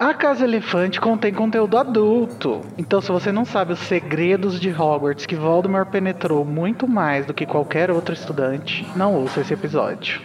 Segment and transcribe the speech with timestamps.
[0.00, 2.60] A Casa Elefante contém conteúdo adulto.
[2.78, 7.34] Então, se você não sabe os segredos de Hogwarts que Voldemort penetrou muito mais do
[7.34, 10.20] que qualquer outro estudante, não ouça esse episódio.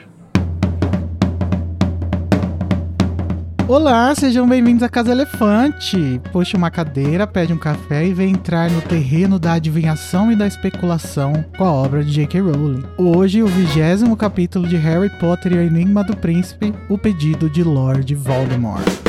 [3.67, 6.21] Olá, sejam bem-vindos à Casa Elefante.
[6.31, 10.46] Puxe uma cadeira, pede um café e vem entrar no terreno da adivinhação e da
[10.46, 12.42] especulação com a obra de J.K.
[12.42, 12.83] Rowling.
[12.96, 17.63] Hoje, o vigésimo capítulo de Harry Potter e o Enigma do Príncipe, o pedido de
[17.63, 19.02] Lord Voldemort.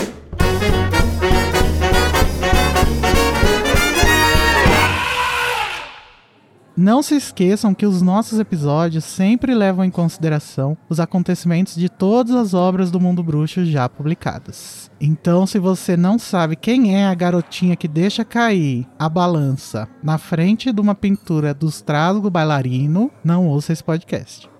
[6.76, 12.34] Não se esqueçam que os nossos episódios sempre levam em consideração os acontecimentos de todas
[12.34, 14.90] as obras do mundo bruxo já publicadas.
[15.00, 20.18] Então, se você não sabe quem é a garotinha que deixa cair a balança na
[20.18, 24.50] frente de uma pintura do Strasgo bailarino, não ouça esse podcast.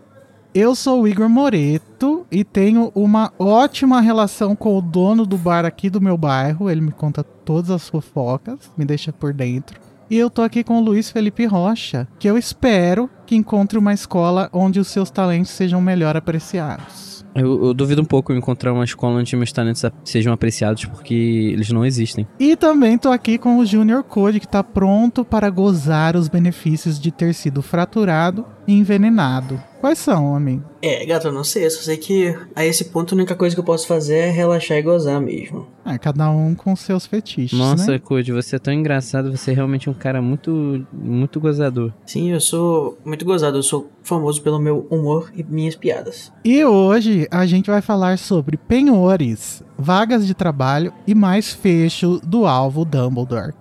[0.54, 5.64] Eu sou o Igor Moreto e tenho uma ótima relação com o dono do bar
[5.64, 6.70] aqui do meu bairro.
[6.70, 9.80] Ele me conta todas as fofocas, me deixa por dentro.
[10.10, 13.94] E eu tô aqui com o Luiz Felipe Rocha, que eu espero que encontre uma
[13.94, 17.14] escola onde os seus talentos sejam melhor apreciados.
[17.34, 21.14] Eu, eu duvido um pouco encontrar uma escola onde meus talentos sejam apreciados porque
[21.52, 22.26] eles não existem.
[22.38, 27.00] E também tô aqui com o Junior Code, que tá pronto para gozar os benefícios
[27.00, 29.60] de ter sido fraturado envenenado.
[29.80, 30.64] Quais são, amigo?
[30.80, 31.66] É, gato, eu não sei.
[31.66, 34.30] Eu só sei que a esse ponto a única coisa que eu posso fazer é
[34.30, 35.66] relaxar e gozar mesmo.
[35.84, 37.58] É, cada um com seus fetiches.
[37.58, 38.00] Nossa, né?
[38.32, 39.30] Você é tão engraçado.
[39.36, 41.92] Você é realmente um cara muito, muito gozador.
[42.06, 43.58] Sim, eu sou muito gozado.
[43.58, 46.32] Eu sou famoso pelo meu humor e minhas piadas.
[46.42, 52.46] E hoje a gente vai falar sobre penhores, vagas de trabalho e mais fecho do
[52.46, 53.52] alvo Dumbledore.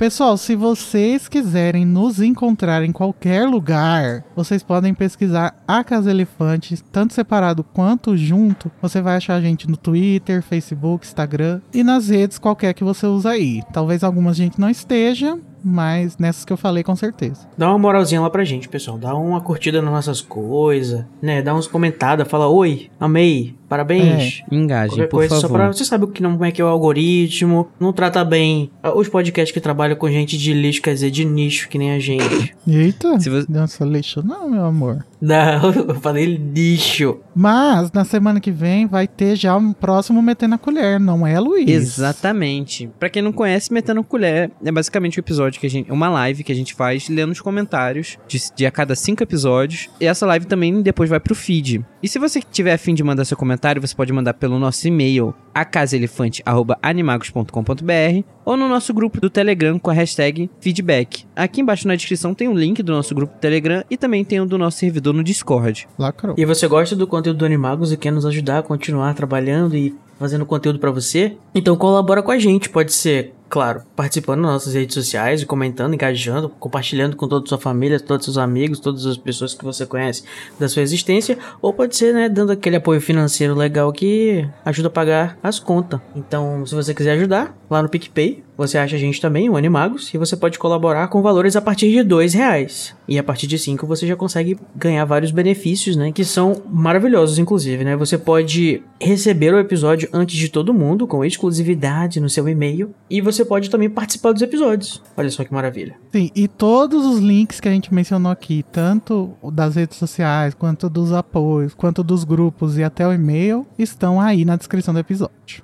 [0.00, 6.82] Pessoal, se vocês quiserem nos encontrar em qualquer lugar, vocês podem pesquisar a Casa Elefante,
[6.90, 8.70] tanto separado quanto junto.
[8.80, 13.06] Você vai achar a gente no Twitter, Facebook, Instagram e nas redes qualquer que você
[13.06, 13.60] usa aí.
[13.74, 17.46] Talvez algumas a gente não esteja, mas nessas que eu falei com certeza.
[17.58, 18.96] Dá uma moralzinha lá pra gente, pessoal.
[18.96, 21.42] Dá uma curtida nas nossas coisas, né?
[21.42, 24.42] Dá uns comentados, fala oi, amei, parabéns.
[24.50, 25.48] É, engajem, Qualquer por coisa, favor.
[25.48, 25.66] só pra.
[25.68, 28.92] Você sabe o que não, como é que é o algoritmo, não trata bem ah,
[28.92, 31.98] os podcasts que trabalham com gente de lixo, quer dizer, de nicho, que nem a
[31.98, 32.54] gente.
[32.68, 35.06] Eita, Se você- nossa, lixo não, meu amor.
[35.20, 37.18] Não, eu falei lixo.
[37.34, 41.38] Mas na semana que vem vai ter já um próximo Metendo a Colher, não é,
[41.38, 41.68] Luiz?
[41.70, 42.90] Exatamente.
[42.98, 45.90] Pra quem não conhece, Metendo Colher é basicamente um episódio que a gente.
[45.92, 49.88] uma live que a gente faz lendo os comentários de, de a cada cinco episódios.
[50.00, 51.84] E essa live também depois vai pro feed.
[52.02, 55.32] E se você tiver afim de mandar seu comentário, você pode mandar pelo nosso e-mail
[55.54, 61.26] acasaelefante.animagos.com.br ou no nosso grupo do Telegram com a hashtag feedback.
[61.36, 64.40] Aqui embaixo na descrição tem o link do nosso grupo do Telegram e também tem
[64.40, 65.86] o do nosso servidor no Discord.
[65.98, 66.34] Lacrou.
[66.38, 69.94] E você gosta do conteúdo do Animagos e quer nos ajudar a continuar trabalhando e
[70.18, 71.36] fazendo conteúdo pra você?
[71.54, 76.48] Então colabora com a gente, pode ser, claro, participando nas nossas redes sociais, comentando, engajando,
[76.48, 79.84] compartilhando com toda a sua família, todos os seus amigos, todas as pessoas que você
[79.84, 80.22] conhece
[80.58, 84.92] da sua existência, ou pode ser, né, dando aquele apoio financeiro legal que ajuda a
[84.92, 86.00] pagar as contas.
[86.14, 90.12] Então, se você quiser ajudar, lá no PicPay, você acha a gente também, o Animagos,
[90.12, 92.94] e você pode colaborar com valores a partir de dois reais.
[93.08, 96.12] E a partir de cinco você já consegue ganhar vários benefícios, né?
[96.12, 97.96] Que são maravilhosos, inclusive, né?
[97.96, 102.94] Você pode receber o episódio antes de todo mundo, com exclusividade no seu e-mail.
[103.08, 105.02] E você pode também participar dos episódios.
[105.16, 105.96] Olha só que maravilha.
[106.12, 110.88] Sim, e todos os links que a gente mencionou aqui, tanto das redes sociais, quanto
[110.88, 115.62] dos apoios, quanto dos grupos e até o e-mail, estão aí na descrição do episódio.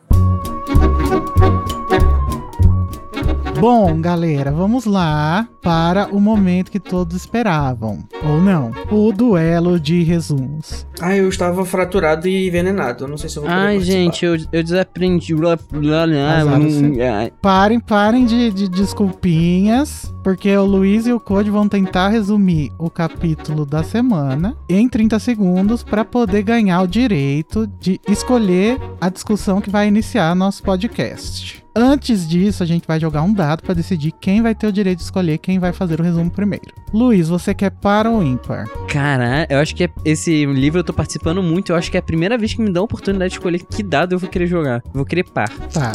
[3.61, 8.05] Bom, galera, vamos lá para o momento que todos esperavam.
[8.23, 8.71] Ou não.
[8.91, 10.87] O duelo de resumos.
[11.01, 13.05] Ah, eu estava fraturado e envenenado.
[13.05, 13.99] Eu não sei se eu vou poder Ai, participar.
[13.99, 15.35] gente, eu, eu desaprendi.
[15.35, 17.33] Azar você.
[17.41, 22.91] Parem, parem de, de desculpinhas, porque o Luiz e o Code vão tentar resumir o
[22.91, 29.61] capítulo da semana em 30 segundos para poder ganhar o direito de escolher a discussão
[29.61, 31.65] que vai iniciar nosso podcast.
[31.77, 34.99] Antes disso, a gente vai jogar um dado para decidir quem vai ter o direito
[34.99, 36.75] de escolher quem vai fazer o resumo primeiro.
[36.93, 38.67] Luiz, você quer par ou ímpar?
[38.89, 41.71] Caralho, eu acho que é- esse livro eu tô participando muito.
[41.71, 43.81] Eu acho que é a primeira vez que me dá a oportunidade de escolher que
[43.81, 44.83] dado eu vou querer jogar.
[44.93, 45.51] Vou querer par.
[45.73, 45.93] Tá.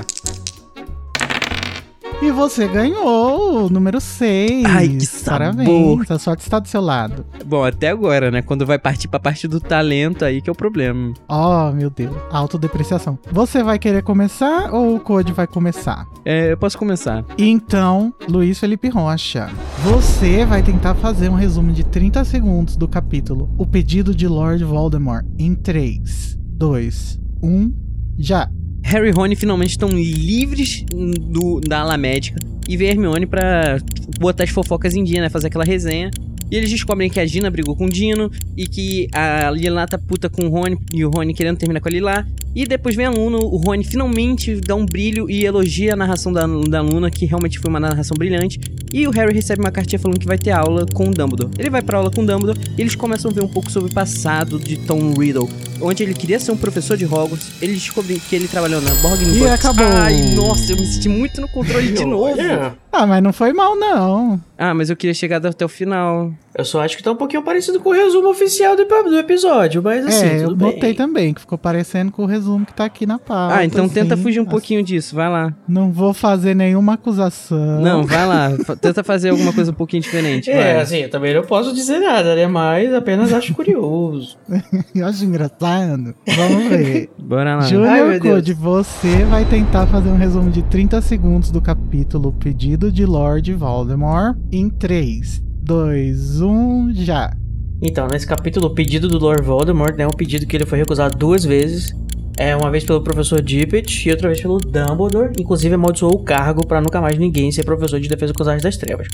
[2.21, 4.63] E você ganhou o número 6.
[4.65, 5.55] Ai, que sabor.
[5.55, 7.25] Parabéns, a sorte está do seu lado.
[7.43, 8.43] Bom, até agora, né?
[8.43, 11.15] Quando vai partir pra parte do talento aí que é o problema.
[11.27, 12.15] Oh, meu Deus.
[12.29, 13.17] Autodepreciação.
[13.31, 16.05] Você vai querer começar ou o Code vai começar?
[16.23, 17.25] É, eu posso começar.
[17.39, 19.49] Então, Luiz Felipe Rocha,
[19.83, 24.63] você vai tentar fazer um resumo de 30 segundos do capítulo O Pedido de Lord
[24.63, 27.73] Voldemort em 3, 2, 1,
[28.19, 28.47] já.
[28.83, 33.77] Harry e Rony finalmente estão livres do, da ala médica e vem Hermione pra
[34.19, 35.29] botar as fofocas em dia, né?
[35.29, 36.11] Fazer aquela resenha.
[36.51, 39.97] E eles descobrem que a Gina brigou com o Dino e que a Lila tá
[39.97, 42.27] puta com o Rony e o Rony querendo terminar com a Lila.
[42.53, 46.33] E depois vem a Luna, o Rony finalmente dá um brilho e elogia a narração
[46.33, 48.59] da, da Luna, que realmente foi uma narração brilhante.
[48.93, 51.49] E o Harry recebe uma cartinha falando que vai ter aula com o Dumbledore.
[51.57, 53.89] Ele vai pra aula com o Dumbledore e eles começam a ver um pouco sobre
[53.89, 55.49] o passado de Tom Riddle.
[55.79, 59.39] Onde ele queria ser um professor de Hogwarts, ele descobriu que ele trabalhou na Borgin
[59.39, 59.85] E acabou.
[59.87, 62.33] Ai, nossa, eu me senti muito no controle de novo.
[62.33, 64.41] Olha, Ah, mas não foi mal, não.
[64.57, 66.33] Ah, mas eu queria chegar até o final.
[66.53, 69.81] Eu só acho que tá um pouquinho parecido com o resumo oficial do, do episódio,
[69.81, 70.73] mas assim, é, eu bem.
[70.73, 73.55] notei também, que ficou parecendo com o resumo que tá aqui na pauta.
[73.55, 74.23] Ah, então tenta assim.
[74.23, 75.53] fugir um Assim, pouquinho disso, vai lá.
[75.67, 77.81] Não vou fazer nenhuma acusação.
[77.81, 78.49] Não, vai lá.
[78.81, 80.49] Tenta fazer alguma coisa um pouquinho diferente.
[80.51, 80.81] É, vai.
[80.81, 82.47] assim, eu também não posso dizer nada, né?
[82.47, 84.37] Mas apenas acho curioso.
[84.93, 86.13] Eu acho engraçado.
[86.27, 87.09] Vamos ver.
[87.17, 87.61] Bora lá.
[87.61, 88.19] Júnior.
[88.19, 93.53] Code, você vai tentar fazer um resumo de 30 segundos do capítulo Pedido de Lord
[93.53, 97.33] Voldemort em 3, 2, 1, já.
[97.81, 100.05] Então, nesse capítulo, o pedido do Lord Voldemort, né?
[100.05, 101.95] Um pedido que ele foi recusado duas vezes.
[102.37, 105.31] É, uma vez pelo professor Dippet e outra vez pelo Dumbledore.
[105.39, 108.75] Inclusive, amaldiçoou o cargo pra nunca mais ninguém ser professor de defesa com as das
[108.75, 109.07] trevas.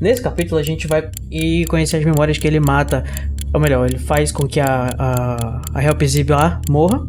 [0.00, 3.04] Nesse capítulo, a gente vai ir conhecer as memórias que ele mata.
[3.52, 7.06] Ou melhor, ele faz com que a, a, a lá morra.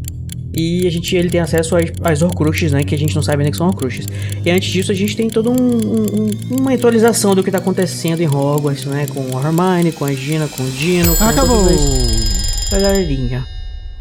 [0.53, 2.83] E a gente, ele tem acesso às, às Horcruxes, né?
[2.83, 4.05] Que a gente não sabe ainda que são Horcruxes.
[4.45, 7.57] E antes disso, a gente tem toda um, um- um- uma atualização do que tá
[7.59, 9.05] acontecendo em Hogwarts, né?
[9.07, 11.63] Com a Hermione, com a Gina, com o Dino, com Acabou.
[11.63, 13.45] todas as- a galerinha.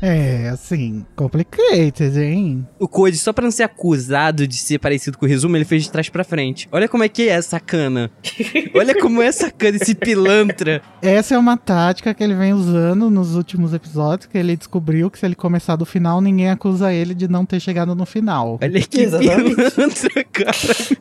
[0.03, 2.67] É, assim, complicated, hein?
[2.79, 5.83] O Code, só pra não ser acusado de ser parecido com o resumo, ele fez
[5.85, 6.69] de trás pra frente.
[6.73, 8.11] Olha como é que é sacana.
[8.75, 10.81] Olha como é sacana esse pilantra.
[11.03, 15.19] Essa é uma tática que ele vem usando nos últimos episódios, que ele descobriu que
[15.19, 18.59] se ele começar do final, ninguém acusa ele de não ter chegado no final.
[18.63, 19.55] Olha que Exatamente.
[19.55, 20.51] pilantra, cara.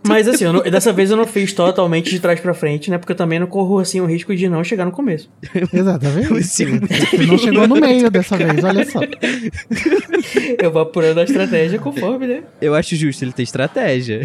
[0.08, 2.98] Mas assim, eu não- dessa vez eu não fiz totalmente de trás pra frente, né?
[2.98, 5.30] Porque eu também não corro assim o risco de não chegar no começo.
[5.74, 6.28] Exatamente.
[6.28, 9.00] Você é não chegou no meio dessa vez, olha só.
[10.62, 12.44] Eu vou apurando a estratégia conforme, né?
[12.62, 14.22] Eu acho justo ele ter estratégia.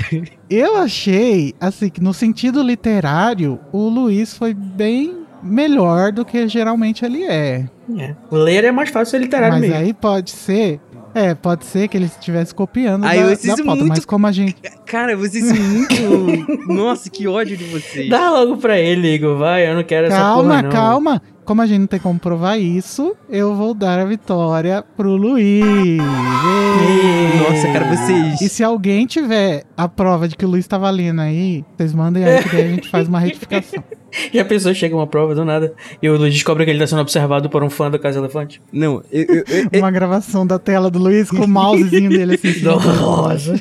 [0.49, 7.05] Eu achei, assim, que no sentido literário, o Luiz foi bem melhor do que geralmente
[7.05, 7.65] ele é.
[7.99, 8.15] É.
[8.31, 9.77] O ler é mais fácil ser literário Mas mesmo.
[9.77, 10.81] aí pode ser.
[11.15, 14.27] É, pode ser que ele estivesse copiando Ai, da, vocês da pauta, muito- mas como
[14.27, 14.57] a gente.
[14.85, 16.73] Cara, vocês são muito.
[16.73, 18.09] Nossa, que ódio de vocês.
[18.11, 20.71] Dá logo pra ele, Igor, vai, eu não quero essa Calma, porra não.
[20.71, 21.23] calma.
[21.45, 25.99] Como a gente não tem como provar isso, eu vou dar a vitória pro Luiz.
[25.99, 28.53] Nossa, cara, E vocês.
[28.53, 32.43] se alguém tiver a prova de que o Luiz tá valendo aí, vocês mandem aí
[32.43, 33.83] que daí a gente faz uma retificação.
[34.33, 36.87] E a pessoa chega uma prova do nada e o Luiz descobre que ele tá
[36.87, 38.63] sendo observado por um fã da Casa Elefante.
[38.73, 42.37] Não, eu, eu- eu- eu- Uma gravação da tela do Luiz com o mousezinho dele
[42.37, 42.61] assim.
[42.63, 43.61] Nossa.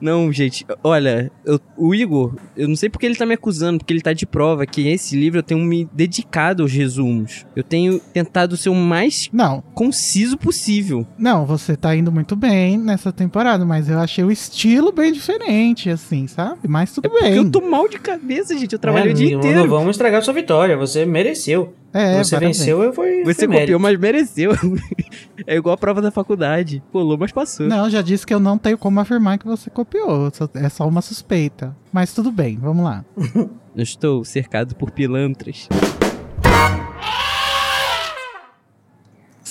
[0.00, 3.92] Não, gente, olha, eu- o Igor, eu não sei porque ele tá me acusando, porque
[3.92, 7.17] ele tá de prova que esse livro eu tenho me dedicado aos resumos.
[7.56, 11.06] Eu tenho tentado ser o mais Não, conciso possível.
[11.18, 15.90] não, você tá indo muito bem nessa temporada, mas eu achei o estilo bem diferente,
[15.90, 16.60] assim, sabe?
[16.68, 17.36] Mas tudo É porque bem.
[17.36, 18.72] eu tô mal de cabeça, gente.
[18.72, 19.58] Eu trabalhei É, o dia não- inteiro.
[19.60, 21.74] Não vamos estragar sua vitória, você mereceu.
[21.92, 22.58] É, você parabéns.
[22.58, 23.24] venceu, eu fui.
[23.24, 23.60] Você mérito.
[23.62, 24.52] copiou, mas mereceu.
[25.46, 26.82] é igual a prova da faculdade.
[26.92, 27.66] Pulou, mas passou.
[27.66, 30.30] Não, já disse que eu não tenho como afirmar que você copiou.
[30.54, 31.74] É só uma suspeita.
[31.90, 33.04] Mas tudo bem, vamos lá.
[33.74, 35.68] Eu estou cercado por pilantras.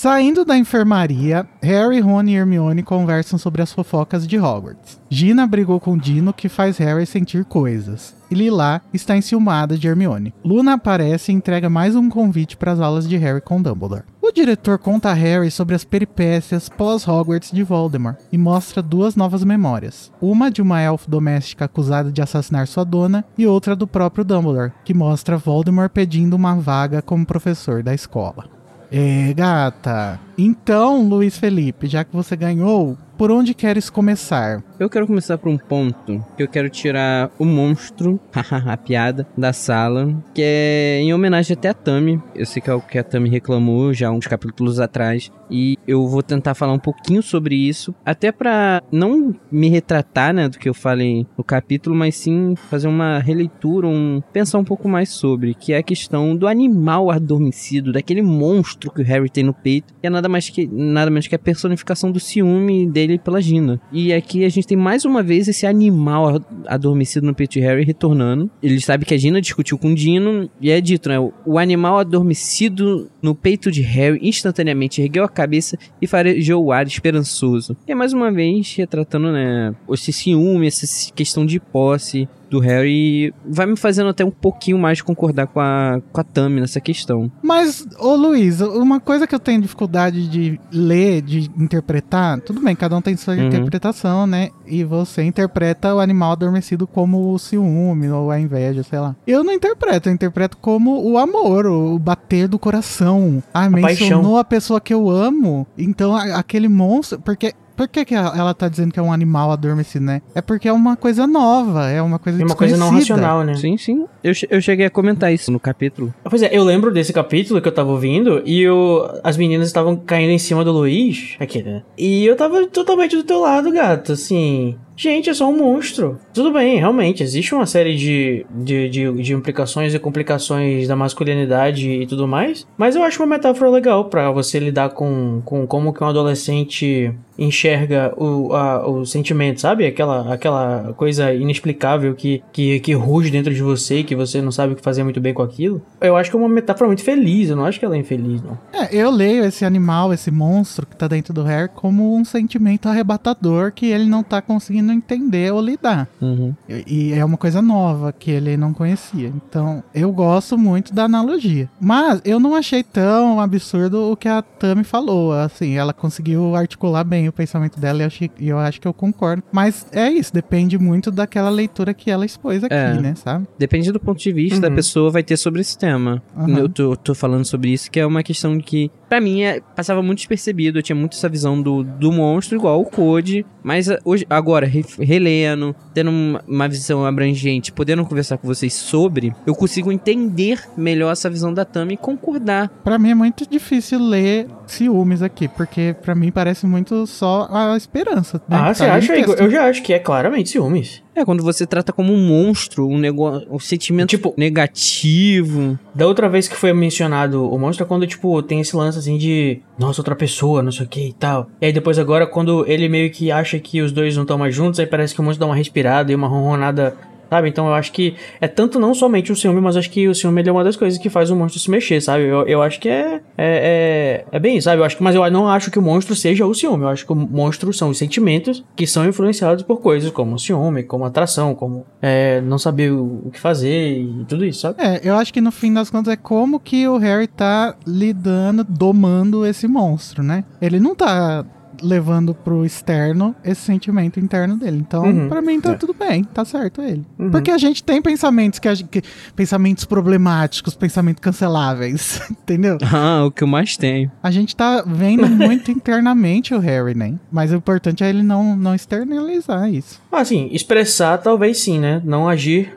[0.00, 5.00] Saindo da enfermaria, Harry, Ron e Hermione conversam sobre as fofocas de Hogwarts.
[5.10, 8.14] Gina brigou com Dino, que faz Harry sentir coisas.
[8.30, 10.32] E Lila está enciumada de Hermione.
[10.44, 14.04] Luna aparece e entrega mais um convite para as aulas de Harry com Dumbledore.
[14.22, 19.42] O diretor conta a Harry sobre as peripécias pós-Hogwarts de Voldemort e mostra duas novas
[19.42, 20.12] memórias.
[20.20, 24.70] Uma de uma elfa doméstica acusada de assassinar sua dona e outra do próprio Dumbledore,
[24.84, 28.57] que mostra Voldemort pedindo uma vaga como professor da escola.
[28.90, 30.18] É, gata.
[30.36, 34.62] Então, Luiz Felipe, já que você ganhou, por onde queres começar?
[34.78, 39.52] Eu quero começar por um ponto que eu quero tirar o monstro, a piada, da
[39.52, 42.22] sala, que é em homenagem até a Tami.
[42.32, 46.06] Eu sei que é o que a Tami reclamou já uns capítulos atrás, e eu
[46.06, 50.68] vou tentar falar um pouquinho sobre isso, até pra não me retratar, né, do que
[50.68, 55.54] eu falei no capítulo, mas sim fazer uma releitura, um pensar um pouco mais sobre,
[55.54, 59.92] que é a questão do animal adormecido, daquele monstro que o Harry tem no peito,
[60.00, 63.40] que é nada mais que nada menos que a personificação do ciúme dele ele pela
[63.40, 63.80] Gina.
[63.92, 67.84] E aqui a gente tem mais uma vez esse animal adormecido no peito de Harry
[67.84, 68.50] retornando.
[68.62, 71.16] Ele sabe que a Gina discutiu com o Dino e é dito, né?
[71.44, 76.86] O animal adormecido no peito de Harry instantaneamente ergueu a cabeça e farejou o ar
[76.86, 77.76] esperançoso.
[77.86, 83.32] E é mais uma vez retratando, né, esse ciúme, essa questão de posse do Harry
[83.46, 87.30] vai me fazendo até um pouquinho mais concordar com a, com a Tami nessa questão.
[87.42, 92.74] Mas, ô Luiz, uma coisa que eu tenho dificuldade de ler, de interpretar, tudo bem,
[92.74, 93.46] cada um tem sua Uhum.
[93.46, 94.48] interpretação, né?
[94.66, 99.14] E você interpreta o animal adormecido como o ciúme ou a inveja, sei lá.
[99.26, 103.42] Eu não interpreto, eu interpreto como o amor, o bater do coração.
[103.52, 104.36] Ah, mencionou paixão.
[104.38, 108.68] a pessoa que eu amo, então a- aquele monstro, porque por que, que ela tá
[108.68, 110.20] dizendo que é um animal adormecido, né?
[110.34, 113.54] É porque é uma coisa nova, é uma coisa É uma coisa não racional, né?
[113.54, 114.04] Sim, sim.
[114.24, 116.12] Eu, eu cheguei a comentar isso no capítulo.
[116.28, 119.94] Pois é, eu lembro desse capítulo que eu tava ouvindo e o, as meninas estavam
[119.94, 121.36] caindo em cima do Luiz.
[121.38, 121.84] Aqui, né?
[121.96, 124.10] E eu tava totalmente do teu lado, gato.
[124.10, 124.76] Assim.
[124.98, 126.18] Gente, é só um monstro.
[126.34, 131.88] Tudo bem, realmente, existe uma série de, de, de, de implicações e complicações da masculinidade
[131.88, 132.66] e tudo mais.
[132.76, 137.14] Mas eu acho uma metáfora legal pra você lidar com, com como que um adolescente
[137.38, 139.86] enxerga o, a, o sentimento, sabe?
[139.86, 144.50] Aquela, aquela coisa inexplicável que, que, que ruge dentro de você e que você não
[144.50, 145.80] sabe o que fazer muito bem com aquilo.
[146.00, 148.42] Eu acho que é uma metáfora muito feliz, eu não acho que ela é infeliz,
[148.42, 148.58] não.
[148.72, 152.88] É, eu leio esse animal, esse monstro que tá dentro do Harry como um sentimento
[152.88, 156.08] arrebatador que ele não tá conseguindo entender ou lidar.
[156.20, 156.54] Uhum.
[156.68, 159.32] E, e é uma coisa nova que ele não conhecia.
[159.48, 161.68] Então, eu gosto muito da analogia.
[161.80, 165.32] Mas eu não achei tão absurdo o que a Tami falou.
[165.32, 168.94] Assim, ela conseguiu articular bem o pensamento dela e eu, achei- eu acho que eu
[168.94, 169.42] concordo.
[169.52, 172.94] Mas é isso, depende muito daquela leitura que ela expôs aqui, É.
[172.94, 173.46] né, sabe?
[173.58, 174.74] Depende do ponto de vista da Uhum.
[174.74, 176.22] pessoa vai ter sobre esse tema.
[176.36, 176.58] Uhum.
[176.58, 180.02] Eu tô, tô falando sobre isso, que é uma questão que, pra mim, é- passava
[180.02, 180.78] muito despercebido.
[180.78, 183.44] Eu tinha muito essa visão do, do monstro, igual o Code.
[183.62, 184.66] Mas ah, hoje, agora,
[184.98, 186.10] relendo, tendo
[186.46, 191.64] uma, visão abrangente, podendo conversar com vocês sobre, eu consigo entender melhor essa visão da
[191.64, 192.68] Tami e concordar.
[192.84, 197.76] Pra mim é muito difícil ler ciúmes aqui, porque pra mim parece muito só a
[197.76, 198.40] esperança.
[198.48, 199.36] né, Ah, você tá ali acha, Igor?
[199.38, 201.02] Eu já acho que é claramente ciúmes.
[201.18, 205.76] É, quando você trata como um monstro, um negócio, um sentimento Tipo- negativo.
[205.92, 209.18] Da outra vez que foi mencionado o monstro é quando, tipo, tem esse lance assim
[209.18, 211.48] de nossa, outra pessoa, não sei o que e tal.
[211.60, 214.54] E aí depois agora, quando ele meio que acha que os dois não estão mais
[214.54, 216.94] juntos, aí parece que o monstro dá uma respirada e uma ronronada.
[217.30, 217.48] Sabe?
[217.48, 220.42] Então eu acho que é tanto não somente o ciúme, mas acho que o ciúme
[220.42, 222.24] é uma das coisas que faz o monstro se mexer, sabe?
[222.24, 224.80] Eu, eu acho que é, é, é, é bem sabe?
[224.80, 226.84] Eu acho que, mas eu não acho que o monstro seja o ciúme.
[226.84, 230.38] Eu acho que o monstro são os sentimentos que são influenciados por coisas como o
[230.38, 234.80] ciúme, como atração, como é, não saber o, o que fazer e tudo isso, sabe?
[234.80, 238.64] É, eu acho que no fim das contas é como que o Harry tá lidando,
[238.64, 240.44] domando esse monstro, né?
[240.60, 241.44] Ele não tá
[241.82, 244.78] levando pro externo esse sentimento interno dele.
[244.78, 245.74] Então, Uhum, pra mim tá é.
[245.76, 247.04] tudo bem, tá certo ele.
[247.18, 247.30] Uhum.
[247.30, 249.02] Porque a gente tem pensamentos que, a gente- que-
[249.36, 252.78] pensamentos problemáticos, pensamentos canceláveis, entendeu?
[252.92, 254.10] Ah, o que eu mais tenho.
[254.22, 257.14] A gente tá vendo muito internamente o Harry, né?
[257.30, 260.00] Mas o importante é ele não, não externalizar isso.
[260.10, 262.02] Ah, sim, expressar talvez sim, né?
[262.04, 262.76] Não agir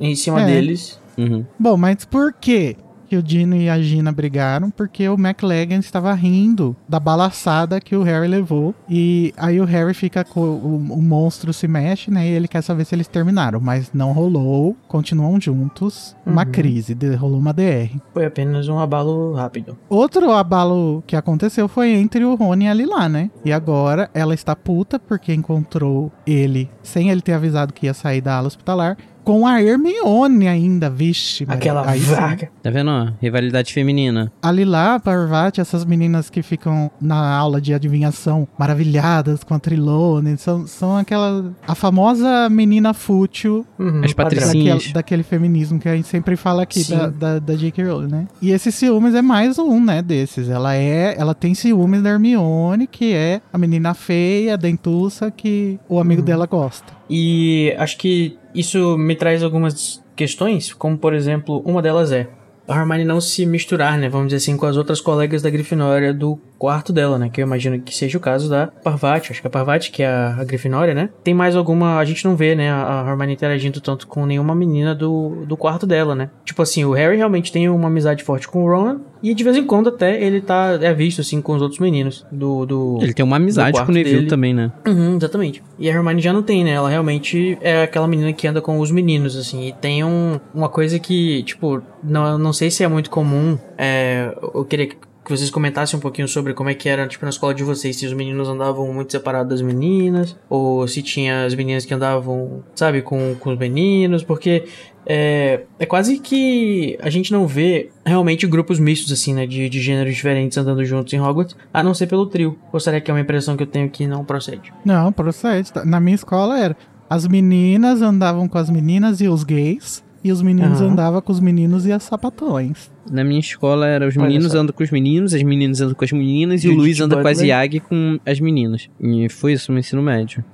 [0.00, 0.46] em cima É.
[0.46, 1.00] deles.
[1.18, 1.44] Uhum.
[1.58, 2.76] Bom, mas por quê
[3.12, 4.70] que o Dino e a Gina brigaram?
[4.70, 8.74] Porque o McLagan estava rindo da balaçada que o Harry levou.
[8.88, 12.26] E aí o Harry fica com o, o monstro se mexe, né?
[12.26, 13.60] E ele quer saber se eles terminaram.
[13.60, 14.74] Mas não rolou.
[14.88, 16.16] Continuam juntos.
[16.24, 16.50] Uma Uhum.
[16.52, 16.94] crise.
[16.94, 17.90] de- rolou uma DR.
[18.14, 19.76] Foi apenas um abalo rápido.
[19.90, 23.30] Outro abalo que aconteceu foi entre o Rony e a Lila, né?
[23.44, 28.22] E agora ela está puta porque encontrou ele sem ele ter avisado que ia sair
[28.22, 28.96] da ala hospitalar.
[29.24, 31.46] Com a Hermione ainda, vixe.
[31.46, 31.58] Maria.
[31.60, 32.14] Aquela Aí sim.
[32.14, 32.50] vaga.
[32.62, 32.90] Tá vendo?
[32.90, 33.08] ó?
[33.20, 34.32] Rivalidade feminina.
[34.42, 39.58] A Lila, a Parvati, essas meninas que ficam na aula de adivinhação maravilhadas com a
[39.58, 41.52] Trilone, são, são aquela.
[41.66, 44.74] A famosa menina fútil Uhum, As patricinhas.
[44.76, 46.96] daquele, daquele feminismo que a gente sempre fala aqui Sim.
[46.96, 47.84] da, da, da J.K.
[47.84, 48.26] Rowling, né?
[48.40, 50.48] E esse ciúmes é mais um, né, desses.
[50.48, 51.14] Ela é.
[51.18, 56.26] Ela tem ciúmes da Hermione, que é a menina feia, dentuça, que o amigo Uhum.
[56.26, 56.92] dela gosta.
[57.10, 62.28] E acho que isso me traz algumas questões, como por exemplo, uma delas é
[62.68, 66.14] a Hermione não se misturar, né, vamos dizer assim, com as outras colegas da Grifinória
[66.14, 69.46] do quarto dela, né, que eu imagino que seja o caso da Parvati, acho que
[69.48, 72.54] a Parvati, que é a, a Grifinória, né, tem mais alguma, a gente não vê,
[72.54, 76.30] né, a, Hermione interagindo tanto com nenhuma menina do, do quarto dela, né.
[76.44, 79.56] Tipo assim, o Harry realmente tem uma amizade forte com o Ron, e de vez
[79.56, 82.64] em quando até ele tá, é visto assim com os outros meninos do...
[82.64, 84.28] do Ele tem uma amizade com o Neville dele.
[84.28, 84.70] também, né?
[84.86, 85.64] Uhum, exatamente.
[85.80, 86.70] E a Hermione já não tem, né?
[86.72, 89.68] Ela realmente é aquela menina que anda com os meninos, assim.
[89.68, 93.56] E tem um, uma coisa que, tipo, não, não sei se é muito comum.
[93.78, 94.88] É, eu queria
[95.32, 97.96] que vocês comentassem um pouquinho sobre como é que era, tipo, na escola de vocês,
[97.96, 102.62] se os meninos andavam muito separados das meninas, ou se tinha as meninas que andavam,
[102.74, 104.64] sabe, com, com os meninos, porque
[105.06, 109.80] é, é quase que a gente não vê realmente grupos mistos, assim, né, de, de
[109.80, 112.58] gêneros diferentes andando juntos em Hogwarts, a não ser pelo trio.
[112.72, 114.72] Ou será que é uma impressão que eu tenho que não procede?
[114.84, 115.70] Não, procede.
[115.84, 116.76] Na minha escola era.
[117.08, 120.92] As meninas andavam com as meninas e os gays, e os meninos Aham.
[120.92, 122.91] andavam com os meninos e as sapatões.
[123.10, 126.12] Na minha escola era os meninos andam com os meninos, as meninas andam com as
[126.12, 127.48] meninas e o Luiz anda com as Butler.
[127.48, 128.88] Yag com as meninas.
[129.00, 130.44] E foi isso no ensino médio.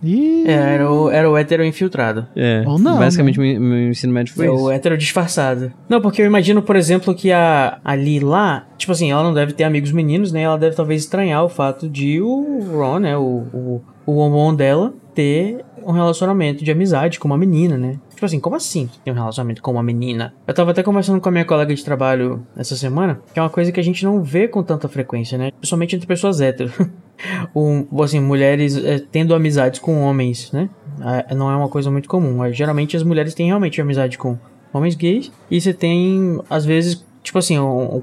[0.47, 2.27] É, era o, era o hétero infiltrado.
[2.35, 2.63] É.
[2.67, 4.65] Ou não, Basicamente, meu, meu ensino médio foi é isso.
[4.65, 5.73] o hétero disfarçado.
[5.89, 9.53] Não, porque eu imagino, por exemplo, que a, a lá, tipo assim, ela não deve
[9.53, 10.43] ter amigos meninos, né?
[10.43, 13.17] Ela deve talvez estranhar o fato de o Ron, né?
[13.17, 18.01] O, o, o homão dela ter um relacionamento de amizade com uma menina, né?
[18.09, 20.33] Tipo assim, como assim ter um relacionamento com uma menina?
[20.47, 23.51] Eu tava até conversando com a minha colega de trabalho essa semana, que é uma
[23.51, 25.51] coisa que a gente não vê com tanta frequência, né?
[25.51, 26.73] Principalmente entre pessoas héteros.
[27.55, 30.71] um, assim, mulheres é, tendo amizades com homens, né?
[31.03, 32.43] Ah, não é uma coisa muito comum.
[32.43, 34.39] Ah, Geralmente as mulheres têm realmente amizade com
[34.73, 35.31] homens gays.
[35.51, 37.57] E você tem, às vezes, tipo assim,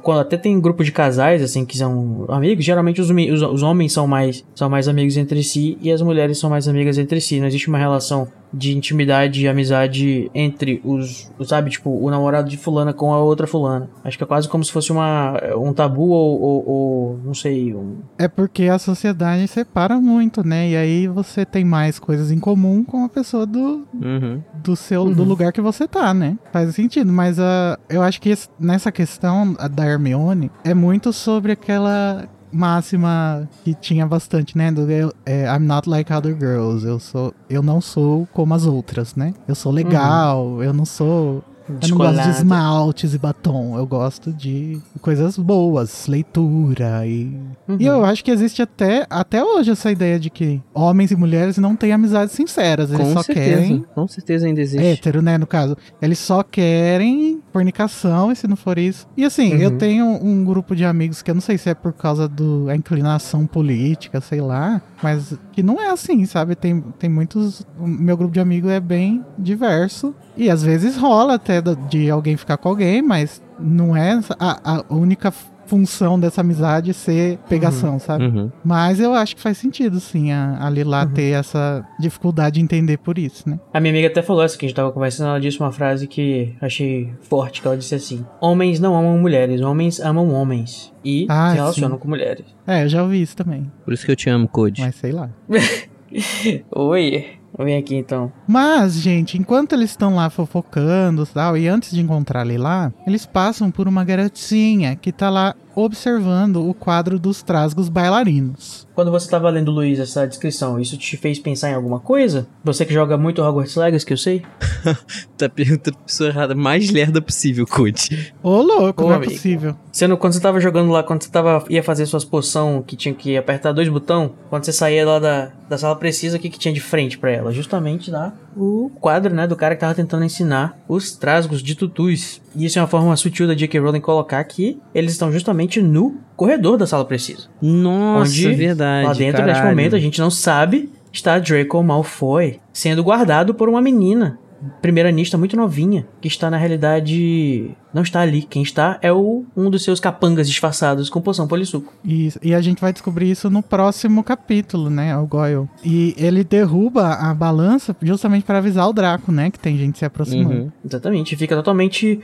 [0.03, 3.91] quando até tem grupo de casais, assim, que são amigos, geralmente os, os, os homens
[3.91, 7.39] são mais, são mais amigos entre si e as mulheres são mais amigas entre si.
[7.39, 12.57] Não existe uma relação de intimidade e amizade entre os, sabe, tipo, o namorado de
[12.57, 13.89] fulana com a outra fulana.
[14.03, 17.73] Acho que é quase como se fosse uma, um tabu ou, ou, ou, não sei,
[17.73, 20.69] um, é porque a sociedade separa muito, né?
[20.69, 24.41] E aí você tem mais coisas em comum com a pessoa do, Uhum.
[24.63, 25.27] do seu do Uhum.
[25.27, 26.37] lugar que você tá, né?
[26.53, 31.11] Faz sentido, mas ah, eu acho que esse- nessa questão a da Hermione é muito
[31.11, 34.71] sobre aquela máxima que tinha bastante, né?
[34.71, 36.85] Do eu- é, I'm not like other girls.
[36.85, 39.33] Eu sou, eu não sou como as outras, né?
[39.47, 43.75] Eu sou legal, eu não sou eu não gosto de esmaltes e batom.
[43.75, 47.35] Eu gosto de coisas boas, leitura e.
[47.67, 47.77] Uhum.
[47.79, 51.57] E eu acho que existe até, até hoje essa ideia de que homens e mulheres
[51.57, 52.91] não têm amizades sinceras.
[52.91, 53.49] Eles Com só certeza.
[53.61, 53.85] querem.
[53.95, 54.85] Com certeza ainda existe.
[54.85, 55.75] Hétero, né, no caso.
[55.99, 59.07] Eles só querem fornicação, e se não for isso.
[59.15, 59.59] E assim, Uhum.
[59.61, 62.75] eu tenho um grupo de amigos que eu não sei se é por causa da
[62.75, 66.53] inclinação política, sei lá, mas que não é assim, sabe?
[66.55, 67.65] Tem, tem muitos.
[67.79, 70.13] O meu grupo de amigos é bem diverso.
[70.35, 74.93] E às vezes rola até de alguém ficar com alguém, mas não é a, a
[74.93, 75.31] única
[75.65, 78.25] função dessa amizade ser pegação, sabe?
[78.25, 78.51] Uhum.
[78.63, 81.11] Mas eu acho que faz sentido, sim, a, a Lila Uhum.
[81.13, 83.59] ter essa dificuldade de entender por isso, né?
[83.73, 86.07] A minha amiga até falou essa que a gente tava conversando, ela disse uma frase
[86.07, 90.93] que achei forte, que ela disse assim: Homens não amam mulheres, homens amam homens.
[91.03, 92.01] E Ah, se relacionam sim.
[92.01, 92.45] com mulheres.
[92.65, 94.81] É, eu já ouvi isso também, Por isso que eu te amo, Code.
[94.81, 95.29] mas sei lá.
[96.75, 97.25] Oi,
[97.63, 98.31] vem aqui então.
[98.47, 102.93] Mas, gente, enquanto eles estão lá fofocando e tal, e antes de encontrar a Lila,
[103.05, 108.87] eles passam por uma garotinha que tá lá observando o quadro dos trasgos bailarinos.
[108.95, 112.47] Quando você tava lendo, Luiz, essa descrição, isso te fez pensar em alguma coisa?
[112.63, 114.41] Você que joga muito Hogwarts Legacy, que eu sei?
[115.37, 118.33] Tá perguntando pra pessoa errada, mais lerda possível, Code.
[118.41, 119.33] Ô, louco, Ô, não é amigo.
[119.33, 119.75] possível.
[119.91, 123.13] Sendo, quando você tava jogando lá, quando você tava, ia fazer suas poção, que tinha
[123.13, 126.57] que apertar dois botões, quando você saía lá da, da sala precisa, o que, que
[126.57, 127.51] tinha de frente pra ela?
[127.51, 132.41] Justamente lá o quadro, né, do cara que tava tentando ensinar os trasgos de tutus.
[132.55, 133.79] E isso é uma forma sutil da J.K.
[133.79, 137.47] Rowling colocar que eles estão justamente no corredor da sala precisa.
[137.61, 139.07] Nossa, Onde, verdade.
[139.07, 139.53] Lá dentro, caralho.
[139.53, 144.37] neste momento, a gente não sabe, está Draco Malfoy sendo guardado por uma menina,
[144.81, 147.71] primeira nista muito novinha, que está na realidade.
[147.93, 148.41] Não está ali.
[148.43, 151.93] Quem está é o, um dos seus capangas disfarçados com poção polissuco.
[152.03, 155.15] E, e a gente vai descobrir isso no próximo capítulo, né?
[155.17, 155.69] O Goyle.
[155.83, 159.49] E ele derruba a balança justamente para avisar o Draco, né?
[159.49, 160.55] Que tem gente se aproximando.
[160.55, 160.71] Uhum.
[160.83, 161.35] Exatamente.
[161.35, 162.19] Fica totalmente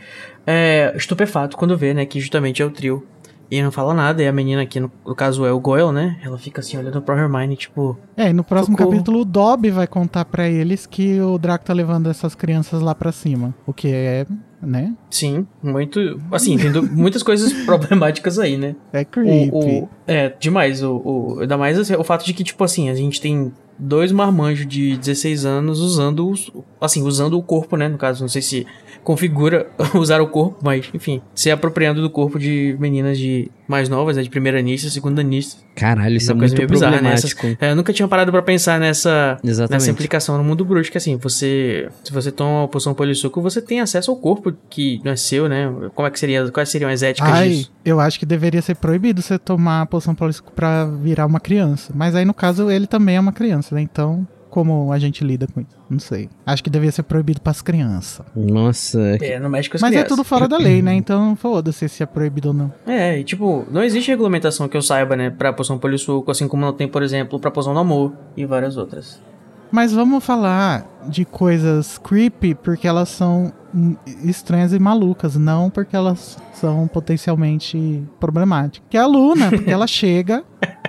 [0.46, 3.06] é, estupefato quando vê, né, que justamente é o trio.
[3.52, 6.18] E não fala nada, e a menina aqui, no, no caso é o Goyle, né?
[6.24, 7.98] Ela fica assim, olhando pra Hermione, tipo...
[8.16, 8.92] É, e no próximo Socorro.
[8.96, 12.96] capítulo o Dobby vai contar pra eles que o Draco tá levando essas crianças lá
[12.96, 13.54] pra cima.
[13.68, 14.26] O que é,
[14.62, 14.96] né?
[15.10, 16.00] Sim, muito...
[16.32, 18.74] Assim, tem du- muitas coisas problemáticas aí, né?
[18.94, 19.50] É creepy.
[19.52, 20.82] O, o- é, demais.
[20.82, 24.14] O, o, ainda mais assim, o fato de que, tipo assim, a gente tem dois
[24.14, 27.90] marmanjos de 16 anos usando os, assim, usando o corpo, né?
[27.90, 28.66] No caso, não sei se
[29.04, 34.18] configura usar o corpo, mas, enfim, se apropriando do corpo de meninas de mais novas,
[34.18, 34.24] né?
[34.24, 35.62] De primeira anista, segunda anista.
[35.76, 37.16] Caralho, isso é Uma coisa muito meio bizarra, né?
[37.16, 37.48] problemático.
[37.60, 39.72] É, eu nunca tinha parado pra pensar nessa, Exatamente.
[39.72, 43.62] nessa implicação no mundo bruxo, que assim, você, se você toma uma poção polissuco, você
[43.62, 45.72] tem acesso ao corpo que não é seu, né?
[45.96, 47.72] Como é que seria, quais seriam as éticas Ai, disso?
[47.86, 51.94] eu acho que deveria ser proibido você tomar a poção polícia pra virar uma criança.
[51.96, 53.82] Mas aí, no caso, ele também é uma criança, né?
[53.82, 55.81] Então, como a gente lida com isso.
[55.92, 56.30] Não sei.
[56.46, 58.26] Acho que devia ser proibido pras crianças.
[58.34, 59.18] Nossa.
[59.22, 60.10] É, no México as Mas é crianças.
[60.10, 60.94] tudo fora da lei, né?
[60.94, 62.74] Então foda-se se é proibido ou não.
[62.88, 66.66] É, e tipo, não existe regulamentação que eu saiba, né, pra poção polissuco, assim como
[66.66, 69.22] não tem, por exemplo, pra poção do amor e várias outras.
[69.70, 73.52] Mas vamos falar de coisas creepy porque elas são
[74.24, 78.86] estranhas e malucas, não porque elas são potencialmente problemáticas.
[78.90, 80.44] Que é a Luna, porque ela chega,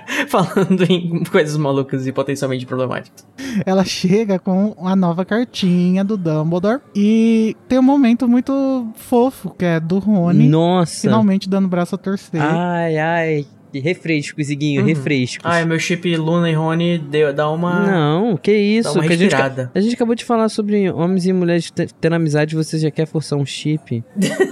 [0.27, 3.25] Falando em coisas malucas e potencialmente problemáticas.
[3.65, 9.65] ela chega com a nova cartinha do Dumbledore e tem um momento muito fofo, que
[9.65, 11.01] é do Rony Nossa.
[11.01, 12.41] finalmente dando braço a torcer.
[12.41, 13.45] Ai, ai.
[13.79, 14.87] Refresco, Ziguinho, Uhum.
[14.87, 15.45] refrescos.
[15.45, 17.79] Ah, meu chip Luna e Rony deu, dá uma.
[17.85, 18.93] Não, que isso.
[18.93, 21.87] Dá uma que a, gente, a gente acabou de falar sobre homens e mulheres te-
[21.99, 24.03] tendo amizade, você já quer forçar um chip.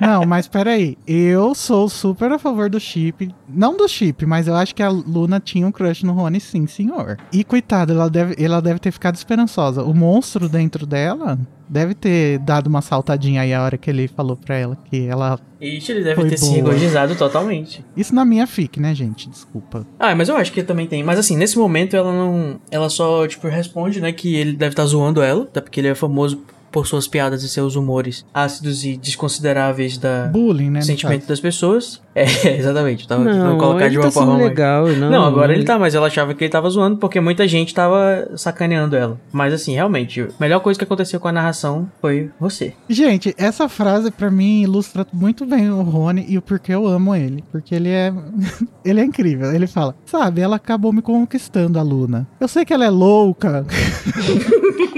[0.00, 0.98] Não, mas peraí.
[1.06, 3.30] Eu sou super a favor do chip.
[3.48, 6.66] Não do chip, mas eu acho que a Luna tinha um crush no Rony, sim,
[6.66, 7.16] senhor.
[7.32, 9.82] E coitada, ela deve, ela deve ter ficado esperançosa.
[9.82, 14.36] O monstro dentro dela deve ter dado uma saltadinha aí a hora que ele falou
[14.36, 15.38] pra ela que ela.
[15.64, 16.56] Ixi, ele deve Foi ter se boa.
[16.56, 17.84] regozijado totalmente.
[17.96, 19.28] Isso na minha fic, né, gente?
[19.28, 19.86] Desculpa.
[19.98, 21.02] Ah, mas eu acho que também tem.
[21.02, 22.60] Mas assim, nesse momento ela não.
[22.70, 25.94] Ela só, tipo, responde, né, que ele deve estar zoando ela, até porque ele é
[25.94, 26.42] famoso
[26.74, 30.82] por suas piadas e seus humores ácidos e desconsideráveis da Bullying, né?
[30.82, 32.02] sentimento das pessoas.
[32.16, 33.08] É, exatamente.
[33.08, 34.36] Tava tentando Não, colocar de ele uma tá forma.
[34.36, 34.86] legal.
[34.86, 37.74] Não, Não, agora ele tá, mas ela achava que ele tava zoando porque muita gente
[37.74, 39.20] tava sacaneando ela.
[39.32, 42.72] Mas assim, realmente, a melhor coisa que aconteceu com a narração foi você.
[42.88, 47.16] Gente, essa frase pra mim ilustra muito bem o Rony e o porquê eu amo
[47.16, 47.42] ele.
[47.50, 48.12] Porque ele é.
[48.84, 49.52] ele é incrível.
[49.52, 52.28] Ele fala: Sabe, ela acabou me conquistando, a Luna.
[52.38, 53.66] Eu sei que ela é louca.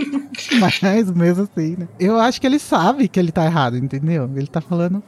[0.61, 1.89] Mas mesmo assim, né?
[1.99, 4.31] Eu acho que ele sabe que ele tá errado, entendeu?
[4.35, 5.03] Ele tá falando.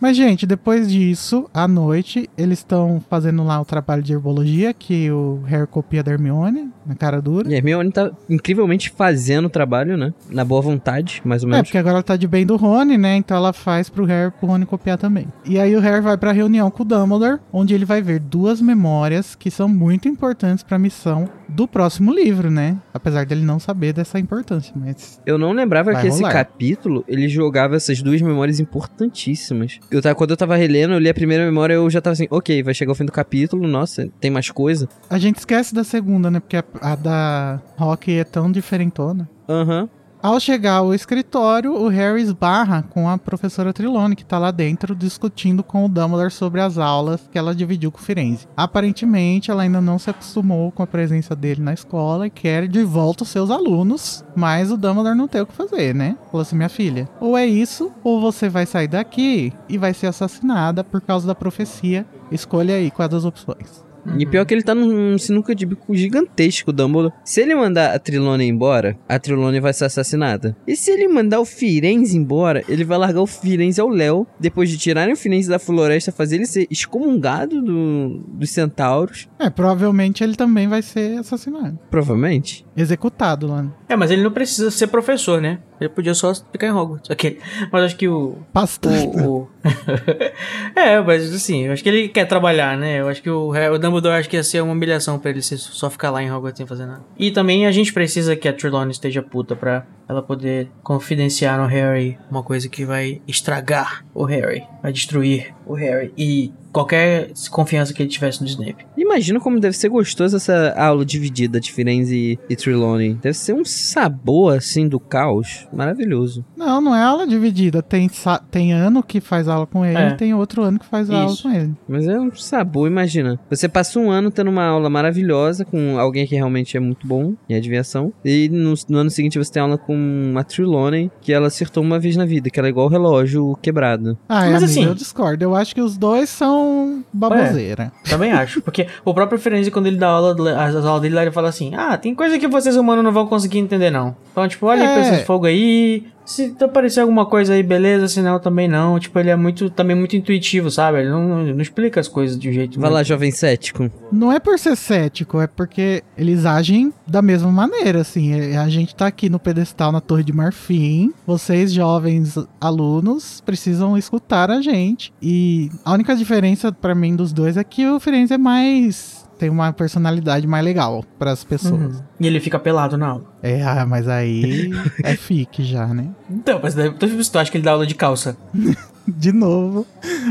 [0.00, 5.10] Mas, gente, depois disso, à noite, eles estão fazendo lá o trabalho de herbologia que
[5.10, 7.48] o Harry copia da Hermione, na cara dura.
[7.48, 10.12] E a Hermione tá incrivelmente fazendo o trabalho, né?
[10.30, 11.68] Na boa vontade, mais ou É, menos.
[11.68, 13.16] porque agora ela tá de bem do Rony, né?
[13.16, 15.26] Então ela faz pro Harry pro Rony copiar também.
[15.44, 18.60] E aí o Harry vai pra reunião com o Dumbledore, onde ele vai ver duas
[18.60, 22.76] memórias que são muito importantes pra missão do próximo livro, né?
[22.92, 26.32] Apesar dele não saber dessa importância, mas Eu não lembrava que esse rolar.
[26.32, 28.58] capítulo, ele jogava essas duas memórias
[29.04, 29.78] importantíssimas.
[29.90, 32.26] Eu tava, quando eu tava relendo, eu li a primeira memória, eu já tava assim,
[32.30, 34.88] ok, vai chegar o fim do capítulo, nossa, tem mais coisa.
[35.10, 36.40] a gente esquece da segunda, né?
[36.40, 39.28] Porque a, a da Rock é tão diferentona.
[39.48, 39.88] Aham.
[40.24, 44.96] Ao chegar ao escritório, o Harry esbarra com a professora Trelawney, que tá lá dentro
[44.96, 48.48] discutindo com o Dumbledore sobre as aulas que ela dividiu com o Firenze.
[48.56, 52.82] Aparentemente, ela ainda não se acostumou com a presença dele na escola e quer de
[52.84, 56.16] volta os seus alunos, mas o Dumbledore não tem o que fazer, né?
[56.30, 60.06] Falou assim, minha filha, ou é isso, ou você vai sair daqui e vai ser
[60.06, 62.06] assassinada por causa da profecia.
[62.32, 63.84] Escolha aí qual das opções.
[64.18, 67.14] E pior que ele tá num sinuca de bico gigantesco, o Dumbledore.
[67.24, 70.56] Se ele mandar a Trilone embora, a Trilone vai ser assassinada.
[70.66, 74.68] E se ele mandar o Firenze embora, ele vai largar o Firenze ao Léo, depois
[74.68, 79.28] de tirarem o Firenze da floresta, fazer ele ser excomungado do, dos centauros.
[79.38, 81.78] É, provavelmente ele também vai ser assassinado.
[81.90, 82.64] Provavelmente.
[82.76, 83.66] Executado lá.
[83.88, 85.60] É, mas ele não precisa ser professor, né?
[85.80, 87.10] Ele podia só ficar em Hogwarts.
[87.10, 87.38] Ok.
[87.72, 88.38] Mas acho que o.
[88.52, 89.18] Bastante.
[89.18, 89.48] o, o-
[90.76, 93.00] é, mas assim, eu acho que ele quer trabalhar, né?
[93.00, 95.58] Eu acho que o, o Dumbledore acho que ia ser uma humilhação pra ele ser-
[95.58, 97.02] só ficar lá em Hogwarts sem fazer nada.
[97.18, 101.66] E também a gente precisa que a Trelawney esteja puta pra ela poder confidenciar no
[101.66, 107.94] Harry uma coisa que vai estragar o Harry, vai destruir o Harry e qualquer confiança
[107.94, 108.84] que ele tivesse no Snape.
[108.96, 113.14] Imagina como deve ser gostoso essa aula dividida de Firenze e, e Trelawney.
[113.14, 115.68] Deve ser um sabor, assim, do caos.
[115.72, 116.44] Maravilhoso.
[116.56, 117.80] Não, não é aula dividida.
[117.80, 118.10] Tem,
[118.50, 120.10] tem ano que faz aula com ele, É.
[120.14, 121.44] tem outro ano que faz aula Isso.
[121.44, 121.72] com ele.
[121.88, 123.38] Mas é um sabor, imagina.
[123.48, 127.34] Você passa um ano tendo uma aula maravilhosa com alguém que realmente é muito bom
[127.48, 128.12] em adivinhação.
[128.24, 132.00] E no, no ano seguinte você tem aula com a Trelawney, que ela acertou uma
[132.00, 134.18] vez na vida, que ela é igual o relógio quebrado.
[134.28, 135.44] Ah, Mas amigo, assim- eu discordo.
[135.44, 137.92] Eu acho que os dois são baboseira.
[138.08, 138.60] Também acho.
[138.62, 141.48] Porque o próprio Firenze, quando ele dá aula, as, as aulas dele lá, ele fala
[141.48, 144.16] assim: Ah, tem coisa que vocês humanos não vão conseguir entender, não.
[144.32, 144.92] Então, tipo, olha É.
[144.94, 146.04] pra esses fogo aí.
[146.24, 148.98] Se aparecer alguma coisa aí, beleza, senão também não.
[148.98, 151.00] Tipo, ele é muito, também muito intuitivo, sabe?
[151.00, 153.90] Ele não, não explica as coisas de um jeito Vai lá, muito- jovem cético.
[154.10, 158.32] Não é por ser cético, é porque eles agem da mesma maneira, assim.
[158.32, 161.12] É- A gente tá aqui no pedestal na Torre de Marfim.
[161.26, 165.12] Vocês, jovens alunos, precisam escutar a gente.
[165.20, 169.23] E a única diferença pra mim dos dois é que o Firenze é mais.
[169.38, 171.96] Tem uma personalidade mais legal pras pessoas.
[171.96, 172.02] Uhum.
[172.20, 173.24] E ele fica pelado na aula.
[173.42, 174.70] É, ah, mas aí
[175.02, 176.08] é fique já, né?
[176.30, 178.36] Então, mas daí, tu acha que ele dá aula de calça?
[179.06, 179.86] De novo,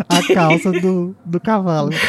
[0.10, 1.92] a calça do, do cavalo.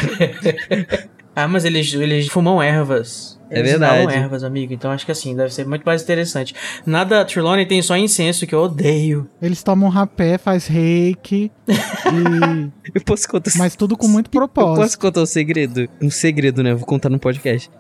[1.36, 3.33] Ah, mas eles, eles fumam ervas.
[3.50, 4.02] É Eles verdade.
[4.02, 4.72] inalam ervas, amigo.
[4.72, 6.54] Então acho que assim, deve ser muito mais interessante.
[6.86, 9.28] Nada, Trelawney tem só incenso, que eu odeio.
[9.40, 11.74] Eles tomam rapé, faz reiki, e...
[12.94, 13.50] Eu posso contar.
[13.56, 14.82] mas tudo com muito Eu propósito.
[14.82, 15.88] posso contar um segredo?
[16.00, 16.72] Um segredo, né?
[16.72, 17.70] Eu Vou contar no podcast.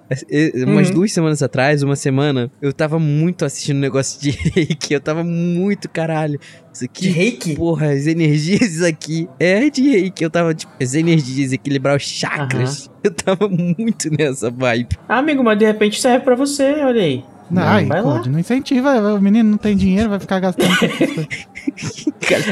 [0.66, 0.94] Umas Uhum.
[0.96, 4.92] duas semanas atrás, uma semana, eu tava muito assistindo um negócio de reiki.
[4.94, 6.38] Eu tava muito caralho.
[6.72, 7.02] Isso aqui.
[7.02, 7.54] De reiki?
[7.54, 9.28] Porra, as energias aqui.
[9.40, 10.22] É de reiki.
[10.22, 12.90] Eu tava, tipo, as energias, equilibrar os chakras.
[13.02, 14.96] Eu tava muito nessa vibe.
[15.08, 17.24] Ah, amigo, mas de repente serve pra você, olha aí.
[17.50, 18.02] Não, lá.
[18.02, 19.14] Code, não incentiva.
[19.14, 21.26] O menino não tem dinheiro, vai ficar gastando com essas coisas.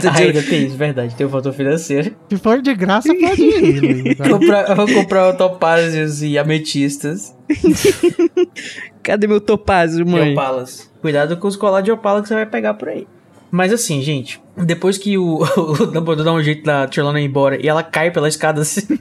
[0.05, 1.15] Ah, de- ainda tem isso, verdade.
[1.15, 2.15] Tem o fator financeiro.
[2.29, 7.35] Se for de graça, pode ir, Comprar- eu vou comprar topázios e ametistas.
[9.03, 10.33] Cadê meu topázio, de mãe?
[10.33, 10.91] opalas.
[11.01, 13.07] Cuidado com os colares de opala que você vai pegar por aí.
[13.51, 17.63] Mas assim, gente, depois que o, o Dumbledore dá um jeito da Trelawney ir embora
[17.63, 18.83] e ela cai pela escada assim.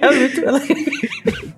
[0.00, 0.40] é muito.
[0.40, 0.60] Ela...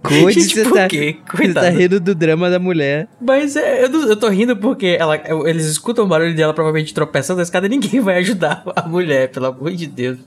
[0.09, 1.17] Gente, você por tá, quê?
[1.35, 3.09] você tá rindo do drama da mulher.
[3.21, 7.39] Mas é, eu, eu tô rindo porque ela, eles escutam o barulho dela provavelmente tropeçando
[7.39, 10.19] na escada e ninguém vai ajudar a mulher, pelo amor de Deus.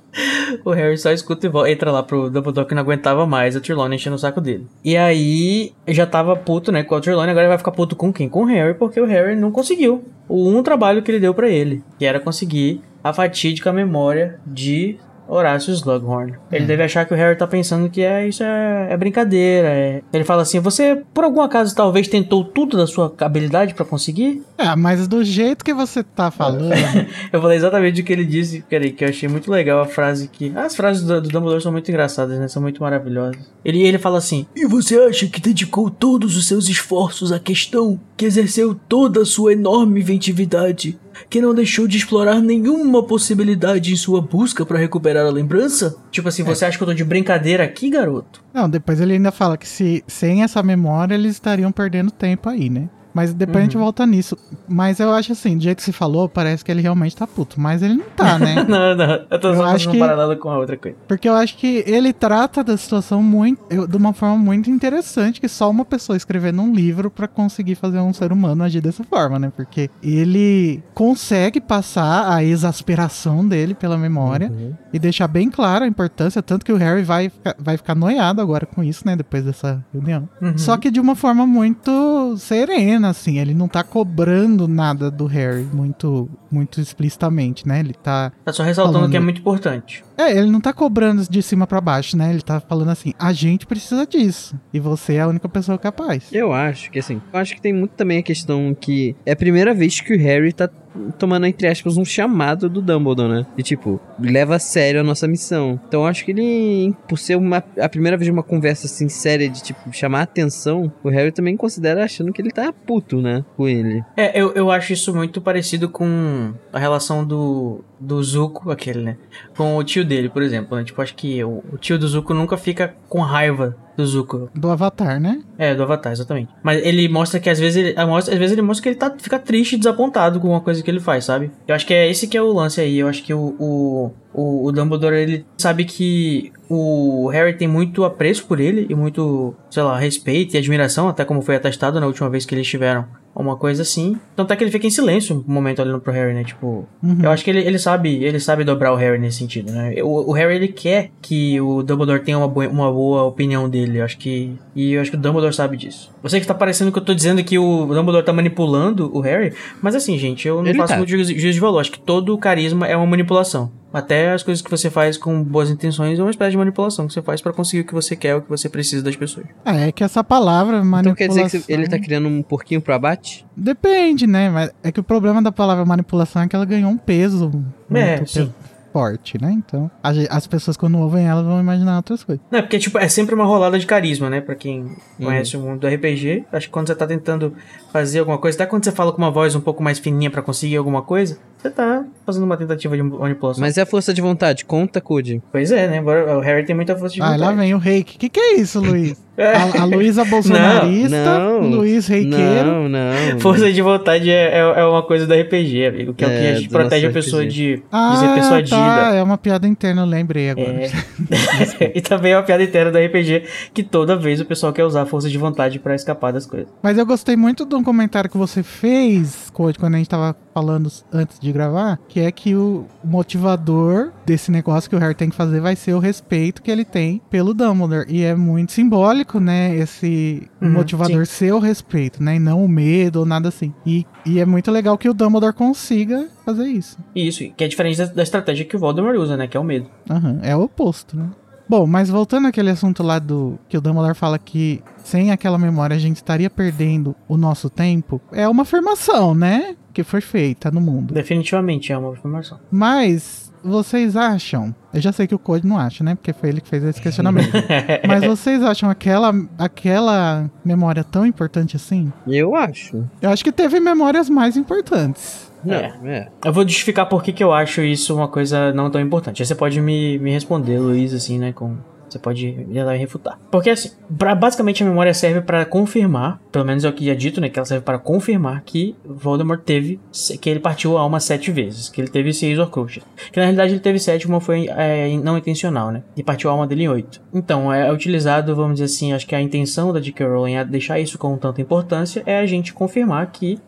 [0.64, 3.60] O Harry só escuta e volta, entra lá pro Dumbledore que não aguentava mais a
[3.60, 4.68] Trelawney enchendo o saco dele.
[4.84, 8.14] E aí, já tava puto, né, com a Trelawney, agora ele vai ficar puto com
[8.14, 8.30] quem?
[8.30, 11.50] Com o Harry, porque o Harry não conseguiu o um trabalho que ele deu pra
[11.50, 16.34] ele, que era conseguir a fatídica memória de Horácio Slughorn.
[16.52, 19.70] Ele deve achar que o Harry tá pensando que é isso é, é brincadeira.
[19.70, 23.86] é- Ele fala assim: Você, por algum acaso, talvez tentou tudo da sua habilidade pra
[23.86, 24.44] conseguir?
[24.58, 26.72] É, mas do jeito que você tá falando,
[27.32, 30.28] Eu falei exatamente o que ele disse, peraí, que eu achei muito legal a frase
[30.28, 30.52] que.
[30.54, 32.50] As frases do, do Dumbledore são muito engraçadas, né?
[32.50, 33.38] São muito maravilhosas.
[33.64, 37.98] Ele, ele fala assim: E você acha que dedicou todos os seus esforços à questão,
[38.18, 43.96] que exerceu toda a sua enorme inventividade, que não deixou de explorar nenhuma possibilidade em
[43.96, 45.96] sua busca pra recuperar a lembrança?
[46.12, 48.44] Tipo assim, você acha que eu tô de brincadeira aqui, garoto?
[48.54, 52.70] Não, depois ele ainda fala que se sem essa memória eles estariam perdendo tempo aí,
[52.70, 52.90] né?
[53.14, 53.84] Mas depois a gente Uhum.
[53.84, 54.38] volta nisso.
[54.68, 57.60] Mas eu acho assim, do jeito que você falou, parece que ele realmente tá puto.
[57.60, 58.56] Mas ele não tá, né?
[58.68, 60.98] não, não, eu tô Eu só acho que- paralelo com a outra coisa.
[61.08, 65.40] Porque eu acho que ele trata da situação muito, eu- de uma forma muito interessante,
[65.42, 69.04] que só uma pessoa escrevendo um livro pra conseguir fazer um ser humano agir dessa
[69.04, 69.52] forma, né?
[69.56, 74.74] Porque ele consegue passar a exasperação dele pela memória Uhum.
[74.94, 78.42] e deixar bem clara a importância, tanto que o Harry vai, ficar- vai ficar noiado
[78.42, 79.16] agora com isso, né?
[79.16, 80.28] Depois dessa reunião.
[80.42, 80.58] Uhum.
[80.58, 83.40] Só que de uma forma muito serena, assim.
[83.40, 87.80] Ele não tá cobrando nada do Harry muito, muito explicitamente, né?
[87.80, 88.32] Ele tá.
[88.44, 90.04] Tá só ressaltando Falando- que é muito importante.
[90.18, 92.32] É, ele não tá cobrando de cima pra baixo, né?
[92.32, 94.56] Ele tá falando assim: a gente precisa disso.
[94.74, 96.26] E você é a única pessoa capaz.
[96.32, 99.36] Eu acho que assim, eu acho que tem muito também a questão que é a
[99.36, 100.70] primeira vez que o Harry tá
[101.18, 103.46] tomando, entre aspas, um chamado do Dumbledore, né?
[103.58, 105.80] E tipo, leva a sério a nossa missão.
[105.88, 109.64] Então acho que ele, por ser uma, a primeira vez uma conversa assim séria de
[109.64, 113.44] tipo, chamar atenção, o Harry também considera achando que ele tá puto, né?
[113.56, 114.04] Com ele.
[114.16, 119.18] É, eu, eu acho isso muito parecido com a relação do, do Zuko, aquele, né?
[119.56, 120.78] Com o tio dele, por exemplo.
[120.78, 120.84] Né?
[120.84, 124.50] Tipo, acho que o, o tio do Zuko nunca fica com raiva do Zuko.
[124.56, 125.42] Do Avatar, né?
[125.58, 126.50] É, do Avatar, exatamente.
[126.64, 129.14] Mas ele mostra que às vezes ele, mostra- às vezes ele mostra que ele tá,
[129.18, 131.52] fica triste e desapontado com uma coisa que ele faz, sabe?
[131.68, 132.98] Eu acho que é esse que é o lance aí.
[132.98, 138.04] Eu acho que o, o, o, o Dumbledore, ele sabe que o Harry tem muito
[138.06, 142.08] apreço por ele e muito, sei lá, respeito e admiração, até como foi atestado na
[142.08, 143.06] última vez que eles estiveram.
[143.34, 144.18] Uma coisa assim.
[144.36, 146.44] Tanto é que ele fica em silêncio um momento olhando pro Harry, né?
[146.44, 147.20] Tipo, Uhum.
[147.24, 149.96] eu acho que ele, ele sabe ele sabe dobrar o Harry nesse sentido, né?
[150.04, 154.00] O, o Harry ele quer que o Dumbledore tenha uma, boa- uma boa opinião dele.
[154.00, 156.12] Eu acho que e eu acho que o Dumbledore sabe disso.
[156.22, 159.22] Eu sei que tá parecendo que eu tô dizendo que o Dumbledore tá manipulando o
[159.22, 160.98] Harry, mas assim, gente, eu não Ele faço tá.
[160.98, 161.80] muito juízo juízo de valor.
[161.80, 163.72] Acho que todo carisma é uma manipulação.
[163.94, 167.14] Até as coisas que você faz com boas intenções é uma espécie de manipulação que
[167.14, 169.46] você faz pra conseguir o que você quer, o que você precisa das pessoas.
[169.66, 171.16] É, é que essa palavra Então manipulação...
[171.36, 173.46] quer dizer que ele tá criando um porquinho pro abate?
[173.56, 174.50] Depende, né?
[174.50, 177.50] Mas é que o problema da palavra manipulação é que ela ganhou um peso
[177.90, 178.40] muito É, sim.
[178.46, 178.56] peso
[178.94, 179.50] forte, né?
[179.54, 179.90] Então,
[180.30, 182.44] as pessoas quando ouvem ela vão imaginar outras coisas.
[182.52, 184.42] Não, é porque, tipo, é sempre uma rolada de carisma, né?
[184.42, 184.96] Pra quem Uhum.
[185.28, 186.44] conhece o mundo do RPG.
[186.52, 187.54] Acho que quando você tá tentando
[187.94, 190.42] fazer alguma coisa, até quando você fala com uma voz um pouco mais fininha pra
[190.42, 193.62] conseguir alguma coisa, você tá fazendo uma tentativa de manipulação.
[193.62, 195.42] Mas é a força de vontade, conta, Code.
[195.52, 195.98] Pois é, né?
[195.98, 197.42] Embora o Harry tem muita força de Ah, vontade.
[197.44, 198.18] lá vem o reiki.
[198.18, 199.22] Que que é isso, Luiz?
[199.38, 199.56] É.
[199.56, 202.66] A, a Luísa bolsonarista, Não, o Luiz reikeiro.
[202.66, 203.40] Não, não.
[203.40, 206.14] Força de vontade é, é, é uma coisa do RPG, amigo.
[206.14, 207.50] Que é, o que É, a gente protege a pessoa RPG.
[207.52, 208.76] de, de ser Ah, persuadida.
[208.76, 209.12] tá.
[209.16, 210.84] É uma piada interna, eu lembrei agora.
[210.84, 210.92] É.
[211.96, 213.44] e também é uma piada inteira do RPG
[213.74, 216.68] que toda vez o pessoal quer usar a força de vontade pra escapar das coisas.
[216.84, 220.36] Mas eu gostei muito de um comentário que você fez, Code, quando a gente tava
[220.54, 225.30] falando antes de gravar, que é que o motivador desse negócio que o Harry tem
[225.30, 228.06] que fazer vai ser o respeito que ele tem pelo Dumbledore.
[228.10, 229.76] E é muito simbólico, né?
[229.76, 232.36] Esse Uhum, motivador ser o respeito, né?
[232.36, 233.74] E não o medo ou nada assim.
[233.86, 236.98] E, e é muito legal que o Dumbledore consiga fazer isso.
[237.16, 239.48] Isso, que é diferente da, da estratégia que o Voldemort usa, né?
[239.48, 239.88] Que é o medo.
[240.10, 241.30] Aham, é o oposto, né?
[241.72, 245.96] Bom, mas voltando àquele assunto lá do que o Dumbledore fala que sem aquela memória
[245.96, 249.78] a gente estaria perdendo o nosso tempo, é uma afirmação, né?
[249.94, 251.14] Que foi feita no mundo.
[251.14, 252.60] Definitivamente é uma afirmação.
[252.70, 254.76] Mas vocês acham?
[254.94, 256.14] Eu já sei que o Code não acha, né?
[256.14, 257.54] Porque foi ele que fez esse questionamento.
[258.06, 262.12] Mas vocês acham aquela, aquela memória tão importante assim?
[262.28, 263.08] Eu acho.
[263.22, 265.50] Eu acho que teve memórias mais importantes.
[265.64, 265.94] Não, É.
[266.06, 266.28] é.
[266.46, 269.42] Eu vou justificar por que que eu acho isso uma coisa não tão importante.
[269.42, 271.52] Aí você pode me, me responder, Luiz, assim, né?
[271.54, 271.78] Com,
[272.12, 273.40] você pode e refutar.
[273.50, 277.16] Porque, assim, pra, basicamente a memória serve pra confirmar, pelo menos é o que é
[277.16, 277.50] dito, né?
[277.50, 280.00] Que ela serve para confirmar que Voldemort teve,
[280.40, 281.90] que ele partiu a alma sete vezes.
[281.90, 283.04] Que ele teve seis Horcruxes.
[283.32, 286.04] Que na realidade ele teve sete, uma foi é, não intencional, né?
[286.16, 287.22] E partiu a alma dele em oito.
[287.34, 290.26] Então, é, é utilizado, vamos dizer assim, acho que a intenção da J.K.
[290.26, 293.60] Rowling a deixar isso com tanta importância é a gente confirmar que,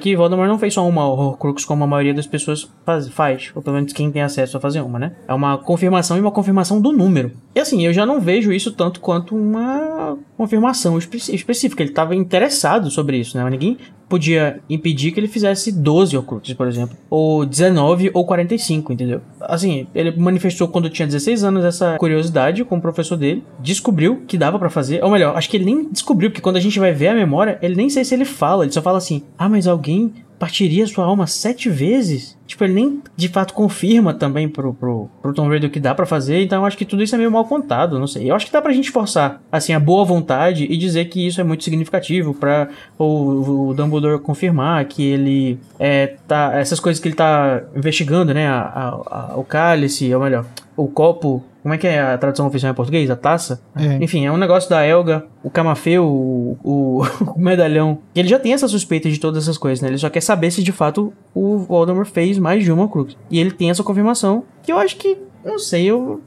[0.00, 3.52] que Voldemort não fez só uma Horcrux como a maioria das pessoas faz, faz.
[3.54, 5.12] Ou pelo menos quem tem acesso a fazer uma, né?
[5.28, 7.32] É uma confirmação e uma confirmação do número.
[7.54, 11.82] E assim, eu já não vejo isso tanto quanto uma confirmação espe- específica.
[11.82, 13.42] Ele estava interessado sobre isso, né?
[13.42, 13.76] Mas ninguém
[14.08, 16.96] podia impedir que ele fizesse 12 Horcruxes, por exemplo.
[17.10, 19.20] Ou 19 ou 45, entendeu?
[19.40, 23.42] Assim, ele manifestou quando tinha 16 anos essa curiosidade com o professor dele.
[23.60, 25.02] Descobriu que dava pra fazer.
[25.04, 27.58] Ou melhor, acho que ele nem descobriu, porque quando a gente vai ver a memória,
[27.62, 28.64] ele nem sei se ele fala.
[28.64, 30.12] Ele só fala assim, ah, mas alguém
[30.42, 32.36] partiria sua alma sete vezes?
[32.48, 36.04] Tipo, ele nem de fato confirma também pro, pro, pro Tom Riddle que dá pra
[36.04, 38.28] fazer, então eu acho que tudo isso é meio mal contado, não sei.
[38.28, 41.40] Eu acho que dá pra gente forçar, assim, a boa vontade e dizer que isso
[41.40, 47.06] é muito significativo pra o, o Dumbledore confirmar que ele é, tá, essas coisas que
[47.06, 50.44] ele tá investigando, né, a, a- a- o cálice, ou melhor,
[50.76, 53.08] o copo, como é que é a tradução oficial em português?
[53.08, 53.62] A taça?
[53.76, 54.02] É.
[54.02, 57.02] Enfim, é um negócio da Elga, o Camafeu, o, o,
[57.36, 57.98] o medalhão.
[58.14, 59.88] E ele já tem essa suspeita de todas essas coisas, né?
[59.88, 63.16] Ele só quer saber se de fato o Voldemort fez mais de uma cruz.
[63.30, 66.20] E ele tem essa confirmação, que eu acho que, não sei, eu...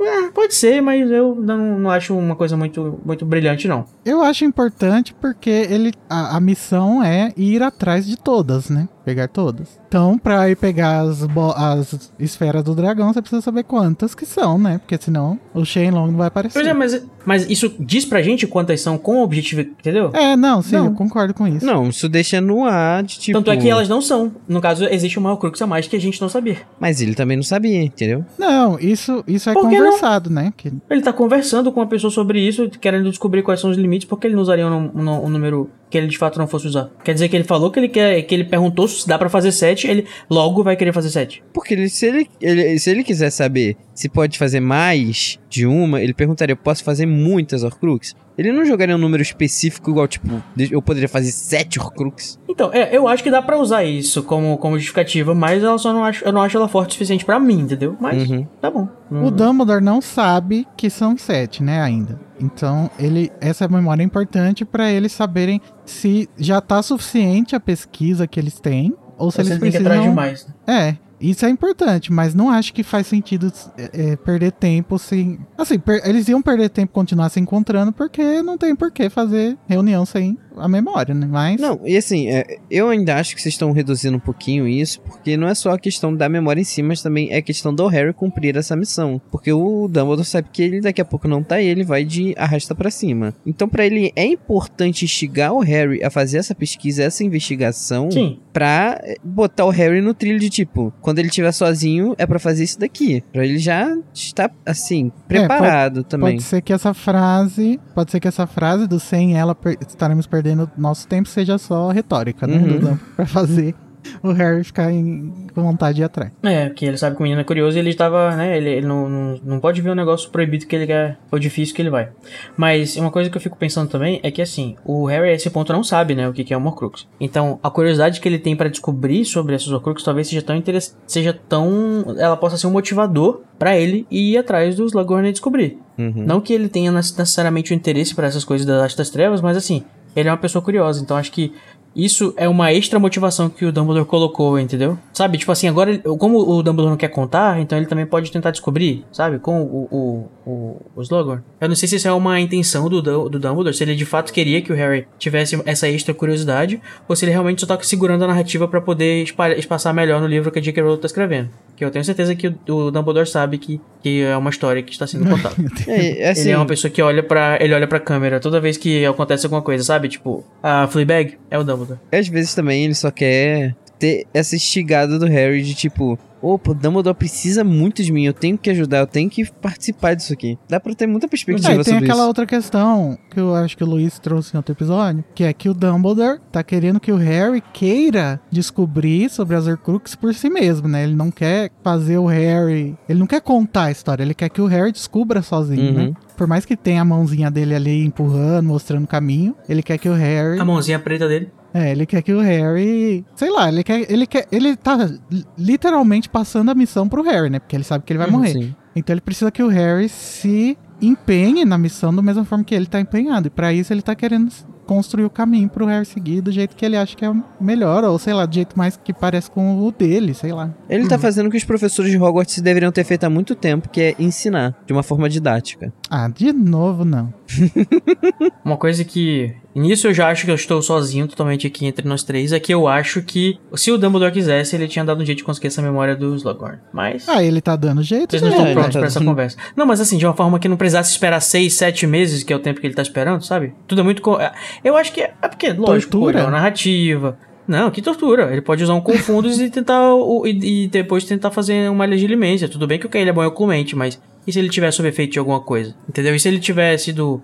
[0.00, 3.84] é, pode ser, mas eu não, não acho uma coisa muito, muito brilhante, não.
[4.04, 8.88] Eu acho importante porque ele a, a missão é ir atrás de todas, né?
[9.04, 9.80] Pegar todas.
[9.88, 14.56] Então, pra ir pegar as, as esferas do dragão, você precisa saber quantas que são,
[14.58, 14.78] né?
[14.78, 16.54] Porque senão o Shenlong não vai aparecer.
[16.54, 20.10] Pois é, mas, mas isso diz pra gente quantas são com o objetivo, entendeu?
[20.14, 20.86] É, não, sim, Não.
[20.86, 21.66] eu concordo com isso.
[21.66, 23.38] Não, isso deixa no ar de tipo.
[23.38, 24.32] Tanto é que elas não são.
[24.46, 26.58] No caso, existe uma Horcrux a mais que a gente não sabia.
[26.78, 28.24] Mas ele também não sabia, entendeu?
[28.38, 29.84] Não, isso, isso é Que não?
[29.86, 30.52] conversado, né?
[30.56, 34.06] Que, Ele tá conversando com uma pessoa sobre isso, querendo descobrir quais são os limites,
[34.08, 36.90] porque ele não usaria um, um- um número que ele de fato não fosse usar.
[37.04, 39.52] Quer dizer que ele falou que ele quer, que ele perguntou se dá pra fazer
[39.52, 41.42] 7, ele logo vai querer fazer 7.
[41.52, 46.00] Porque ele, se, ele, ele- se ele quiser saber se pode fazer mais de uma,
[46.00, 48.14] ele perguntaria: eu posso fazer muitas Horcrux?
[48.36, 52.38] Ele não jogaria um número específico igual, tipo, eu poderia fazer sete Horcrux.
[52.48, 55.92] Então, é, eu acho que dá pra usar isso como, como justificativa, mas eu só
[55.92, 57.96] não acho, eu não acho ela forte o suficiente pra mim, entendeu?
[58.00, 58.46] Mas Uhum.
[58.60, 58.88] tá bom.
[59.10, 62.18] O Dumbledore não sabe que são sete, né, ainda.
[62.40, 68.26] Então, ele essa memória é importante pra eles saberem se já tá suficiente a pesquisa
[68.26, 69.92] que eles têm ou se Você eles tem que precisam.
[69.92, 70.46] atrás demais.
[70.66, 70.88] né?
[70.88, 75.38] É, isso é importante, mas não acho que faz sentido é, é, perder tempo sem.
[75.56, 79.56] Assim, per- eles iam perder tempo continuar se encontrando porque não tem por que fazer
[79.68, 81.26] reunião sem a memória, né?
[81.30, 81.60] Mas.
[81.60, 85.36] Não, e assim, é, eu ainda acho que vocês estão reduzindo um pouquinho isso, porque
[85.36, 87.86] não é só a questão da memória em si, mas também é a questão do
[87.86, 89.20] Harry cumprir essa missão.
[89.30, 92.34] Porque o Dumbledore sabe que ele daqui a pouco não tá e ele vai de
[92.36, 93.32] arrasta pra cima.
[93.46, 98.38] Então, pra ele é importante instigar o Harry a fazer essa pesquisa, essa investigação, Sim.
[98.52, 102.64] pra botar o Harry no trilho de tipo, quando ele estiver sozinho, é pra fazer
[102.64, 103.22] isso daqui.
[103.32, 106.32] Pra ele já estar, assim, preparado também.
[106.36, 107.80] Pode ser que essa frase.
[107.94, 111.90] Pode ser que essa frase do sem ela per- estaremos perdendo nosso tempo seja só
[111.90, 112.56] retórica, né?
[112.56, 112.96] Uhum.
[113.16, 113.74] Pra fazer
[114.22, 116.32] o Harry ficar em, com vontade de ir atrás.
[116.42, 118.86] É, que ele sabe que o menino é curioso e ele tava, né, ele, ele
[118.86, 121.90] não, não, não pode ver um negócio proibido que ele quer, ou difícil que ele
[121.90, 122.10] vai.
[122.56, 125.50] Mas uma coisa que eu fico pensando também é que, assim, o Harry a esse
[125.50, 127.06] ponto não sabe, né, o que que é um Horcrux.
[127.20, 130.96] Então, a curiosidade que ele tem pra descobrir sobre esses Horcrux talvez seja tão interessante,
[131.06, 135.78] seja tão, ela possa ser um motivador pra ele ir atrás dos Slughorn e descobrir.
[135.98, 136.24] Uhum.
[136.26, 139.56] Não que ele tenha necessariamente o interesse pra essas coisas da Arte das Trevas, mas
[139.56, 139.84] assim,
[140.14, 141.52] ele é uma pessoa curiosa, então acho que
[141.94, 144.98] isso é uma extra motivação que o Dumbledore colocou, entendeu?
[145.12, 148.50] Sabe, tipo assim, agora, como o Dumbledore não quer contar, então ele também pode tentar
[148.50, 151.42] descobrir, sabe, com o, o, o, o Slughorn.
[151.60, 154.32] Eu não sei se isso é uma intenção do, do Dumbledore, se ele de fato
[154.32, 158.24] queria que o Harry tivesse essa extra curiosidade, ou se ele realmente só tá segurando
[158.24, 159.26] a narrativa para poder
[159.56, 160.82] espaçar melhor no livro que a J.K.
[160.82, 161.50] Rowling tá escrevendo.
[161.76, 164.92] Que eu tenho certeza que o, o Dumbledore sabe que, que é uma história que
[164.92, 165.56] está sendo contada.
[165.86, 168.76] É, assim, Ele é uma pessoa que olha para ele olha pra câmera toda vez
[168.76, 170.08] que acontece alguma coisa, sabe?
[170.08, 171.81] Tipo, a Fleabag é o Dumbledore.
[172.10, 176.74] Às vezes também ele só quer ter essa estigada do Harry de tipo, opa, o
[176.74, 180.58] Dumbledore precisa muito de mim, eu tenho que ajudar, eu tenho que participar disso aqui.
[180.68, 182.26] Dá pra ter muita perspectiva É, e tem sobre aquela isso.
[182.26, 185.68] outra questão que eu acho que o Luiz trouxe em outro episódio, que é que
[185.68, 190.88] o Dumbledore tá querendo que o Harry queira descobrir sobre as Horcruxes por si mesmo,
[190.88, 191.04] né?
[191.04, 194.60] Ele não quer fazer o Harry, ele não quer contar a história, ele quer que
[194.60, 196.06] o Harry descubra sozinho, Uhum.
[196.08, 196.12] né?
[196.36, 200.08] Por mais que tenha a mãozinha dele ali empurrando, mostrando o caminho, ele quer que
[200.08, 201.50] o Harry A mãozinha preta dele.
[201.74, 203.24] É, ele quer que o Harry.
[203.34, 204.10] Sei lá, ele quer.
[204.10, 204.46] Ele quer.
[204.52, 204.96] Ele tá
[205.30, 207.58] li- literalmente passando a missão pro Harry, né?
[207.58, 208.52] Porque ele sabe que ele vai Uhum, morrer.
[208.52, 208.74] sim.
[208.94, 212.86] Então ele precisa que o Harry se empenhe na missão da mesma forma que ele
[212.86, 213.46] tá empenhado.
[213.46, 214.52] E pra isso ele tá querendo
[214.86, 218.04] construir o caminho pro Harry seguir do jeito que ele acha que é o melhor,
[218.04, 220.70] ou sei lá, do jeito mais que parece com o dele, sei lá.
[220.90, 223.88] Ele tá fazendo o que os professores de Hogwarts deveriam ter feito há muito tempo,
[223.88, 225.92] que é ensinar de uma forma didática.
[226.10, 227.32] Ah, de novo não.
[228.64, 229.54] Uma coisa que.
[229.74, 232.52] Nisso eu já acho que eu estou sozinho totalmente aqui entre nós três.
[232.52, 235.44] É que eu acho que se o Dumbledore quisesse, ele tinha dado um jeito de
[235.44, 236.78] conseguir essa memória do Slughorn.
[236.92, 237.28] Mas.
[237.28, 238.56] Ah, ele tá dando jeito, Vocês não né?
[238.56, 239.56] estão prontos tá pra essa dando- conversa.
[239.74, 242.56] Não, mas assim, de uma forma que não precisasse esperar seis, sete meses, que é
[242.56, 243.72] o tempo que ele tá esperando, sabe?
[243.86, 244.20] Tudo é muito.
[244.20, 244.52] co- é-
[244.84, 246.40] Eu acho que é, é porque, lógico, Tortura.
[246.40, 247.38] é uma narrativa.
[247.66, 248.50] Não, que tortura.
[248.52, 250.12] Ele pode usar um confundos e tentar.
[250.14, 252.68] o- E, e depois tentar fazer uma legilimência.
[252.68, 255.32] Tudo bem que o ele é bom oclumente, mas e se ele tiver sob efeito
[255.32, 255.94] de alguma coisa?
[256.08, 256.34] Entendeu?
[256.34, 257.40] E se ele tiver sido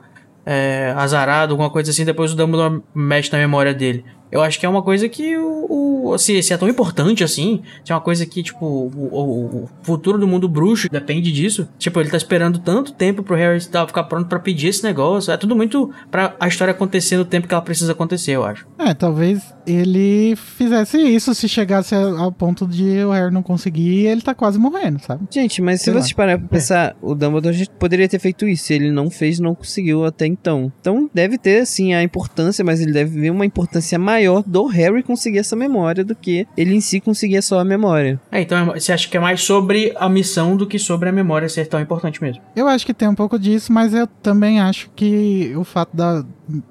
[0.50, 4.02] é, azarado, alguma coisa assim, depois o Dumbledore mexe na memória dele.
[4.30, 5.66] Eu acho que é uma coisa que o.
[6.12, 9.46] o se, se é tão importante assim, se é uma coisa que, tipo, o, o-
[9.64, 11.68] o futuro do mundo bruxo depende disso.
[11.78, 15.32] Tipo, ele tá esperando tanto tempo pro Harry tá- ficar pronto pra pedir esse negócio.
[15.32, 18.66] É tudo muito pra a história acontecer no tempo que ela precisa acontecer, eu acho.
[18.78, 24.02] É, talvez ele fizesse isso se chegasse a- ao ponto de o Harry não conseguir
[24.02, 25.24] e ele tá quase morrendo, sabe?
[25.30, 26.00] Gente, mas se Sei lá.
[26.00, 28.64] vocês pararem pra pensar, o Dumbledore poderia ter feito isso.
[28.64, 30.72] Se ele não fez, não conseguiu até então.
[30.80, 35.02] Então deve ter, sim, a importância, mas ele deve ver uma importância maior do Harry
[35.02, 38.20] conseguir essa memória do que ele em si conseguir só a memória.
[38.32, 41.48] É, então você acha que é mais sobre a missão do que sobre a memória
[41.48, 42.42] ser tão importante mesmo.
[42.56, 46.24] Eu acho que tem um pouco disso, mas eu também acho que o fato da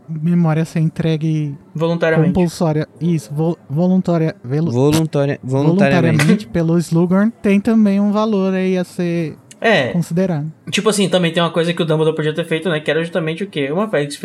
[0.09, 2.33] memória ser entregue Voluntariamente.
[2.33, 6.17] compulsória, isso, vo- voluntária, velo- Voluntária, voluntariamente.
[6.17, 10.51] voluntariamente pelo Slughorn, tem também um valor aí a ser É, considerado.
[10.69, 12.79] Tipo assim, também tem uma coisa que o Dumbledore podia ter feito, né?
[12.79, 13.71] Que era justamente o quê?
[13.71, 14.19] Uma Félix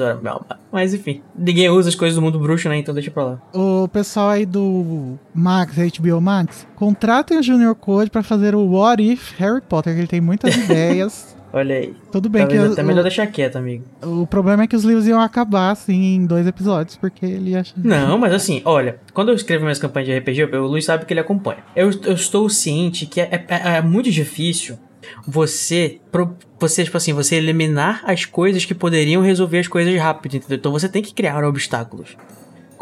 [0.00, 1.22] ora, não, mas enfim.
[1.36, 2.76] Ninguém usa as coisas do mundo bruxo, né?
[2.76, 3.42] Então deixa pra lá.
[3.54, 9.02] O pessoal aí do Max, HBO Max, contratem o Junior Code pra fazer o What
[9.02, 11.36] If Harry Potter, que ele tem muitas ideias.
[11.52, 11.94] Olha aí.
[12.10, 13.84] Tudo bem Talvez que até o- melhor deixar quieto, amigo.
[14.02, 17.54] o, o problema é que os livros iam acabar assim em dois episódios, porque ele
[17.54, 17.74] acha.
[17.76, 21.12] Não, mas assim, olha, quando eu escrevo minhas campanhas de RPG, o Luiz sabe que
[21.12, 21.58] ele acompanha.
[21.76, 24.78] Eu, eu estou ciente que é, é- é muito difícil
[25.26, 30.36] você, pro- você, tipo assim, você eliminar as coisas que poderiam resolver as coisas rápido,
[30.36, 30.56] entendeu?
[30.58, 32.16] Então você tem que criar obstáculos.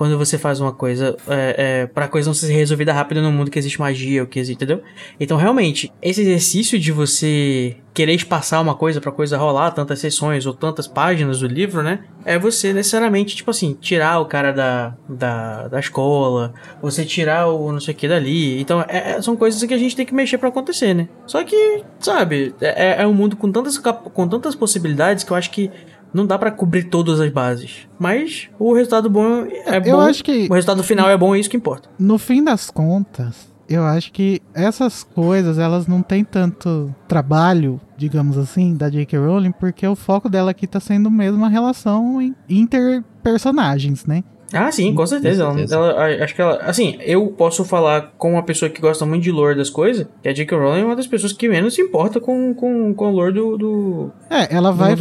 [0.01, 3.51] Quando você faz uma coisa é, é, pra coisa não ser resolvida rápido no mundo
[3.51, 4.83] que existe magia, ou que existe, entendeu?
[5.21, 10.47] Então, realmente, esse exercício de você querer espaçar uma coisa pra coisa rolar, tantas sessões
[10.47, 12.05] ou tantas páginas do livro, né?
[12.25, 17.71] É você necessariamente, tipo assim, tirar o cara da, da, da escola, você tirar o
[17.71, 18.59] não sei o que dali.
[18.59, 21.11] Então, é- é- são coisas que a gente tem que mexer pra acontecer, né?
[21.27, 25.51] Só que, sabe, é, é um mundo com tantas, com tantas possibilidades que eu acho
[25.51, 25.71] que
[26.13, 27.89] não dá pra cobrir todas as bases.
[27.99, 29.89] Mas o resultado bom é bom.
[29.89, 31.89] Eu acho que O resultado final é bom é isso que importa.
[31.99, 38.37] no fim das contas, eu acho que essas coisas, elas não têm tanto trabalho, digamos
[38.37, 39.17] assim, da J.K.
[39.19, 44.23] Rowling, porque o foco dela aqui tá sendo mesmo a relação interpersonagens, né?
[44.53, 45.45] Ah, sim, com certeza.
[45.45, 45.75] Com Ela- certeza.
[45.77, 46.57] ela- a- acho que ela.
[46.63, 50.29] Assim, eu posso falar com uma pessoa que gosta muito de lore das coisas, que
[50.29, 50.57] a J.K.
[50.59, 53.57] Rowling é uma das pessoas que menos se importa com, com, com o lore do,
[53.57, 54.97] do, É, ela vai.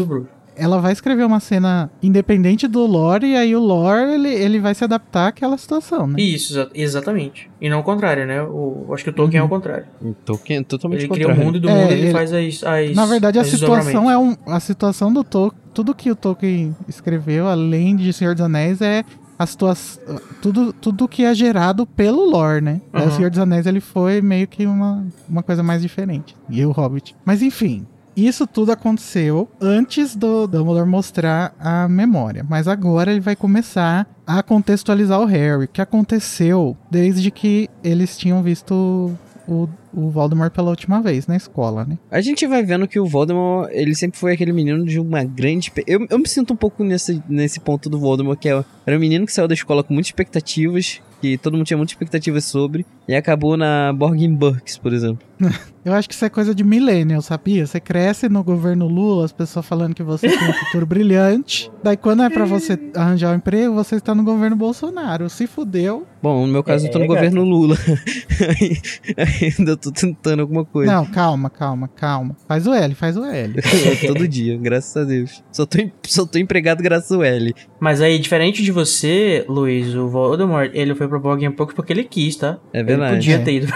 [0.60, 4.76] Ela vai escrever uma cena independente do lore, e aí o lore, ele, ele vai
[4.76, 6.22] se adaptar àquela situação, né?
[6.22, 7.50] Isso, exa- exatamente.
[7.62, 8.42] E não o contrário, né?
[8.44, 9.86] O, acho que o Tolkien é o contrário.
[10.26, 11.46] Tolkien é totalmente Ele cria o contrário.
[11.46, 12.96] mundo e do É, mundo ele, ele- faz as, as.
[12.96, 14.38] Na verdade, a as situação desdobramentos.
[14.46, 14.54] é um.
[14.54, 15.60] A situação do Tolkien.
[15.74, 19.04] Tudo que o Tolkien escreveu, além de Senhor dos Anéis, é
[19.38, 20.02] a situação.
[20.42, 22.82] Tudo, tudo que é gerado pelo lore, né?
[22.94, 23.08] Uhum.
[23.08, 26.36] O Senhor dos Anéis ele foi meio que uma, uma coisa mais diferente.
[26.50, 27.16] E o Hobbit.
[27.24, 27.86] Mas enfim.
[28.16, 32.46] Isso tudo aconteceu antes do Dumbledore mostrar a memória.
[32.48, 35.66] Mas agora ele vai começar a contextualizar o Harry.
[35.66, 39.16] O que aconteceu desde que eles tinham visto
[39.50, 41.98] o, o Voldemort pela última vez na escola, né?
[42.12, 45.72] A gente vai vendo que o Voldemort, ele sempre foi aquele menino de uma grande.
[45.88, 49.00] Eu, eu me sinto um pouco nesse, nesse ponto do Voldemort, que é, era um
[49.00, 52.86] menino que saiu da escola com muitas expectativas, que todo mundo tinha muitas expectativas sobre,
[53.08, 55.28] e acabou na Borgin Burks, por exemplo.
[55.90, 57.66] Eu acho que isso é coisa de millennial, sabia?
[57.66, 61.72] Você cresce no governo Lula, as pessoas falando que você tem um futuro brilhante.
[61.84, 65.30] Daí quando é pra você arranjar um emprego, você está no governo Bolsonaro.
[65.30, 66.06] Se fudeu.
[66.22, 67.76] Bom, no meu caso, eu tô no É, governo Lula.
[69.58, 70.92] Ainda tô tentando alguma coisa.
[70.92, 72.36] Não, calma, calma, calma.
[72.48, 73.54] Faz o L, faz o L.
[74.06, 75.44] Todo dia, graças a Deus.
[75.52, 77.54] Só tô, só tô empregado graças ao L.
[77.80, 82.04] Mas aí, diferente de você, Luiz, o Voldemort, ele foi pro Borgin Pouco porque ele
[82.04, 82.58] quis, tá?
[82.74, 83.14] É verdade.
[83.14, 83.40] Ele podia É.
[83.40, 83.74] ter ido.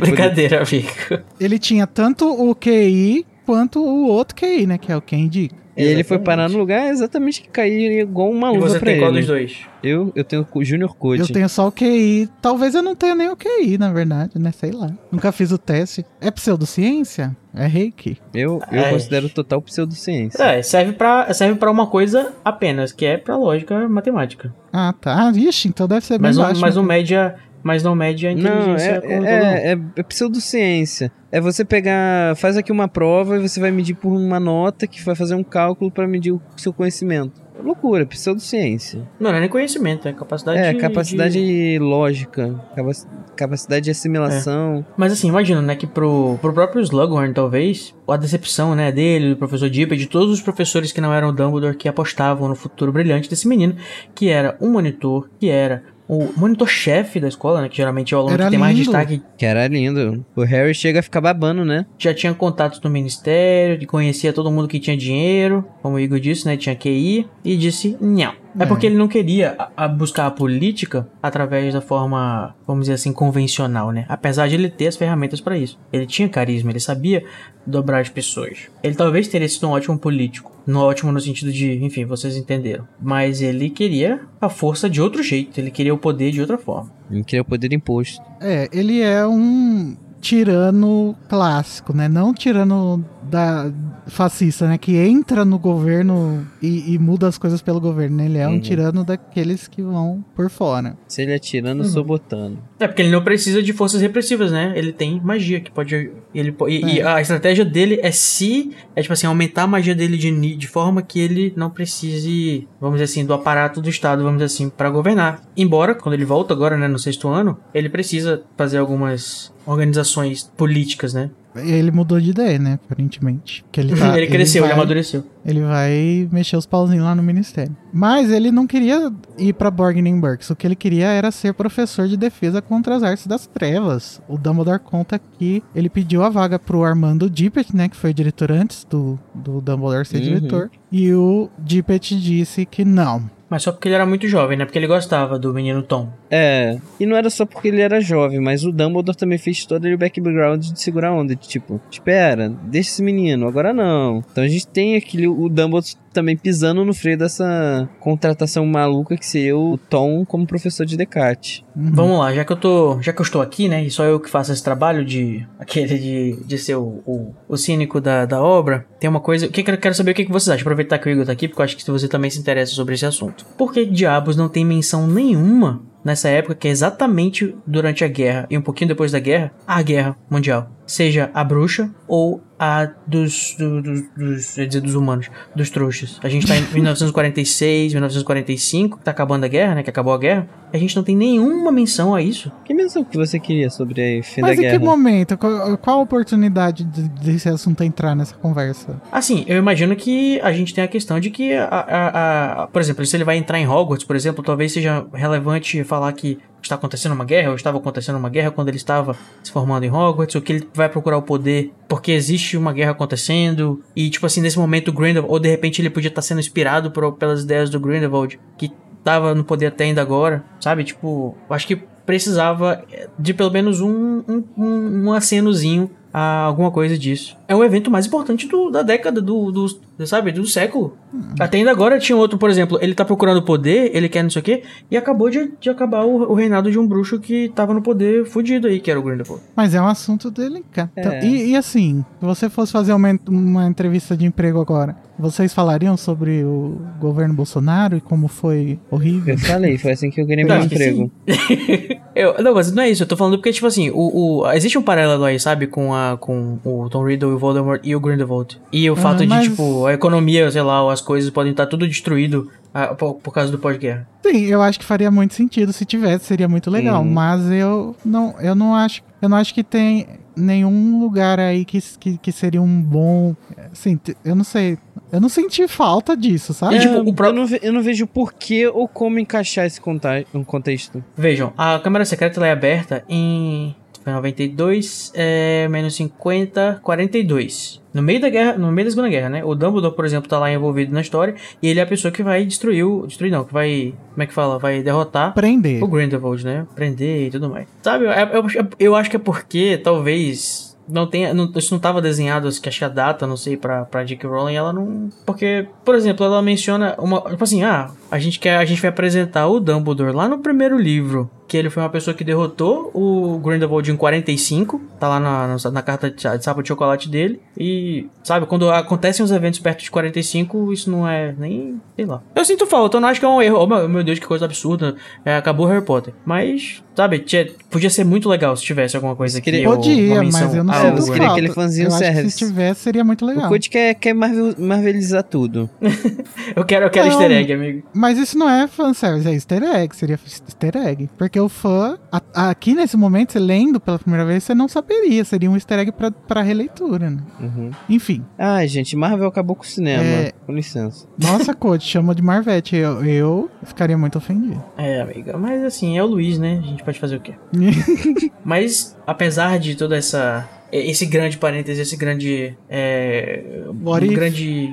[0.00, 1.24] Brincadeira, amigo.
[1.40, 4.78] Ele tinha tanto o QI quanto o outro QI, né?
[4.78, 5.62] Que é o quem indica.
[5.74, 6.24] E ele foi Exatamente.
[6.26, 9.20] parar no lugar exatamente que caiu igual uma luva você pra tem qual ele.
[9.20, 9.60] dos dois?
[9.82, 11.22] Eu, eu tenho o Junior Code.
[11.22, 12.28] Eu tenho só o QI.
[12.42, 14.52] Talvez eu não tenha nem o QI, na verdade, né?
[14.52, 14.90] Sei lá.
[15.10, 16.04] Nunca fiz o teste.
[16.20, 17.34] É pseudociência?
[17.54, 18.18] É reiki?
[18.34, 18.90] Eu, eu Ai.
[18.90, 20.42] considero total pseudociência.
[20.42, 24.54] É, serve pra, serve pra uma coisa apenas, que é pra lógica matemática.
[24.70, 25.28] Ah, tá.
[25.28, 26.60] Ah, Ixi, então deve ser bem Mas, baixo.
[26.60, 26.88] mas não né?
[26.88, 29.32] média, mas não mede a Não, inteligência é, como todo mundo.
[29.32, 31.12] é, é, é pseudociência.
[31.30, 35.02] É você pegar, faz aqui uma prova e você vai medir por uma nota que
[35.02, 37.40] vai fazer um cálculo pra medir o seu conhecimento.
[37.58, 39.08] É loucura, pseudociência.
[39.20, 43.06] Não, não é nem conhecimento, é capacidade É, de- capacidade de- lógica, capac-
[43.36, 44.84] capacidade de assimilação.
[44.96, 49.36] Mas assim, imagina, né, que pro, pro próprio Slughorn, talvez, a decepção, né, dele, do
[49.36, 52.92] professor Dippet, de todos os professores que não eram o Dumbledore, que apostavam no futuro
[52.92, 53.74] brilhante desse menino,
[54.14, 55.82] que era um monitor, que era
[56.12, 59.22] o monitor-chefe da escola, né, que geralmente é o aluno Era que tem mais destaque,
[59.38, 60.24] Que era lindo.
[60.36, 61.86] O Harry chega a ficar babando, né?
[61.98, 66.44] já tinha contatos no ministério, conhecia todo mundo que tinha dinheiro, como o Igor disse,
[66.46, 68.41] né, tinha QI, e disse não.
[68.58, 68.66] É É.
[68.66, 73.12] porque ele não queria a- a buscar a política através da forma, vamos dizer assim,
[73.12, 74.04] convencional, né?
[74.08, 75.78] Apesar de ele ter as ferramentas pra isso.
[75.92, 77.24] Ele tinha carisma, ele sabia
[77.66, 78.68] dobrar as pessoas.
[78.82, 80.52] Ele talvez teria sido um ótimo político.
[80.66, 82.86] No ótimo no sentido de, enfim, vocês entenderam.
[83.00, 86.90] Mas ele queria a força de outro jeito, ele queria o poder de outra forma.
[87.10, 88.22] Ele queria o poder imposto.
[88.40, 92.08] É, ele é um tirano clássico, né?
[92.08, 93.72] Não tirano da
[94.06, 94.76] fascista, né?
[94.76, 98.16] Que entra no governo e, e muda as coisas pelo governo.
[98.18, 98.26] né?
[98.26, 98.60] Ele é um Uhum.
[98.60, 100.96] tirano daqueles que vão por fora.
[101.08, 101.92] Se ele atirando, eu Uhum.
[101.92, 102.58] sou botando.
[102.78, 104.72] É porque ele não precisa de forças repressivas, né?
[104.76, 106.10] Ele tem magia que pode.
[106.34, 107.06] Ele, e, e É.
[107.06, 108.70] a estratégia dele é se.
[108.94, 112.96] É tipo assim, aumentar a magia dele de, de forma que ele não precise, vamos
[113.00, 115.42] dizer assim, do aparato do Estado, vamos dizer assim, pra governar.
[115.56, 121.14] Embora, quando ele volta agora, né, no sexto ano, ele precisa fazer algumas organizações políticas,
[121.14, 121.30] né?
[121.54, 122.78] Ele mudou de ideia, né?
[122.84, 123.64] Aparentemente.
[123.70, 125.24] Que ele, tá, ele cresceu, ele vai- amadureceu.
[125.44, 127.76] Ele vai mexer os pauzinhos lá no ministério.
[127.92, 130.48] Mas ele não queria ir pra Borgin Burks.
[130.50, 134.22] O que ele queria era ser professor de defesa contra as artes das trevas.
[134.28, 137.88] O Dumbledore conta que ele pediu a vaga pro Armando Dippet, né?
[137.88, 140.22] Que foi diretor antes do, do Dumbledore ser Uhum.
[140.22, 140.70] diretor.
[140.92, 143.28] E o Dippet disse que não.
[143.52, 144.64] Mas só porque ele era muito jovem, né?
[144.64, 146.08] Porque ele gostava do menino Tom.
[146.30, 149.86] É, e não era só porque ele era jovem, mas o Dumbledore também fez todo
[149.86, 154.24] o background de segurar onda, de tipo, espera, deixa esse menino, agora não.
[154.32, 159.26] Então a gente tem aquele, o Dumbledore também pisando no freio dessa contratação maluca que
[159.26, 161.62] seria o Tom como professor de Descartes.
[161.74, 161.90] Uhum.
[161.92, 163.00] Vamos lá, já que eu tô.
[163.00, 163.84] Já que eu estou aqui, né?
[163.84, 165.46] E só eu que faço esse trabalho de.
[165.58, 169.48] aquele de, de ser o, o, o cínico da, da obra, tem uma coisa.
[169.48, 170.62] Que eu quero saber o que, que vocês acham.
[170.62, 172.94] Aproveitar que o Igor tá aqui, porque eu acho que você também se interessa sobre
[172.94, 173.46] esse assunto.
[173.56, 178.46] Por que diabos não tem menção nenhuma nessa época, que é exatamente durante a guerra
[178.50, 180.70] e um pouquinho depois da guerra, a guerra mundial?
[180.84, 185.70] Seja a bruxa ou a dos, do- dos, dos, eu ia dizer dos humanos, dos
[185.70, 186.18] trouxas.
[186.22, 189.82] A gente tá em 1946, 1945, que tá acabando a guerra, né?
[189.82, 190.48] Que acabou a guerra.
[190.72, 192.50] A gente não tem nenhuma menção a isso.
[192.64, 194.78] Que menção que você queria sobre o fim Mas da em guerra?
[194.78, 195.36] que momento?
[195.38, 199.00] Qual, qual a oportunidade de- desse assunto entrar nessa conversa?
[199.10, 202.80] Assim, eu imagino que a gente tem a questão de que, a, a- a- por
[202.80, 206.76] exemplo, se ele vai entrar em Hogwarts, por exemplo, talvez seja relevante falar que está
[206.76, 210.34] acontecendo uma guerra, ou estava acontecendo uma guerra quando ele estava se formando em Hogwarts,
[210.36, 214.40] ou que ele vai procurar o poder porque existe uma guerra acontecendo, e tipo assim,
[214.40, 217.78] nesse momento Grindelwald, ou de repente ele podia estar sendo inspirado por- pelas ideias do
[217.80, 218.70] Grindelwald, que
[219.04, 220.84] tava no poder até ainda agora, sabe?
[220.84, 221.76] Tipo, acho que
[222.06, 222.84] precisava
[223.18, 227.36] de pelo menos um, um, um, um acenozinho a alguma coisa disso.
[227.48, 229.66] É o evento mais importante do- da década, do, do,
[230.06, 230.96] sabe, do século.
[231.38, 234.40] Até ainda agora tinha outro, por exemplo, ele tá procurando poder, ele quer não sei
[234.40, 237.74] o quê, e acabou de, de acabar o, o reinado de um bruxo que tava
[237.74, 239.42] no poder fudido aí, que era o Grindelwald.
[239.56, 240.90] Mas é um assunto delicado.
[240.96, 241.24] Então, É.
[241.24, 245.96] E, e assim, se você fosse fazer uma, uma entrevista de emprego agora, vocês falariam
[245.96, 249.34] sobre o governo Bolsonaro e como foi horrível?
[249.34, 251.10] Eu falei, foi assim que eu ganhei Eu meu emprego.
[252.14, 254.76] Eu, não, mas não é isso, eu tô falando porque, tipo assim, o, o, existe
[254.76, 258.60] um paralelo aí, sabe, com, a, com o Tom Riddle, o Voldemort e o Grindelwald.
[258.70, 261.66] E o Ah, fato de, mas- tipo, a economia, sei lá, as coisas podem estar
[261.66, 264.08] tudo destruído ah, por, por causa do pós-guerra.
[264.24, 267.02] Sim, eu acho que faria muito sentido se tivesse, seria muito legal.
[267.02, 267.10] Hum.
[267.12, 271.78] Mas eu não, eu não acho, eu não acho que tem nenhum lugar aí que,
[272.00, 273.36] que, que seria um bom,
[273.70, 274.78] assim, eu não sei,
[275.12, 276.76] eu não senti falta disso, sabe?
[276.76, 279.78] E, tipo, É, o pró- eu, não eu não vejo porquê ou como encaixar esse
[279.80, 281.04] conta- um contexto.
[281.14, 287.80] Vejam, a Câmara Secreta ela é aberta em foi 92, é, menos 50, 42.
[287.92, 289.44] No meio da guerra, no meio da Segunda Guerra, né?
[289.44, 292.22] O Dumbledore, por exemplo, tá lá envolvido na história e ele é a pessoa que
[292.22, 294.58] vai destruir o, destruir não, que vai, como é que fala?
[294.58, 295.82] Vai derrotar Prender.
[295.84, 296.66] o Grindelwald, né?
[296.74, 297.68] Prender e tudo mais.
[297.82, 301.32] Sabe, eu, eu, eu acho que é porque talvez não tenha.
[301.32, 304.28] Não, isso não tava desenhado, acho que a data, não sei, pra, pra J.K.
[304.28, 305.08] Rowling, ela não.
[305.24, 307.20] Porque, por exemplo, ela menciona uma.
[307.22, 308.56] Tipo assim, ah, a gente quer.
[308.56, 311.30] A gente vai apresentar o Dumbledore lá no primeiro livro.
[311.52, 314.80] Que ele foi uma pessoa que derrotou o Grindelwald em 45.
[314.98, 317.42] Tá lá na, na, na carta de, sapo de chocolate dele.
[317.58, 321.78] E, sabe, quando acontecem os eventos perto de 45, isso não é nem.
[321.94, 322.22] Sei lá.
[322.34, 323.58] Eu sinto falta, eu não acho que é um erro.
[323.58, 324.96] Oh, meu, meu Deus, que coisa absurda.
[325.26, 326.14] É, acabou Harry Potter.
[326.24, 329.50] Mas, sabe, tinha- podia ser muito legal se tivesse alguma coisa aqui.
[329.50, 331.12] queria- ou Podia, mas eu não ao Ah, falta.
[331.12, 332.30] queria aquele fanzinho eu que service.
[332.30, 333.44] se tivesse seria muito legal.
[333.44, 335.68] O Code quer, quer marvel, marvelizar tudo.
[336.56, 337.12] Eu quero, eu quero Não.
[337.20, 337.82] easter egg, amigo.
[337.94, 341.08] Mas isso não é fanservice, é easter egg, seria easter egg.
[341.16, 345.24] Porque o fã, a- aqui nesse momento, você lendo pela primeira vez, você não saberia,
[345.24, 347.22] seria um easter egg pra, pra releitura, né?
[347.40, 347.70] Uhum.
[347.88, 350.02] Enfim, Ai, gente, Marvel acabou com o cinema.
[350.02, 350.32] É.
[350.46, 351.06] Com licença.
[351.18, 354.62] nossa, coach, chama de Marvete, eu, eu ficaria muito ofendido.
[354.76, 355.36] É, amiga.
[355.38, 356.60] Mas assim, é o Luiz, né?
[356.62, 357.34] A gente pode fazer o quê?
[358.44, 360.48] Mas, apesar de toda essa.
[360.72, 362.56] Esse grande parêntese, esse grande.
[362.68, 364.72] É, um grande.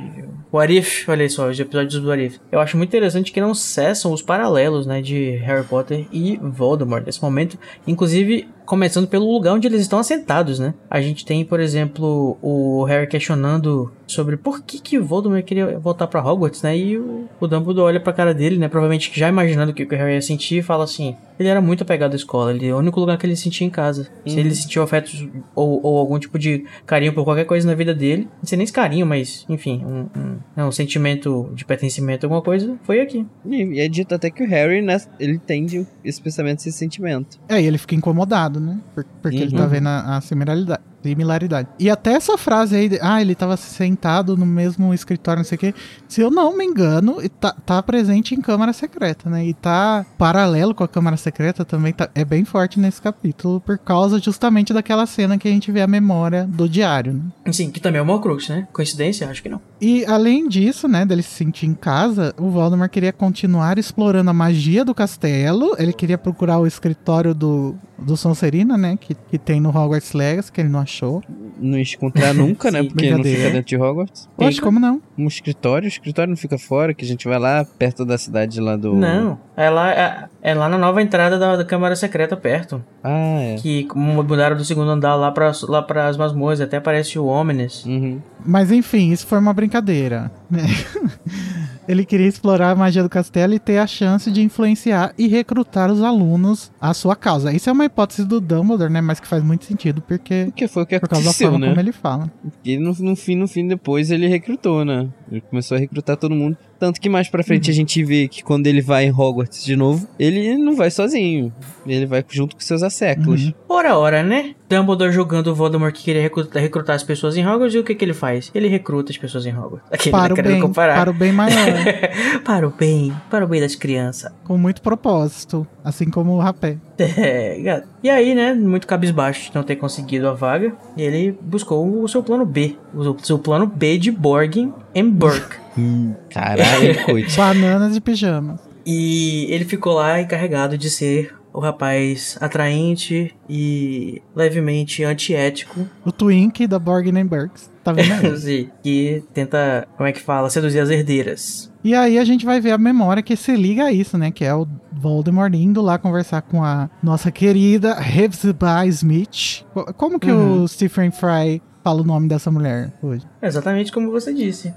[0.51, 2.37] What if, olha só, os episódios do What if.
[2.51, 7.05] Eu acho muito interessante que não cessam os paralelos, né, de Harry Potter e Voldemort
[7.05, 7.57] nesse momento.
[7.85, 10.75] Inclusive, começando pelo lugar onde eles estão assentados, né?
[10.87, 15.79] A gente tem, por exemplo, o Harry questionando sobre por que que o Voldemort queria
[15.79, 16.77] voltar pra Hogwarts, né?
[16.77, 18.67] E o, o Dumbledore olha pra cara dele, né?
[18.67, 21.81] Provavelmente já imaginando o que o Harry ia sentir e fala assim: ele era muito
[21.81, 24.07] apegado à escola, ele é o único lugar que ele sentia em casa.
[24.27, 27.93] Se ele sentiu afetos ou, ou algum tipo de carinho por qualquer coisa na vida
[27.93, 32.25] dele, não sei nem se carinho, mas enfim, um, um, é um sentimento de pertencimento,
[32.25, 33.25] alguma coisa, foi aqui.
[33.45, 37.39] E, e é dito até que o Harry, né, ele entende esse pensamento, esse sentimento.
[37.47, 38.79] É, e ele fica incomodado, né?
[38.95, 39.69] Por- Porque ele tá Uhum.
[39.69, 41.69] vendo a, a similaridade, similaridade.
[41.79, 45.55] E até essa frase aí, de, ah, ele tava sentado no mesmo escritório, não sei
[45.55, 45.73] o quê.
[46.07, 49.45] Se eu não me engano, tá, tá presente em Câmara Secreta, né?
[49.45, 53.77] E tá paralelo com a Câmara Secreta também, tá, é bem forte nesse capítulo, por
[53.77, 57.21] causa justamente daquela cena que a gente vê a memória do diário, né?
[57.51, 58.67] Sim, que também é uma Horcrux, né?
[58.73, 59.29] Coincidência?
[59.29, 59.61] Acho que não.
[59.81, 64.33] E além disso, né, dele se sentir em casa, o Voldemort queria continuar explorando a
[64.33, 65.75] magia do castelo.
[65.77, 70.51] Ele queria procurar o escritório do, do Sonserina, né, que, que tem no Hogwarts Legacy,
[70.51, 71.21] que ele não achou.
[71.59, 72.81] Não ia encontrar nunca, né?
[72.81, 73.37] Sim, Porque não brincadeira.
[73.39, 74.29] fica dentro de Hogwarts.
[74.35, 75.01] Poxa, como não?
[75.17, 78.59] Um escritório, o escritório não fica fora, que a gente vai lá perto da cidade
[78.59, 78.93] lá do.
[78.95, 82.83] Não, é lá, é, é lá na nova entrada da, da Câmara Secreta, perto.
[83.03, 83.55] Ah, é.
[83.55, 87.85] Que como mudaram do segundo andar lá para lá as masmorras, até aparece o Omnis.
[87.85, 88.19] Uhum.
[88.45, 90.31] Mas enfim, isso foi uma brincadeira.
[90.49, 90.63] né?
[91.89, 95.91] ele queria explorar a magia do castelo e ter a chance de influenciar e recrutar
[95.91, 97.51] os alunos à sua causa.
[97.51, 100.45] Isso é uma hipótese do Dumbledore, né, mas que faz muito sentido, porque...
[100.45, 101.71] Porque foi o que Por causa da aconteceu, forma né?
[101.71, 102.31] como ele fala.
[102.63, 105.09] E no, no fim, no fim, depois ele recrutou, né?
[105.31, 106.55] Ele começou a recrutar todo mundo.
[106.79, 109.75] Tanto que mais pra frente a gente vê que quando ele vai em Hogwarts de
[109.75, 111.53] novo, ele não vai sozinho.
[111.85, 113.41] Ele vai junto com seus asseclas.
[113.43, 113.53] Uhum.
[113.67, 114.55] Ora, ora, né?
[114.69, 117.95] Dumbledore jogando o Voldemort que queria recrutar, recrutar as pessoas em Hogwarts e o que,
[117.95, 118.49] que ele faz?
[118.55, 119.87] Ele recruta as pessoas em Hogwarts.
[119.91, 120.95] Aquele Para tá o bem, comparar.
[120.95, 121.59] para o bem maior.
[122.45, 124.31] para o bem, para o bem das crianças.
[124.45, 126.77] com muito propósito, assim como o rapé.
[126.99, 132.07] É, e aí, né, muito cabisbaixo de não ter conseguido a vaga, ele buscou o
[132.07, 132.75] seu plano B.
[132.93, 135.57] O seu plano B de Borgin em Burke.
[135.77, 137.59] Hum, caralho, coitado.
[137.59, 138.59] Bananas de pijamas.
[138.85, 146.67] E ele ficou lá encarregado de ser o rapaz atraente e levemente antiético O Twink
[146.67, 147.69] da Borgin Burks.
[147.83, 148.37] Tá vendo aí?
[148.37, 151.68] Sim, que tenta, como é que fala, seduzir as herdeiras.
[151.83, 154.31] E aí a gente vai ver a memória que se liga a isso, né?
[154.31, 159.63] Que é o Voldemort indo lá conversar com a nossa querida Hepzibah Smith.
[159.73, 160.63] Co- Como que Uhum.
[160.63, 163.25] o Stephen Fry fala o nome dessa mulher hoje?
[163.41, 164.73] Exatamente como você disse.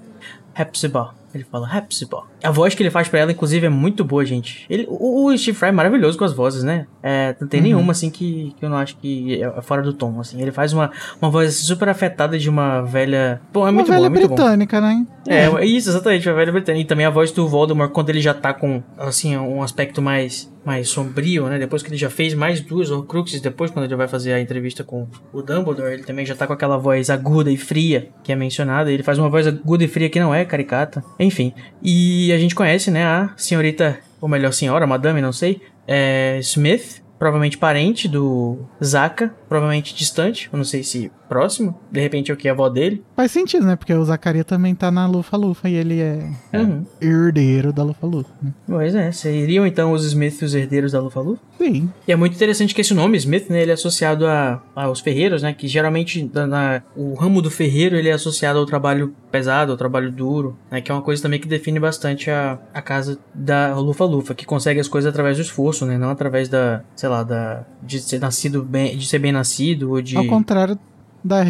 [0.57, 1.12] Hepzibah.
[1.35, 2.24] Ele fala Hepzibah.
[2.43, 4.66] A voz que ele faz pra ela, inclusive, é muito boa, gente.
[4.68, 6.87] Ele, o, o Steve Fry é maravilhoso com as vozes, né?
[7.03, 7.66] É, não tem Uhum.
[7.66, 10.41] nenhuma, assim, que, que eu não acho que é fora do tom, assim.
[10.43, 13.41] Ele faz uma, uma voz assim, super afetada de uma velha...
[13.53, 14.35] Bom, é Uma muito bom, velha é muito bom.
[14.35, 15.07] britânica, né?
[15.28, 16.83] É, é isso, exatamente, a velha britânica.
[16.83, 20.53] E também a voz do Voldemort quando ele já tá com, assim, um aspecto mais,
[20.64, 21.59] mais sombrio, né?
[21.59, 24.83] Depois que ele já fez mais duas Horcruxes, depois quando ele vai fazer a entrevista
[24.85, 28.37] com o Dumbledore, ele também já tá com aquela voz aguda e fria que é
[28.37, 28.91] mencionada.
[28.91, 31.05] Ele faz uma voz aguda e fria que não é caricata.
[31.23, 31.53] Enfim,
[31.83, 37.01] e a gente conhece, né, a senhorita, ou melhor, senhora, madame, não sei, é Smith.
[37.18, 42.37] Provavelmente parente do Zaka, provavelmente distante, eu não sei se próximo, de repente é o
[42.37, 42.49] que?
[42.49, 43.01] A avó dele.
[43.14, 43.77] Faz sentido, né?
[43.77, 46.85] Porque o Zacaria também tá na Lufa-Lufa e ele é Uhum.
[47.01, 48.53] herdeiro da Lufa-Lufa, né?
[48.66, 51.41] Pois é, seriam então os Smith os herdeiros da Lufa-Lufa?
[51.59, 51.89] Sim.
[52.09, 55.43] E é muito interessante que esse nome, Smith, né, ele é associado a, aos ferreiros,
[55.45, 59.72] né, que geralmente na, na- o ramo do ferreiro ele é associado ao trabalho pesado,
[59.72, 63.18] ao trabalho duro, né, que é uma coisa também que define bastante a, a casa
[63.35, 67.22] da Lufa-Lufa, que consegue as coisas através do esforço, né, não através da, sei lá,
[67.22, 70.16] da, de ser nascido bem, de ser bem nascido ou de...
[70.16, 70.78] Ao contrário
[71.24, 71.43] da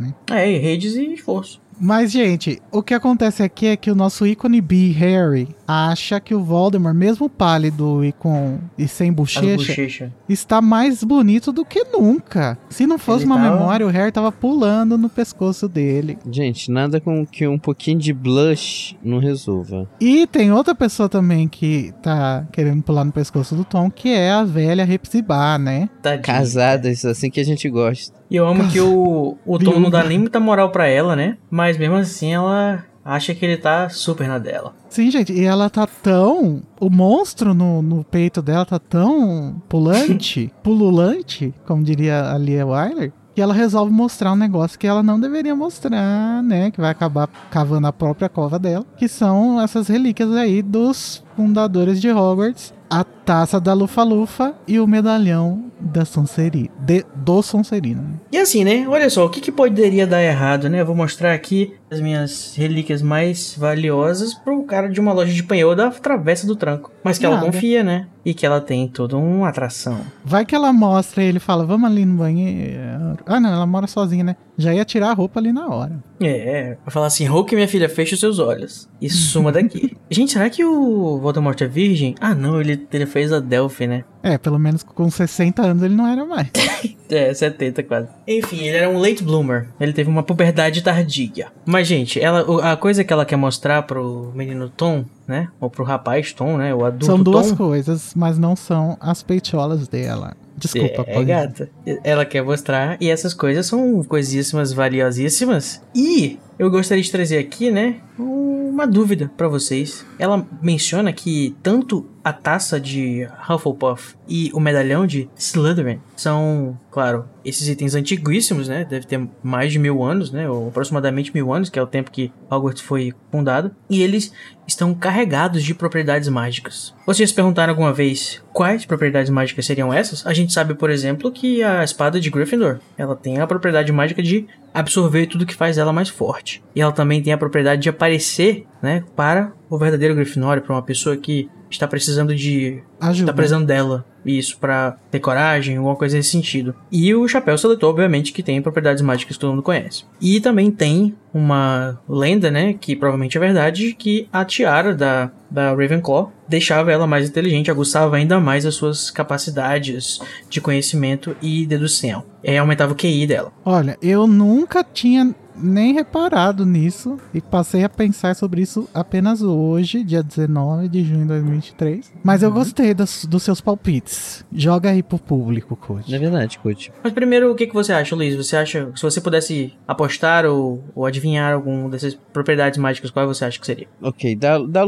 [0.00, 0.14] né?
[0.30, 1.60] É, e redes e esforço.
[1.80, 6.34] Mas, gente, o que acontece aqui é que o nosso ícone B, Harry, acha que
[6.34, 10.10] o Voldemort, mesmo pálido e com e sem bochecha, bochechas.
[10.28, 12.58] está mais bonito do que nunca.
[12.68, 16.18] Se não fosse Ele uma tava- memória, o Harry tava pulando no pescoço dele.
[16.30, 19.88] Gente, nada com que um pouquinho de blush não resolva.
[20.00, 24.30] E tem outra pessoa também que tá querendo pular no pescoço do Tom, que é
[24.30, 25.88] a velha Hepzibah, né?
[26.02, 26.22] Tadinha.
[26.22, 28.17] Casadas, assim que a gente gosta.
[28.30, 31.38] E eu amo que o, o Tom não dá nem muita moral pra ela, né?
[31.50, 34.74] Mas mesmo assim ela acha que ele tá super na dela.
[34.90, 36.62] Sim, gente, e ela tá tão.
[36.78, 43.12] O monstro no, no peito dela tá tão pulante, pululante, como diria a Lia Wyler,
[43.34, 46.70] que ela resolve mostrar um negócio que ela não deveria mostrar, né?
[46.70, 52.00] Que vai acabar cavando a própria cova dela, que são essas relíquias aí dos fundadores
[52.00, 52.74] de Hogwarts.
[52.90, 56.70] A taça da Lufa-Lufa e o medalhão da Sonserina.
[56.80, 58.00] De, do Sonserina.
[58.02, 58.14] né?
[58.32, 58.86] E assim, né?
[58.88, 60.80] Olha só, o que, que poderia dar errado, né?
[60.80, 65.42] Eu vou mostrar aqui as minhas relíquias mais valiosas pro cara de uma loja de
[65.44, 66.90] panhou da Travessa do Tranco.
[67.04, 67.46] Mas que ela Nada.
[67.46, 68.06] confia, né?
[68.24, 70.00] E que ela tem toda uma atração.
[70.24, 73.18] Vai que ela mostra e ele fala, vamos ali no banheiro.
[73.26, 74.36] Ah, não, ela mora sozinha, né?
[74.58, 76.02] Já ia tirar a roupa ali na hora.
[76.20, 79.96] É, vai falar assim, Hulk, minha filha, feche os seus olhos e suma daqui.
[80.10, 82.16] Gente, será que o Voldemort é virgem?
[82.20, 84.04] Ah, não, ele, ele fez a Delphi, né?
[84.20, 86.48] É, pelo menos com 60 anos ele não era mais.
[87.10, 88.08] É, 70 quase.
[88.26, 89.68] Enfim, ele era um late bloomer.
[89.80, 91.46] Ele teve uma puberdade tardia.
[91.64, 95.48] Mas, gente, ela, a coisa que ela quer mostrar pro menino Tom, né?
[95.58, 96.74] Ou pro rapaz Tom, né?
[96.74, 97.56] O adulto são duas Tom.
[97.56, 100.36] coisas, mas não são as peitolas dela.
[100.58, 101.26] Desculpa, é, pode.
[101.26, 101.70] gata.
[102.04, 105.80] Ela quer mostrar, e essas coisas são coisíssimas, valiosíssimas.
[105.94, 110.04] E eu gostaria de trazer aqui, né, uma dúvida pra vocês.
[110.18, 117.24] Ela menciona que tanto a taça de Hufflepuff e o medalhão de Slytherin são, claro,
[117.44, 118.84] esses itens antiguíssimos, né?
[118.84, 120.48] Deve ter mais de mil anos, né?
[120.48, 123.70] Ou aproximadamente mil anos, que é o tempo que Hogwarts foi fundado.
[123.88, 124.32] E eles
[124.66, 126.94] estão carregados de propriedades mágicas.
[127.06, 130.26] Vocês perguntaram alguma vez quais propriedades mágicas seriam essas?
[130.26, 134.22] A gente sabe, por exemplo, que a espada de Gryffindor, ela tem a propriedade mágica
[134.22, 136.62] de absorver tudo que faz ela mais forte.
[136.74, 140.82] E ela também tem a propriedade de aparecer, né, para o verdadeiro Grifinório, para uma
[140.82, 143.32] pessoa que está precisando de Ajuda.
[143.32, 144.04] tá precisando dela.
[144.24, 146.74] Isso, pra ter coragem, alguma coisa nesse sentido.
[146.90, 150.04] E o chapéu seletor, obviamente, que tem propriedades mágicas que todo mundo conhece.
[150.20, 155.70] E também tem uma lenda, né, que provavelmente é verdade, que a tiara da, da
[155.70, 160.18] Ravenclaw deixava ela mais inteligente, aguçava ainda mais as suas capacidades
[160.48, 162.24] de conhecimento e dedução.
[162.42, 163.52] E aumentava o QI dela.
[163.64, 170.04] Olha, eu nunca tinha nem reparado nisso e passei a pensar sobre isso apenas hoje,
[170.04, 172.12] dia 19 de junho de 2023.
[172.22, 172.48] Mas Uhum.
[172.48, 174.44] eu gostei dos, dos seus palpites.
[174.52, 176.14] Joga aí pro público, Code.
[176.14, 176.92] É verdade, Coach.
[177.02, 178.36] Mas primeiro, o que, que você acha, Luiz?
[178.36, 183.44] Você acha, se você pudesse apostar ou, ou adivinhar algum dessas propriedades mágicas, qual você
[183.44, 183.88] acha que seria?
[184.00, 184.84] Ok, da, da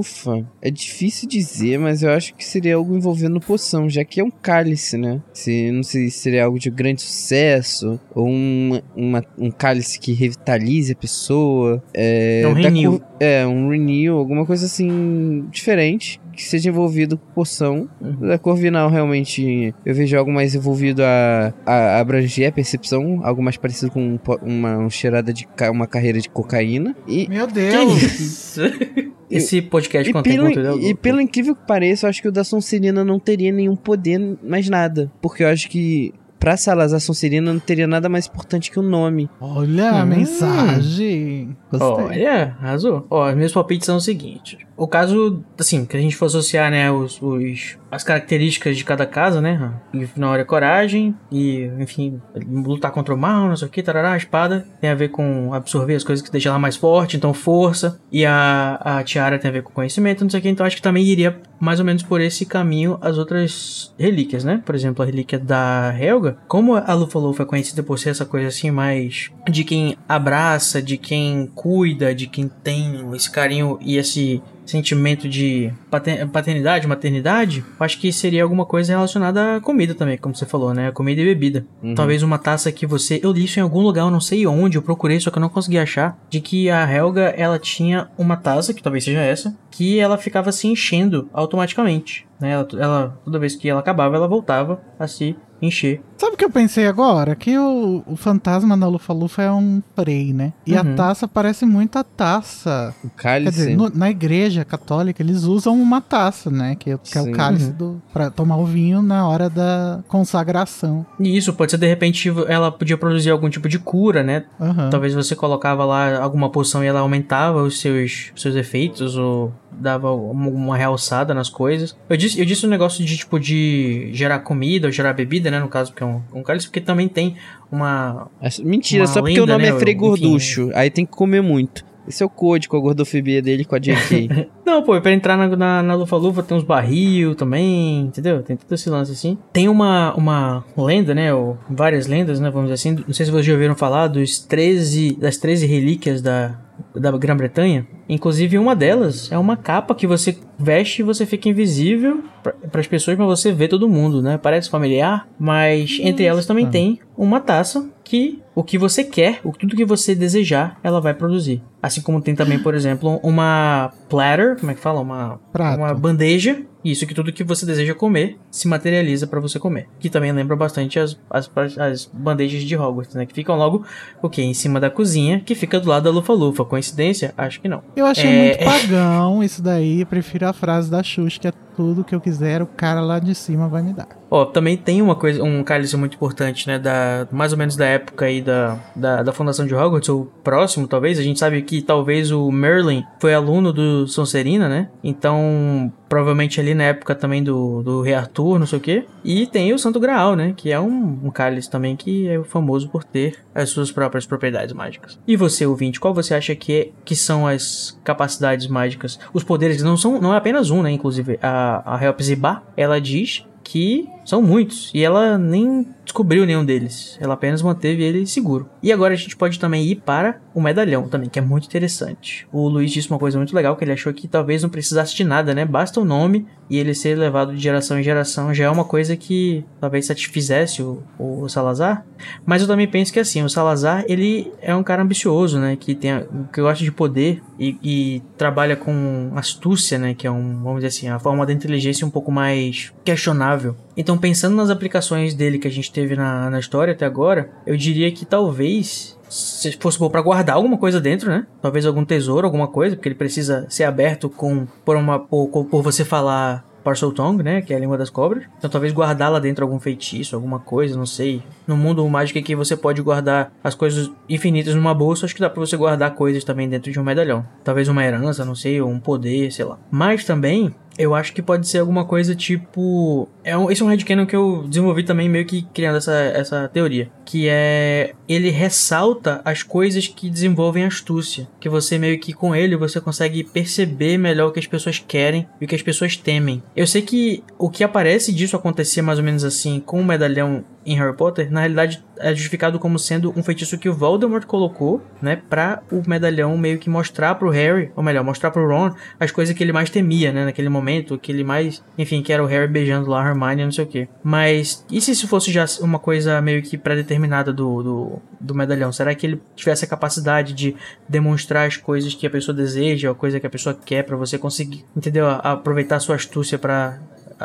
[0.00, 4.24] Lufa-Lufa é difícil dizer, mas eu acho que seria algo envolvendo poção, já que é
[4.24, 5.20] um cálice, né?
[5.32, 10.12] Se, não sei se seria algo de grande sucesso, ou um, uma- um cálice que
[10.12, 11.82] revitalize a pessoa.
[11.94, 13.00] É, É um renew.
[13.18, 16.20] é, um renew, alguma coisa assim diferente.
[16.32, 17.88] Que seja envolvido com poção.
[18.00, 18.28] Uhum.
[18.28, 23.20] Da Corvinal, realmente, eu vejo algo mais envolvido a, a abranger a percepção.
[23.24, 26.96] Algo mais parecido com um uma, uma cheirada de ca- uma carreira de cocaína.
[27.06, 28.56] E Meu Que Deus!
[29.30, 30.82] esse podcast E contém pelo, conteúdo.
[30.86, 34.18] e pelo incrível que pareça, eu acho que o da Sonserina não teria nenhum poder
[34.42, 35.10] mais nada.
[35.22, 39.28] Porque eu acho que pra Salazar Sonserina não teria nada mais importante que o nome.
[39.40, 40.06] Olha a Hum.
[40.06, 41.56] mensagem.
[41.70, 42.04] Gostei.
[42.04, 43.06] Olha, arrasou.
[43.10, 44.58] Ó, os meus palpites são o seguinte.
[44.76, 49.04] O caso, assim, que a gente for associar, né, os, os- as características de cada
[49.04, 49.74] casa, né?
[49.92, 54.12] E na hora coragem e, enfim, lutar contra o mal, não sei o que, tarará,
[54.12, 57.34] a espada tem a ver com absorver as coisas que deixam ela mais forte, então
[57.34, 58.00] força.
[58.10, 60.76] E a, a tiara tem a ver com conhecimento, não sei o que, então acho
[60.76, 64.62] que também iria mais ou menos por esse caminho as outras relíquias, né?
[64.64, 68.48] Por exemplo, a relíquia da Helga, como a Lufa-Lufa é conhecida por ser essa coisa
[68.48, 74.42] assim mais de quem abraça, de quem cuida, de quem tem esse carinho e esse
[74.64, 80.16] sentimento de pater- paternidade, maternidade, eu acho que seria alguma coisa relacionada à comida também,
[80.16, 80.90] como você falou, né?
[80.90, 81.66] Comida e bebida.
[81.82, 81.94] Uhum.
[81.94, 83.20] Talvez uma taça que você.
[83.22, 85.40] Eu li isso em algum lugar, eu não sei onde, eu procurei, só que eu
[85.42, 86.16] não consegui achar.
[86.30, 90.50] De que a Helga ela tinha uma taça, que talvez seja essa, que ela ficava
[90.52, 92.26] se enchendo automaticamente.
[92.40, 92.52] Né?
[92.52, 96.00] Ela, ela- toda vez que ela acabava, ela voltava a se encher.
[96.16, 97.34] Sabe o que eu pensei agora?
[97.34, 100.52] Que o, o fantasma da Lufa-Lufa é um Frei, né?
[100.66, 100.94] E a Uhum.
[100.94, 102.94] taça parece muito a taça.
[103.02, 103.50] O Quer cálice.
[103.56, 106.76] dizer, no- na igreja católica eles usam uma taça, né?
[106.78, 107.72] Que, é- que é o cálice Uhum.
[107.72, 111.04] do, pra tomar o vinho na hora da consagração.
[111.18, 114.44] E isso pode ser de repente ela podia produzir algum tipo de cura, né?
[114.60, 114.90] Aham.
[114.90, 120.12] Talvez você colocava lá alguma poção e ela aumentava os seus, seus efeitos ou dava
[120.12, 121.96] uma, realçada nas coisas.
[122.08, 125.58] Eu disse, eu disse um negócio de tipo de gerar comida ou gerar bebida, né?
[125.60, 127.36] No caso, porque é um, um cálice, porque também tem
[127.70, 128.28] uma.
[128.40, 130.00] É- Mentira, Uma só porque o lenda, nome né, é Frei enfim.
[130.06, 130.70] Gorducho.
[130.74, 131.84] Aí tem que comer muito.
[132.10, 134.48] Esse é o com a gordofobia dele com a JK.
[134.66, 138.42] Não, pô, pra entrar na, na, na Lufa-Lufa tem uns barril também, entendeu?
[138.42, 139.38] Tem todo esse lance assim.
[139.52, 141.32] Tem uma, uma lenda, né?
[141.32, 142.50] Ou várias lendas, né?
[142.50, 143.04] Vamos dizer assim.
[143.06, 146.58] Não sei se vocês já ouviram falar dos 13, das 13 relíquias da,
[146.94, 147.86] da Grã-Bretanha.
[148.08, 152.88] Inclusive, uma delas é uma capa que você veste e você fica invisível para as
[152.88, 154.36] pessoas, mas você vê todo mundo, né?
[154.36, 159.52] Parece familiar, mas entre elas também tem uma taça que o que você quer, o
[159.52, 161.62] tudo que você desejar, ela vai produzir.
[161.80, 165.00] Assim como tem também, por exemplo, uma platter, como é que fala?
[165.00, 165.78] Uma, Prato.
[165.78, 166.60] uma bandeja.
[166.84, 169.86] Isso que tudo que você deseja comer se materializa para você comer.
[169.98, 171.48] Que também lembra bastante as, as,
[171.78, 173.24] as bandejas de Hogwarts, né?
[173.26, 173.84] Que ficam logo,
[174.22, 174.42] o quê?
[174.42, 176.64] Em cima da cozinha, que fica do lado da Lufa-Lufa.
[176.64, 177.32] Coincidência?
[177.38, 177.82] Acho que não.
[177.94, 180.00] Eu achei É- muito pagão isso daí.
[180.00, 183.18] Eu prefiro a frase da Xuxa, que é tudo que eu quiser, o cara lá
[183.18, 184.08] de cima vai me dar.
[184.30, 186.78] Ó, também tem uma coisa, um cálice muito importante, né?
[186.78, 190.86] Da, mais ou menos da época aí da, da, da fundação de Hogwarts, ou próximo,
[190.86, 191.18] talvez.
[191.18, 194.88] A gente sabe que talvez o Merlin foi aluno do Sonserina, né?
[195.02, 199.04] Então, provavelmente ali na época também do, do Rei Arthur, não sei o quê.
[199.24, 200.54] E tem o Santo Graal, né?
[200.56, 204.72] Que é um, um cálice também que é famoso por ter as suas próprias propriedades
[204.72, 205.18] mágicas.
[205.26, 209.18] E você, ouvinte, qual você acha que, é, que são as capacidades mágicas?
[209.34, 210.90] Os poderes não são não é apenas um, né?
[210.92, 216.64] Inclusive, a, a Help Ziba, ela diz que são muitos e ela nem descobriu nenhum
[216.64, 217.16] deles.
[217.20, 218.68] Ela apenas manteve ele seguro.
[218.82, 222.46] E agora a gente pode também ir para o medalhão também, que é muito interessante.
[222.52, 225.24] O Luiz disse uma coisa muito legal que ele achou que talvez não precisasse de
[225.24, 225.64] nada, né?
[225.64, 229.16] Basta o nome e ele ser levado de geração em geração já é uma coisa
[229.16, 232.04] que talvez satisfizesse o, o Salazar.
[232.44, 235.76] Mas eu também penso que assim, o Salazar, ele é um cara ambicioso, né?
[235.76, 240.14] Que tem que gosta de poder e, e trabalha com astúcia, né?
[240.14, 243.76] Que é um, vamos dizer assim, a forma da inteligência um pouco mais questionável.
[243.96, 247.76] Então, pensando nas aplicações dele que a gente teve na, na história até agora, eu
[247.76, 251.46] diria que talvez se fosse bom pra guardar alguma coisa dentro, né?
[251.62, 255.82] Talvez algum tesouro, alguma coisa, porque ele precisa ser aberto com por uma por, por
[255.82, 257.62] você falar Parcel Tongue, né?
[257.62, 258.44] Que é a língua das cobras.
[258.58, 261.42] Então talvez guardar lá dentro algum feitiço, alguma coisa, não sei.
[261.70, 265.48] No mundo mágico aqui você pode guardar as coisas infinitas numa bolsa, acho que dá
[265.48, 267.46] pra você guardar coisas também dentro de um medalhão.
[267.62, 269.78] Talvez uma herança, não sei, ou um poder, sei lá.
[269.88, 273.26] Mas também eu acho que pode ser alguma coisa tipo.
[273.42, 276.68] É um, esse é um headcanon que eu desenvolvi também, meio que criando essa, essa
[276.68, 277.10] teoria.
[277.24, 278.12] Que é.
[278.28, 281.48] Ele ressalta as coisas que desenvolvem astúcia.
[281.58, 285.48] Que você meio que com ele você consegue perceber melhor o que as pessoas querem
[285.58, 286.62] e o que as pessoas temem.
[286.76, 290.64] Eu sei que o que aparece disso acontecer mais ou menos assim com o medalhão
[290.92, 295.00] em Harry Potter, na realidade é justificado como sendo um feitiço que o Voldemort colocou,
[295.22, 299.30] né, para o medalhão meio que mostrar pro Harry, ou melhor, mostrar pro Ron as
[299.30, 302.46] coisas que ele mais temia, né, naquele momento, que ele mais, enfim, que era o
[302.46, 304.08] Harry beijando lá a Hermione, não sei o que.
[304.22, 308.92] Mas e se isso fosse já uma coisa meio que pré-determinada do, do, do medalhão?
[308.92, 310.74] Será que ele tivesse a capacidade de
[311.08, 314.36] demonstrar as coisas que a pessoa deseja, a coisa que a pessoa quer para você
[314.36, 315.28] conseguir, entendeu?
[315.28, 316.98] Aproveitar sua astúcia para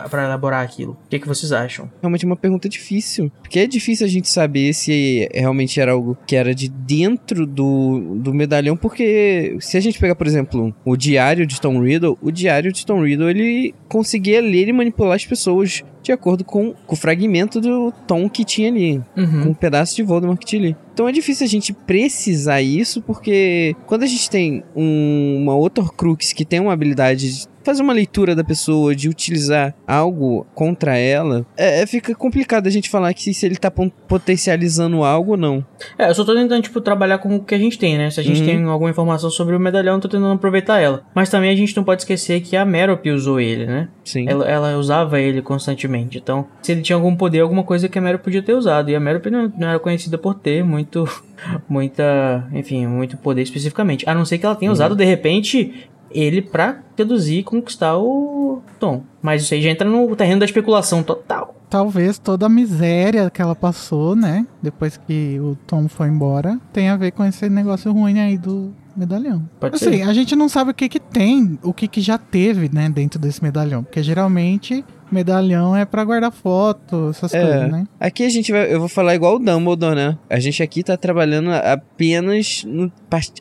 [0.10, 0.93] para elaborar aquilo.
[0.93, 1.89] O que, que vocês acham?
[2.02, 3.32] Realmente é uma pergunta difícil.
[3.41, 8.16] Porque é difícil a gente saber se realmente era algo que era de dentro do,
[8.16, 8.76] do medalhão.
[8.76, 12.86] Porque se a gente pegar, por exemplo, o diário de Tom Riddle, o diário de
[12.86, 17.60] Tom Riddle ele conseguia ler e manipular as pessoas de acordo com, com o fragmento
[17.60, 19.02] do Tom que tinha ali.
[19.18, 19.43] Uhum.
[19.43, 20.76] Com um pedaço de Voldemort que tinha ali.
[20.93, 25.84] Então é difícil a gente precisar isso, porque quando a gente tem um, uma outra
[25.84, 30.97] Crux que tem uma habilidade de fazer uma leitura da pessoa, de utilizar algo contra
[30.97, 35.38] ela, é, é fica complicado a gente falar que se, ele tá potencializando algo ou
[35.38, 35.66] não.
[35.97, 38.09] É, eu só tô tentando, tipo, trabalhar com o que a gente tem, né?
[38.09, 38.45] Se a gente Uhum.
[38.45, 41.03] tem alguma informação sobre o medalhão, eu tô tentando aproveitar ela.
[41.13, 43.89] Mas também a gente não pode esquecer que a Merope usou ele, né?
[44.03, 44.26] Sim.
[44.28, 46.18] Ela, ela usava ele constantemente.
[46.18, 48.89] Então, se ele tinha algum poder, alguma coisa que a Merope podia ter usado.
[48.89, 51.07] E a Merope não, não era conhecida por ter muito,
[51.68, 54.07] muita, enfim, muito poder especificamente.
[54.07, 58.62] A não ser que ela tenha usado, de repente, ele pra seduzir e conquistar o
[58.80, 59.03] Tom.
[59.22, 61.56] Mas isso aí já entra no terreno da especulação total.
[61.70, 64.45] Talvez toda a miséria que ela passou, né?
[64.62, 68.74] Depois que o Tom foi embora, tenha a ver com esse negócio ruim aí do
[68.95, 69.47] medalhão.
[69.60, 70.01] Pode Assim, ser.
[70.03, 73.20] a gente não sabe o que que tem, o que que já teve, né, dentro
[73.20, 73.84] desse medalhão.
[73.84, 74.86] Porque geralmente,
[75.16, 77.41] medalhão é pra guardar foto, essas É.
[77.41, 77.86] coisas, né?
[77.99, 78.72] Aqui a gente vai.
[78.74, 80.18] Eu vou falar igual o Dumbledore, né?
[80.30, 82.63] A gente aqui tá trabalhando apenas.
[82.66, 82.91] No,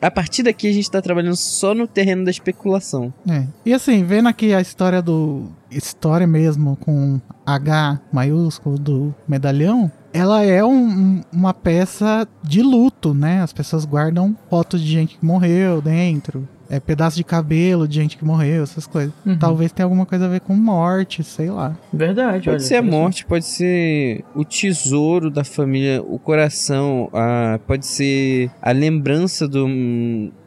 [0.01, 3.13] a partir daqui a gente tá trabalhando só no terreno da especulação.
[3.29, 3.43] É.
[3.65, 5.47] E assim, vendo aqui a história do.
[5.69, 13.41] História mesmo, com H maiúsculo do medalhão, ela é um- uma peça de luto, né?
[13.41, 16.47] As pessoas guardam fotos de gente que morreu dentro.
[16.69, 19.13] É pedaço de cabelo de gente que morreu, essas coisas.
[19.25, 19.37] Uhum.
[19.37, 21.75] Talvez tenha alguma coisa a ver com morte, sei lá.
[21.93, 22.57] Verdade, olha.
[22.57, 28.49] Pode ser a morte, pode ser o tesouro da família, o coração, a, pode ser
[28.61, 29.67] a lembrança do,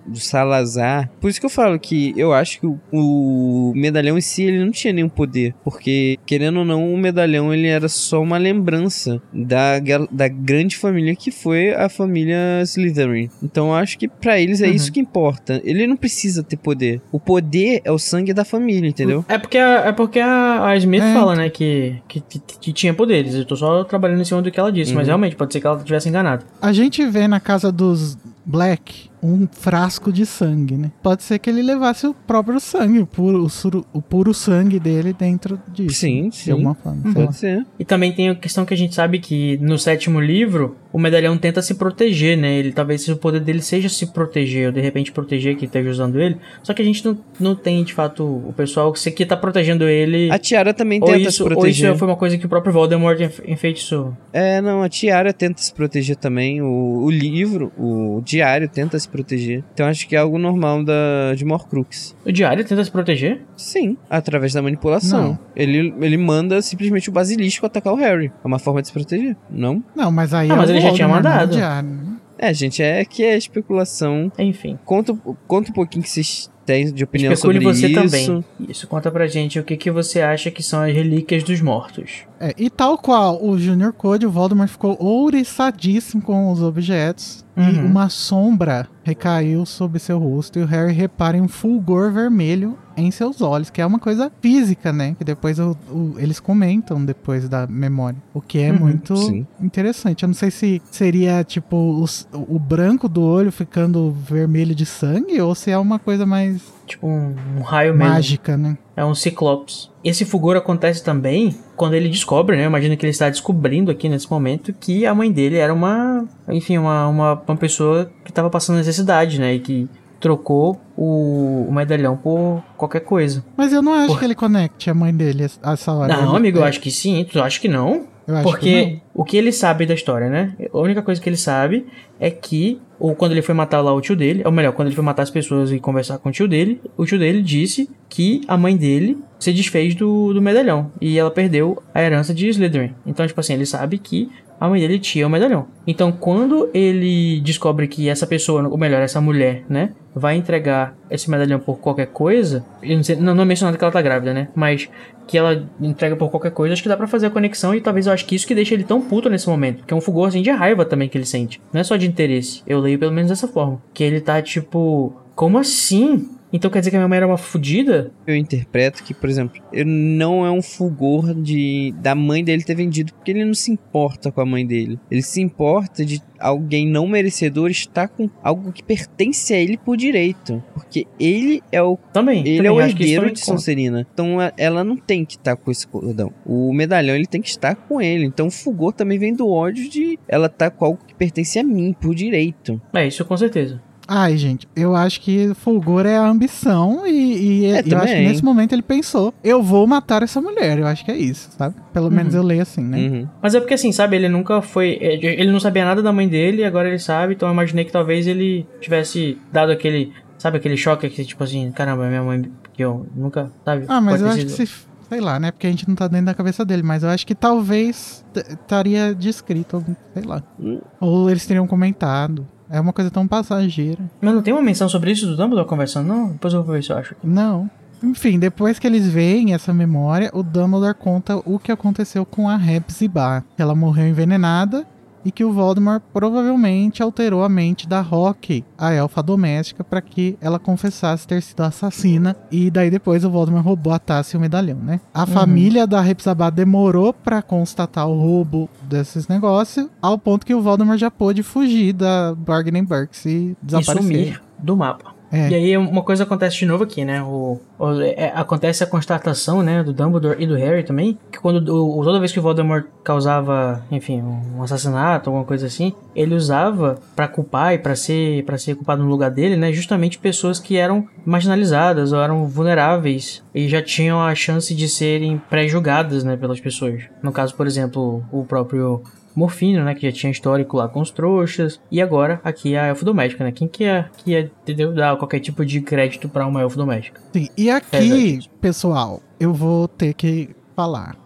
[0.09, 1.11] do Salazar.
[1.21, 4.65] Por isso que eu falo que eu acho que o, o medalhão em si ele
[4.65, 5.55] não tinha nenhum poder.
[5.65, 9.79] Porque, querendo ou não, o medalhão ele era só uma lembrança da,
[10.11, 13.31] da grande família que foi a família Slytherin.
[13.43, 14.73] Então eu acho que pra eles é Uhum.
[14.75, 15.61] isso que importa.
[15.65, 17.01] Ele não precisa ter poder.
[17.13, 19.25] O poder é o sangue da família, entendeu?
[19.29, 21.15] É porque a, é porque a, a Smith É.
[21.15, 23.35] fala, né, que, que, que- que tinha poderes.
[23.35, 25.09] Eu tô só trabalhando em cima do que ela disse, mas Uhum.
[25.09, 26.45] realmente pode ser que ela tivesse enganado.
[26.61, 28.17] A gente vê na casa dos
[28.49, 30.93] Black um frasco de sangue, né?
[31.03, 34.79] Pode ser que ele levasse o próprio sangue, o puro, o suru- o puro sangue
[34.79, 35.97] dele dentro disso.
[35.97, 36.51] Sim, De sim.
[36.53, 37.03] alguma forma.
[37.05, 37.13] lá.
[37.15, 37.67] Pode ser.
[37.81, 41.37] E também tem a questão que a gente sabe que no sétimo livro, o medalhão
[41.37, 42.59] tenta se proteger, né?
[42.59, 46.21] Ele talvez o poder dele seja se proteger, ou de repente proteger quem esteja usando
[46.21, 46.37] ele.
[46.63, 49.83] Só que a gente não, não tem, de fato, o pessoal que que tá protegendo
[49.89, 50.31] ele.
[50.31, 51.91] A Tiara também Ou tenta isso, se ou proteger.
[51.91, 54.17] isso foi uma coisa que o próprio Voldemort enfe- enfeitiçou.
[54.33, 56.63] É, não, a Tiara tenta se proteger também.
[56.63, 58.38] O, o livro, o diário
[58.69, 59.65] tenta se proteger.
[59.75, 62.17] Então acho que é algo normal da, de Morcrux.
[62.25, 63.43] O diário tenta se proteger?
[63.57, 65.23] Sim, através da manipulação.
[65.31, 65.39] Não.
[65.57, 68.33] Ele, ele manda simplesmente o basilisco atacar o Harry.
[68.43, 69.83] É uma forma de se proteger, não?
[69.95, 71.57] Não, mas aí Ah, é mas ele já tinha é o mandado.
[71.57, 72.03] diário, né?
[72.41, 74.31] É, gente, é que é especulação.
[74.39, 74.79] Enfim.
[74.85, 75.13] Conta,
[75.47, 78.01] conta um pouquinho que vocês têm de opinião Especule sobre você isso.
[78.01, 78.45] também.
[78.69, 82.27] Isso, conta pra gente o que, que você acha que são as relíquias dos mortos.
[82.39, 87.45] É, e tal qual o Junior Code, o Voldemort ficou ouriçadíssimo com os objetos.
[87.59, 87.87] E Uhum.
[87.87, 90.59] uma sombra recaiu sobre seu rosto.
[90.59, 94.31] E o Harry repara em um fulgor vermelho em seus olhos, que é uma coisa
[94.41, 95.15] física, né?
[95.19, 98.19] Que depois o- o- eles comentam depois da memória.
[98.35, 99.47] O que é Uhum, muito sim.
[99.61, 100.23] interessante.
[100.25, 105.41] Eu não sei se seria tipo os- o branco do olho ficando vermelho de sangue
[105.41, 108.13] ou se é uma coisa mais Tipo um, um raio mesmo.
[108.13, 108.77] mágica, né?
[108.97, 109.91] É um ciclopes.
[110.05, 112.65] Esse fulgor acontece também quando ele descobre, né?
[112.65, 116.79] Imagina que ele está descobrindo aqui nesse momento que a mãe dele era uma, enfim,
[116.79, 119.55] uma, uma, uma pessoa que estava passando necessidade, né?
[119.55, 119.89] E que
[120.21, 123.45] trocou o, o medalhão por qualquer coisa.
[123.57, 124.19] Mas eu não acho Porra.
[124.19, 126.13] que ele conecte a mãe dele a essa hora.
[126.17, 127.25] Não, Ele- amigo, eu é, acho que sim.
[127.31, 128.07] Tu acha que não?
[128.37, 130.55] Acho que Porque o que ele sabe da história, né?
[130.73, 131.87] A única coisa que ele sabe
[132.21, 134.95] é que, ou quando ele foi matar lá o tio dele, ou melhor, quando ele
[134.95, 138.43] foi matar as pessoas e conversar com o tio dele, o tio dele disse que
[138.47, 142.93] a mãe dele se desfez do, do medalhão e ela perdeu a herança de Slytherin.
[143.07, 144.31] Então, tipo assim, ele sabe que
[144.61, 145.67] a mãe dele tinha o medalhão.
[145.87, 151.31] Então, quando ele descobre que essa pessoa, ou melhor, essa mulher, né, vai entregar esse
[151.31, 154.35] medalhão por qualquer coisa, eu não, sei, não, não é mencionado que ela tá grávida,
[154.35, 154.89] né, mas
[155.27, 158.07] que ela entrega por qualquer coisa, acho que dá pra fazer a conexão e talvez
[158.07, 160.29] eu acho que isso que deixa ele tão puto nesse momento, porque é um fulgor
[160.29, 162.63] assim de raiva também que ele sente, não é só de interesse.
[162.67, 166.29] Eu leio pelo menos dessa forma, que ele tá tipo, como assim?
[166.53, 168.11] Então quer dizer que a minha mãe era uma fudida?
[168.27, 172.75] Eu interpreto que, por exemplo, ele não é um fulgor de da mãe dele ter
[172.75, 174.99] vendido, porque ele não se importa com a mãe dele.
[175.11, 179.97] Ele se importa de alguém não merecedor estar com algo que pertence a ele por
[179.97, 180.63] direito.
[180.73, 182.41] Porque ele é o Também.
[182.47, 183.45] ele também, é o herdeiro de conta.
[183.45, 184.07] Sonserina.
[184.13, 186.33] Então a- ela não tem que estar com esse cordão.
[186.47, 188.25] O medalhão ele tem que estar com ele.
[188.25, 191.63] Então o fulgor também vem do ódio de ela tá com algo que pertence a
[191.63, 192.81] mim por direito.
[192.95, 193.83] É, isso com certeza.
[194.11, 197.91] Ai, gente, eu acho que Fulgor é a ambição e, e É, eu acho que
[197.91, 198.29] também.
[198.29, 200.79] nesse momento ele pensou, eu vou matar essa mulher.
[200.79, 201.75] Eu acho que é isso, sabe?
[201.93, 202.97] Pelo menos eu leio assim, né?
[202.99, 203.29] Uhum.
[203.43, 204.97] Mas é porque assim, sabe, ele nunca foi.
[205.01, 207.93] é, Ele não sabia nada da mãe dele, agora ele sabe, então eu imaginei que
[207.93, 210.13] talvez ele tivesse dado aquele.
[210.39, 212.51] Sabe aquele choque que, tipo assim, caramba, minha mãe.
[212.73, 213.51] Que eu nunca.
[213.65, 213.85] Sabe?
[213.89, 214.89] Ah, mas eu acho que sido- se.
[215.09, 215.51] Sei lá, né?
[215.51, 219.15] Porque a gente não tá dentro da cabeça dele, mas eu acho que talvez estaria
[219.15, 219.85] descrito,
[220.15, 220.43] sei lá.
[220.61, 220.81] Hum.
[221.01, 222.47] Ou eles teriam comentado.
[222.71, 224.01] É uma coisa tão passageira.
[224.21, 226.33] Mas não tem uma menção sobre isso do Dumbledore conversando, não?
[226.33, 227.15] Depois eu vou ver se eu acho.
[227.23, 227.71] Não.
[228.03, 232.55] Enfim, depois que eles veem essa memória, o Dumbledore conta o que aconteceu com a
[232.55, 233.43] Hepzibah.
[233.57, 234.87] Ela morreu envenenada
[235.29, 240.39] e que o Voldemort provavelmente alterou a mente da Rock, a elfa doméstica, para que
[240.41, 242.35] ela confessasse ter sido assassina.
[242.51, 245.01] E daí depois o Voldemort roubou a taça e o medalhão, né?
[245.13, 250.63] A família da Hepzibah demorou para constatar o roubo desses negócios, ao ponto que o
[250.63, 254.03] Voldemort já pôde fugir da Bargain Burks e E desaparecer.
[254.03, 255.18] sumir do mapa.
[255.31, 255.51] É.
[255.51, 257.23] E aí uma coisa acontece de novo aqui, né?
[257.23, 261.59] O, o- é, acontece a constatação, né, do Dumbledore e do Harry também, que quando
[261.75, 266.99] o, toda vez que o Voldemort causava, enfim, um assassinato, alguma coisa assim, ele usava
[267.15, 270.77] pra culpar e pra ser para ser culpado no lugar dele, né, justamente pessoas que
[270.77, 276.61] eram marginalizadas ou eram vulneráveis e já tinham a chance de serem pré-julgadas, né, pelas
[276.61, 277.03] pessoas.
[277.23, 279.03] No caso, por exemplo, o próprio
[279.39, 283.05] Morfino, né, que já tinha histórico lá com os trouxas, e agora aqui a elfo
[283.05, 283.53] doméstica, né?
[283.53, 287.21] Quem que ia, que ia entendeu, dar qualquer tipo de crédito pra uma elfo doméstica?
[287.33, 288.51] Sim, e É aqui, verdade.
[288.61, 291.17] pessoal, eu vou ter que falar.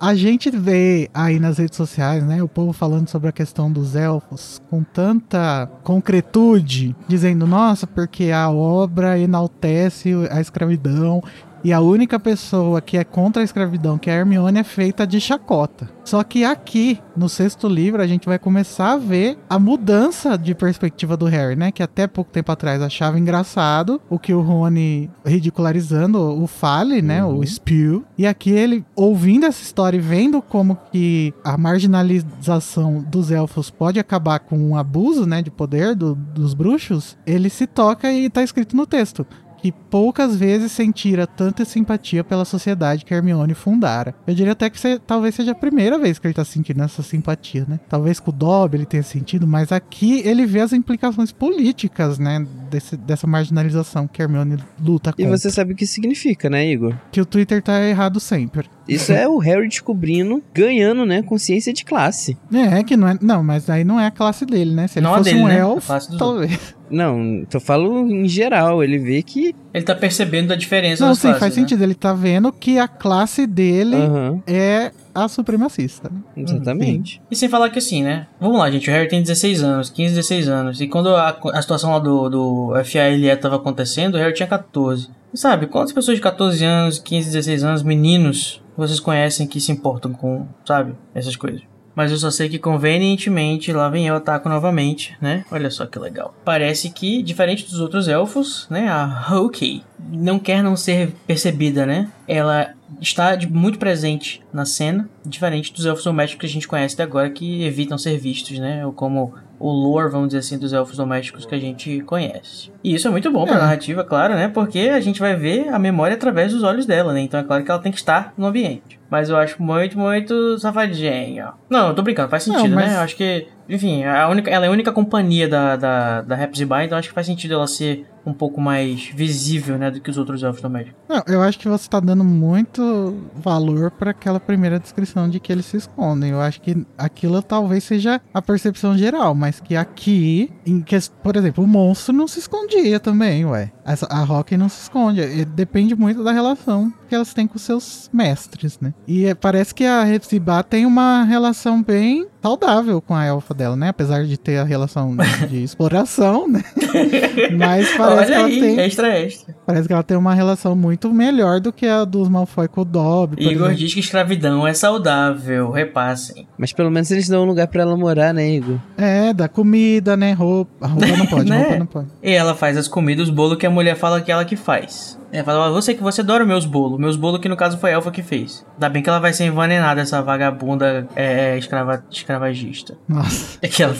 [0.00, 3.94] A gente vê aí nas redes sociais, né, o povo falando sobre a questão dos
[3.96, 11.22] elfos com tanta concretude, dizendo, nossa, porque a obra enaltece a escravidão
[11.64, 15.06] e a única pessoa que é contra a escravidão, que é a Hermione, é feita
[15.06, 15.88] de chacota.
[16.04, 20.54] Só que aqui, no sexto livro, a gente vai começar a ver a mudança de
[20.54, 21.72] perspectiva do Harry, né?
[21.72, 27.24] Que até pouco tempo atrás achava engraçado o que o Rony ridicularizando o Fale, né?
[27.24, 28.04] O Spew.
[28.18, 33.98] E aqui ele, ouvindo essa história e vendo como que a marginalização dos elfos pode
[33.98, 35.40] acabar com um abuso, né?
[35.42, 39.26] De poder do- dos bruxos, ele se toca e tá escrito no texto
[39.64, 44.14] que poucas vezes sentira tanta simpatia pela sociedade que Hermione fundara.
[44.26, 47.02] Eu diria até que se- talvez seja a primeira vez que ele tá sentindo essa
[47.02, 47.80] simpatia, né?
[47.88, 52.46] Talvez com o Dobby ele tenha sentido, mas aqui ele vê as implicações políticas, né?
[52.70, 55.38] Desse- dessa marginalização que Hermione luta E contra.
[55.38, 56.94] você sabe o que significa, né, Igor?
[57.10, 58.68] Que o Twitter tá errado sempre.
[58.86, 62.36] Isso é o Harry descobrindo, ganhando, né, consciência de classe.
[62.52, 63.16] É, que não é.
[63.18, 64.86] Não, mas aí não é a classe dele, né?
[64.88, 65.58] Se ele Não fosse dele, um né?
[65.60, 66.74] Elfo, talvez.
[66.94, 69.54] Não, eu falo em geral, ele vê que...
[69.72, 71.62] Ele tá percebendo a diferença Não, sim, classes, faz né?
[71.62, 71.82] sentido.
[71.82, 76.10] Ele tá vendo que a classe dele Aham, é a supremacista.
[76.36, 77.20] exatamente.
[77.30, 78.26] E sem falar que assim, né?
[78.40, 78.88] Vamos lá, gente.
[78.88, 80.80] O Harry tem 16 anos, 15, 16 anos.
[80.80, 85.08] E quando a, a situação lá do, do FALE tava acontecendo, o Harry tinha 14.
[85.32, 89.72] E sabe, quantas pessoas de 14 anos, 15, 16 anos, meninos, vocês conhecem que se
[89.72, 91.62] importam com, sabe, essas coisas?
[91.94, 95.44] Mas eu só sei que convenientemente lá vem eu ataco novamente, né?
[95.50, 96.34] Olha só que legal.
[96.44, 98.88] Parece que, diferente dos outros elfos, né?
[98.88, 99.82] A Hokey
[100.12, 102.08] não quer não ser percebida, né?
[102.28, 106.94] Ela está de- muito presente na cena, diferente dos elfos domésticos que a gente conhece
[106.94, 108.84] até agora, que evitam ser vistos, né?
[108.86, 112.70] Ou como o lore, vamos dizer assim, dos elfos domésticos que a gente conhece.
[112.82, 113.58] E isso é muito bom pra É.
[113.58, 114.48] narrativa, claro, né?
[114.48, 117.20] Porque a gente vai ver a memória através dos olhos dela, né?
[117.20, 119.00] Então é claro que ela tem que estar no ambiente.
[119.08, 121.48] Mas eu acho muito, muito safadinho.
[121.70, 122.96] Não, eu tô brincando, faz Não, sentido, mas- né?
[122.96, 126.84] Eu acho que, enfim, a única, ela é a única companhia da, da, da Hepzibah,
[126.84, 129.90] então acho que faz sentido ela ser um pouco mais visível, né?
[129.90, 130.98] Do que os outros elfos domésticos.
[131.08, 135.52] Não, eu acho que você tá dando muito valor para aquela primeira descrição de que
[135.52, 136.30] eles se escondem.
[136.30, 141.36] Eu acho que aquilo talvez seja a percepção geral, mas que aqui, em que, por
[141.36, 143.70] exemplo, o monstro não se escondia também, ué.
[143.84, 145.44] Essa, a Rock não se esconde.
[145.44, 148.94] Depende muito da relação que elas têm com seus mestres, né?
[149.06, 153.74] E é, parece que a Hepzibah tem uma relação bem saudável com a elfa dela,
[153.74, 153.88] né?
[153.88, 155.16] Apesar de ter a relação
[155.48, 156.62] de exploração, né?
[157.56, 159.56] Mas parece Olha que ela aí, tem, extra, extra.
[159.64, 162.84] parece que ela tem uma relação muito melhor do que a dos Malfoy com o
[162.84, 163.74] Dobby, Igor exemplo.
[163.76, 166.46] diz que escravidão é saudável, repassem.
[166.58, 168.76] Mas pelo menos eles dão um lugar pra ela morar, né, Igor?
[168.98, 170.32] É, da comida, né?
[170.34, 170.86] Roupa.
[170.86, 171.58] Roupa não pode, Né?
[171.62, 172.08] roupa não pode.
[172.22, 175.18] E ela faz as comidas, os bolos que a mulher fala que ela que faz.
[175.34, 176.98] Ela fala, "Ó, você que você adora meus bolos.
[176.98, 178.64] Meus bolos que no caso foi a Elfa que fez.
[178.74, 182.96] Ainda bem que ela vai ser envenenada, essa vagabunda é, escrava, escravagista.
[183.08, 183.58] Nossa.
[183.64, 183.96] Aquela.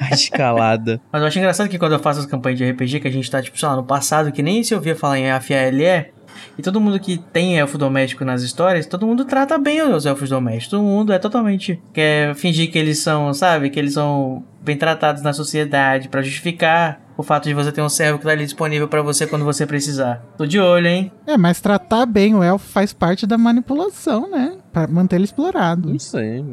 [0.00, 1.00] A escalada.
[1.10, 3.30] Mas eu acho engraçado que quando eu faço as campanhas de RPG, que a gente
[3.30, 6.12] tá, tipo, sei lá, no passado, que nem se ouvia falar em AFALE,
[6.58, 10.28] e todo mundo que tem elfo doméstico nas histórias, todo mundo trata bem os elfos
[10.28, 10.70] domésticos.
[10.70, 11.80] Todo mundo é totalmente.
[11.92, 13.70] quer fingir que eles são, sabe?
[13.70, 17.88] Que eles são bem tratados na sociedade, pra justificar o fato de você ter um
[17.88, 20.22] servo que tá ali disponível pra você quando você precisar.
[20.36, 21.12] Tô de olho, hein?
[21.26, 24.56] É, mas tratar bem o elfo faz parte da manipulação, né?
[24.72, 25.94] Pra manter ele explorado.
[25.94, 26.44] Isso aí.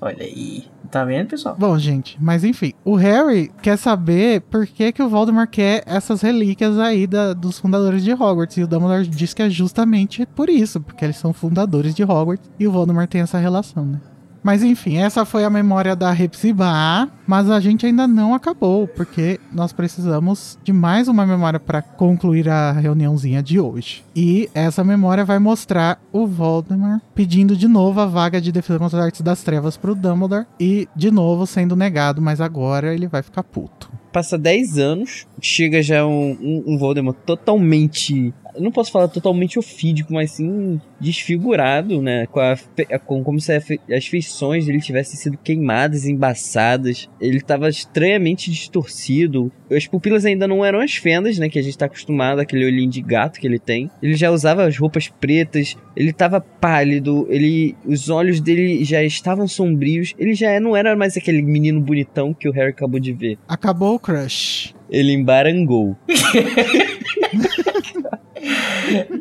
[0.00, 0.64] Olha aí.
[0.90, 1.56] Tá vendo, pessoal?
[1.58, 6.22] Bom, gente, mas enfim, o Harry quer saber por que, que o Voldemort quer essas
[6.22, 8.56] relíquias aí da- dos fundadores de Hogwarts.
[8.56, 12.48] E o Dumbledore diz que é justamente por isso, porque eles são fundadores de Hogwarts
[12.58, 14.00] e o Voldemort tem essa relação, né?
[14.46, 19.40] Mas enfim, essa foi a memória da Hepzibah, mas a gente ainda não acabou, porque
[19.52, 24.04] nós precisamos de mais uma memória para concluir a reuniãozinha de hoje.
[24.14, 29.00] E essa memória vai mostrar o Voldemort pedindo de novo a vaga de defesa contra
[29.00, 33.24] as artes das trevas pro Dumbledore e de novo sendo negado, mas agora ele vai
[33.24, 33.90] ficar puto.
[34.12, 38.32] Passa 10 anos, chega já um, um, um Voldemort totalmente.
[38.56, 42.26] Eu não posso falar totalmente ofídico, mas sim desfigurado, né?
[42.26, 42.56] Com, a
[43.04, 47.08] com como se as feições dele tivessem sido queimadas, embaçadas.
[47.20, 49.52] Ele tava estranhamente distorcido.
[49.70, 51.48] As pupilas ainda não eram as fendas, né?
[51.48, 53.90] Que a gente tá acostumado, aquele olhinho de gato que ele tem.
[54.02, 57.76] Ele já usava as roupas pretas, ele tava pálido, ele.
[57.84, 60.14] Os olhos dele já estavam sombrios.
[60.18, 63.38] Ele já não era mais aquele menino bonitão que o Harry acabou de ver.
[63.46, 64.74] Acabou o crush.
[64.90, 65.96] Ele embarangou.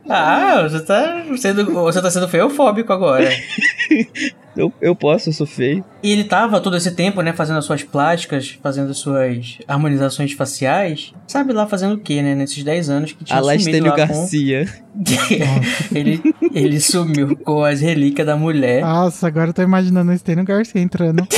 [0.09, 3.29] Ah, você tá sendo, você tá sendo feofóbico agora.
[4.55, 5.83] Eu, eu posso, eu sou feio.
[6.01, 10.31] E ele tava todo esse tempo, né, fazendo as suas plásticas, fazendo as suas harmonizações
[10.33, 11.13] faciais.
[11.27, 13.91] Sabe lá fazendo o que, né, nesses 10 anos que tinha A lá sumido Estênio
[13.91, 14.13] lá com...
[14.13, 14.85] Garcia.
[15.93, 16.21] ele,
[16.53, 18.81] ele sumiu com as relíquias da mulher.
[18.81, 21.27] Nossa, agora eu tô imaginando o Stênio Garcia entrando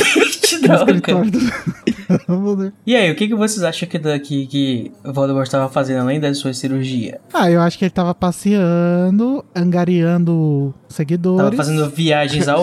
[0.62, 1.88] do.
[2.86, 6.02] E aí, o que, que vocês acham que, da- que, que o Voldemort estava fazendo
[6.02, 7.20] além da sua cirurgia?
[7.34, 12.58] Ah, eu acho que ele tava passeando, angariando Tava seguidores, fazendo viagens à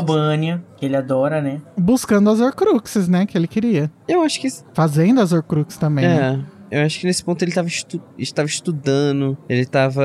[0.77, 1.61] Que ele adora, né?
[1.77, 3.91] buscando as Horcruxes, né, que ele queria.
[4.09, 4.49] Eu acho que.
[4.73, 6.45] Fazendo as Horcruxes também, né?
[6.51, 6.55] É.
[6.81, 10.03] Eu acho que nesse ponto ele tava, estu estava estudando, ele tava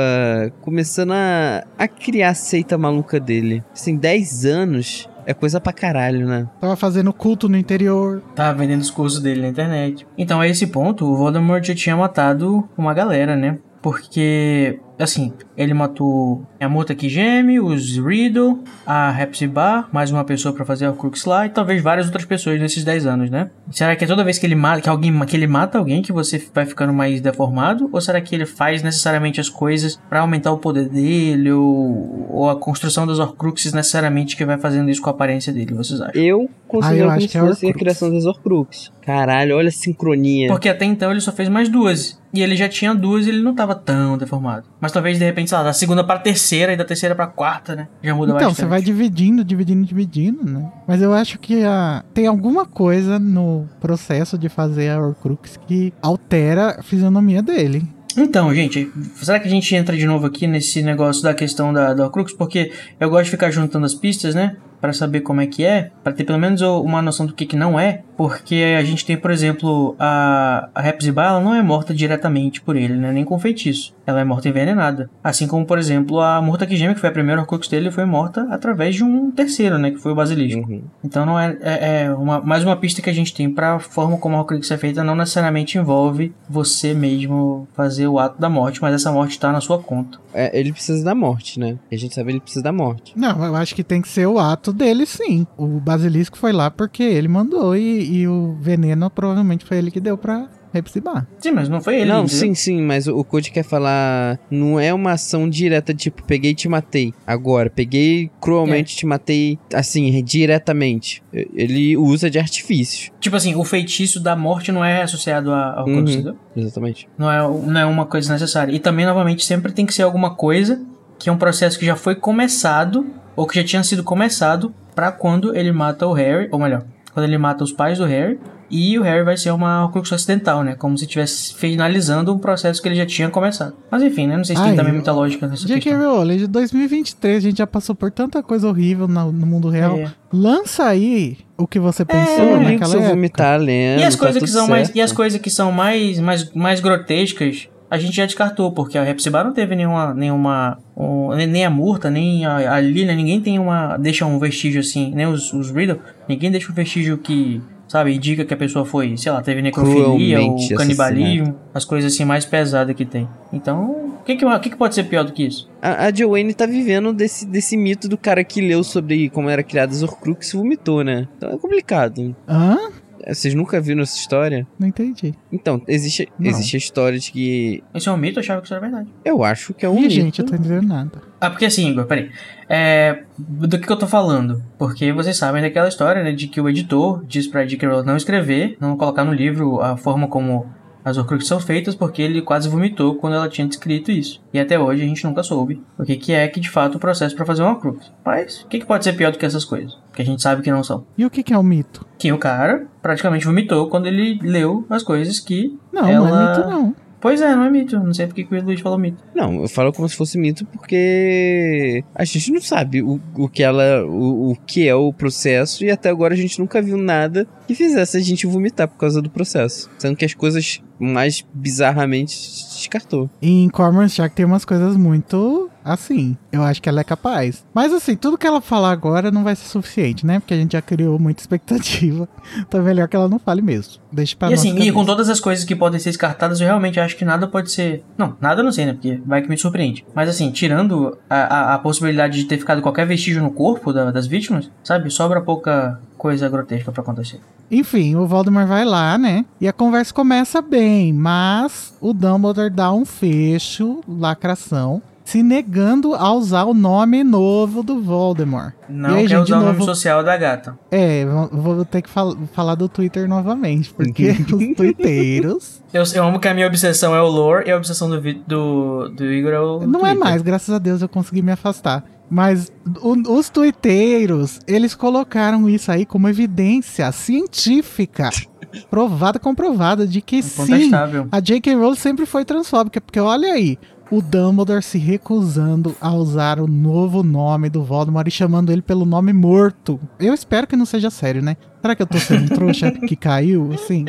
[0.61, 3.63] começando a, a criar a seita maluca dele.
[3.73, 6.47] Assim, 10 anos é coisa pra caralho, né?
[6.59, 8.21] Tava fazendo culto no interior.
[8.35, 10.05] Tava vendendo os cursos dele na internet.
[10.17, 13.57] Então, a esse ponto, o Voldemort já tinha matado uma galera, né?
[13.81, 20.53] Porque, assim, ele matou a Muta que geme, os Riddle, a Hepzibah, mais uma pessoa
[20.53, 23.49] pra fazer o Crux lá e talvez várias outras pessoas nesses 10 anos, né?
[23.71, 26.11] Será que é toda vez que ele mata, que alguém, que ele mata alguém que
[26.11, 27.89] você vai ficando mais deformado?
[27.91, 32.49] Ou será que ele faz necessariamente as coisas pra aumentar o poder dele ou, ou
[32.49, 35.73] a construção das Horcruxes necessariamente que vai fazendo isso com a aparência dele?
[35.73, 36.21] Vocês acham?
[36.21, 38.91] Eu considero Ah, eu que é a criação das Horcrux.
[39.09, 40.47] Caralho, olha a sincronia.
[40.49, 42.19] Porque até então ele só fez mais duas.
[42.31, 44.67] E ele já tinha duas e ele não tava tão deformado.
[44.79, 47.75] Mas talvez de repente, sei lá, da segunda pra terceira e da terceira pra quarta,
[47.75, 47.87] né?
[48.03, 48.55] Já muda Então, bastante.
[48.57, 50.71] você vai dividindo, dividindo, dividindo, né?
[50.87, 52.03] Mas eu acho que a...
[52.13, 57.87] tem alguma coisa no processo de fazer a Horcrux que altera a fisionomia dele.
[58.17, 61.93] Então, gente, será que a gente entra de novo aqui nesse negócio da questão da,
[61.93, 62.33] da Horcrux?
[62.33, 64.57] Porque eu gosto de ficar juntando as pistas, né?
[64.79, 67.55] Pra saber como é que é, pra ter pelo menos uma noção do que que
[67.55, 71.93] não é, porque a gente tem, por exemplo, a, a Hepzibah, ela não é morta
[71.93, 73.11] diretamente por ele, né?
[73.11, 73.93] Nem com feitiço.
[74.05, 75.09] Ela é morta envenenada.
[75.23, 78.47] Assim como, por exemplo, a Morta Geme, que foi a primeira Horcrux dele, foi morta
[78.51, 79.91] através de um terceiro, né?
[79.91, 80.69] Que foi o Basilisco.
[80.69, 80.83] Uhum.
[81.03, 84.17] Então não é, é, é uma, mais uma pista que a gente tem pra forma
[84.17, 88.81] como a Horcrux é feita, não necessariamente envolve você mesmo fazer o ato da morte,
[88.81, 90.17] mas essa morte tá na sua conta.
[90.33, 91.77] É, ele precisa da morte, né?
[91.91, 93.13] A gente sabe que ele precisa da morte.
[93.15, 95.45] Não, eu acho que tem que ser o ato dele, sim.
[95.57, 99.99] O Basilisco foi lá porque ele mandou e, e o veneno provavelmente foi ele que
[99.99, 101.25] deu pra Hepzibah.
[101.39, 102.09] Sim, mas não foi ele.
[102.11, 104.37] não, sim, sim, mas o, Code quer falar.
[104.51, 107.11] Não é uma ação direta, tipo, peguei e te matei.
[107.25, 111.23] Agora, peguei cruelmente te matei, assim, diretamente.
[111.33, 113.11] Ele usa de artifícios.
[113.19, 116.35] Tipo assim, o feitiço da morte não é associado a- ao Uhum.
[116.55, 117.09] Exatamente.
[117.17, 118.71] Não é, não é uma coisa necessária.
[118.71, 120.79] E também, novamente, sempre tem que ser alguma coisa
[121.17, 123.05] que é um processo que já foi começado,
[123.39, 126.83] ou que já tinha sido começado, pra quando ele mata o Harry, ou melhor,
[127.13, 128.37] quando ele mata os pais do Harry,
[128.69, 130.75] e o Harry vai ser uma Horcrux acidental, né?
[130.75, 133.77] Como se estivesse finalizando um processo que ele já tinha começado.
[133.89, 134.35] Mas enfim, né?
[134.35, 135.79] Não sei se tem Ai, também muita lógica nessa J.K.
[135.79, 136.15] questão.
[136.17, 139.97] Rowling, de 2023, a gente já passou por tanta coisa horrível no, no mundo real.
[139.97, 140.11] É.
[140.33, 143.09] Lança aí o que você pensou não ligo se naquela época.
[143.09, 144.01] vomitar lendo.
[144.01, 144.97] E as tá coisas que são mais certo.
[144.97, 149.09] e as coisas que são mais mais, mais grotescas a gente já descartou porque a
[149.09, 153.57] Hepzibah não teve nenhuma nenhuma um, nem- a Murta nem a, a Lilian ninguém tem
[153.59, 158.13] uma deixa um vestígio assim nem os, os Riddle ninguém deixa um vestígio que sabe
[158.13, 162.45] indica que a pessoa foi sei lá teve necrofilia ou canibalismo as coisas assim mais
[162.45, 165.43] pesadas que tem então o que que, o que que pode ser pior do que
[165.47, 169.49] isso A, a Joanne tá vivendo desse, desse mito do cara que leu sobre como
[169.49, 171.27] era criada as Horcrux e vomitou, né?
[171.37, 172.35] Então é complicado.
[172.47, 172.77] Hã?
[173.27, 174.65] Vocês nunca viram essa história?
[174.79, 175.33] Não entendi.
[175.51, 176.49] Então, existe, Não.
[176.49, 177.83] existe a história de que.
[177.93, 179.97] isso é um mito eu achava que isso era verdade Eu acho que é um
[179.97, 180.13] Ih, mito.
[180.13, 181.21] gente, eu tô entendendo nada.
[181.41, 182.29] Ah, porque assim, Igor, peraí.
[182.67, 184.63] É, do que, que eu tô falando?
[184.77, 186.31] Porque vocês sabem daquela história, né?
[186.31, 187.87] De que o editor diz pra J.K.
[187.87, 190.69] Rowling não escrever, não colocar no livro a forma como
[191.09, 194.41] as Horcruxes são feitas, porque ele quase vomitou quando ela tinha descrito isso.
[194.53, 196.99] E até hoje a gente nunca soube o que, que é que de fato o
[196.99, 198.11] processo pra fazer uma Horcrux.
[198.25, 199.97] Mas, o que, que pode ser pior do que essas coisas?
[200.13, 201.05] Que a gente sabe que não são.
[201.17, 202.05] E o que, que é o mito?
[202.17, 205.77] Que o cara praticamente vomitou quando ele leu as coisas que.
[205.91, 206.29] Não, não ela...
[206.29, 206.95] é mito, não.
[207.21, 207.99] Pois é, não é mito.
[207.99, 209.23] Não sei porque que o Luiz falou mito.
[209.35, 213.63] Não, eu falo como se fosse mito porque a gente não sabe o, o que
[213.63, 214.05] ela.
[214.05, 217.75] O, o que é o processo e até agora a gente nunca viu nada que
[217.75, 219.89] fizesse a gente vomitar por causa do processo.
[219.97, 222.35] Sendo que as coisas mais bizarramente
[222.79, 223.29] descartou.
[223.41, 226.37] E em Cormorant Shark tem umas coisas muito assim.
[226.51, 227.65] Eu acho que ela é capaz.
[227.73, 230.39] Mas assim, tudo que ela falar agora não vai ser suficiente, né?
[230.39, 232.27] Porque a gente já criou muita expectativa.
[232.57, 233.93] Então é melhor que ela não fale mesmo.
[234.11, 235.05] Deixa pra E assim, e com cabeça.
[235.05, 238.03] todas as coisas que podem ser descartadas, eu realmente acho que nada pode ser.
[238.17, 238.93] Não, nada eu não sei, né?
[238.93, 240.03] Porque vai que me surpreende.
[240.15, 244.09] Mas assim, tirando a, a, a possibilidade de ter ficado qualquer vestígio no corpo da-
[244.11, 245.11] das vítimas, sabe?
[245.11, 247.39] Sobra pouca coisa grotesca pra acontecer.
[247.71, 249.43] Enfim, o Voldemort vai lá, né?
[249.59, 256.33] E a conversa começa bem, mas o Dumbledore dá um fecho, lacração, se negando a
[256.33, 258.73] usar o nome novo do Voldemort.
[258.89, 260.77] Não E aí, quer gente, usar o nome novo- social da gata.
[260.89, 266.39] É, vou- ter que fal- falar do Twitter novamente, porque os twitteiros Eu, eu amo
[266.39, 269.59] que a minha obsessão é o lore e a obsessão do, do, do Igor é
[269.59, 269.79] o.
[269.87, 270.19] Não é Twitter.
[270.19, 272.03] mais, graças a Deus eu consegui me afastar.
[272.29, 278.29] Mas o- os tuiteiros, eles colocaram isso aí como evidência científica,
[278.89, 280.89] provada, comprovada, de que sim,
[281.31, 281.73] a J.K.
[281.75, 283.01] Rowling sempre foi transfóbica.
[283.01, 283.79] Porque olha aí,
[284.11, 289.05] o Dumbledore se recusando a usar o novo nome do Voldemort e chamando ele pelo
[289.05, 289.99] nome morto.
[290.19, 291.57] Eu espero que não seja sério, né?
[291.81, 294.05] Será que eu tô sendo um trouxa que caiu, assim?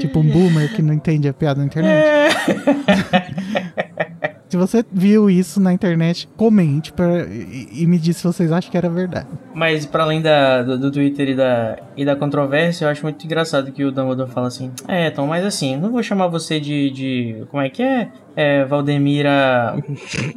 [0.00, 2.36] Tipo um boomer que não entende a piada na internet?
[4.56, 8.70] Se você viu isso na internet, comente pra, e, e me diz se vocês acham
[8.70, 9.26] que era verdade.
[9.54, 13.22] Mas para além da, do, do Twitter e da, e da controvérsia, eu acho muito
[13.22, 16.90] engraçado que o Dumbledore fala assim: É, Tom, mas assim, não vou chamar você de.
[16.90, 18.08] de como é que é?
[18.34, 19.76] É, Valdemira.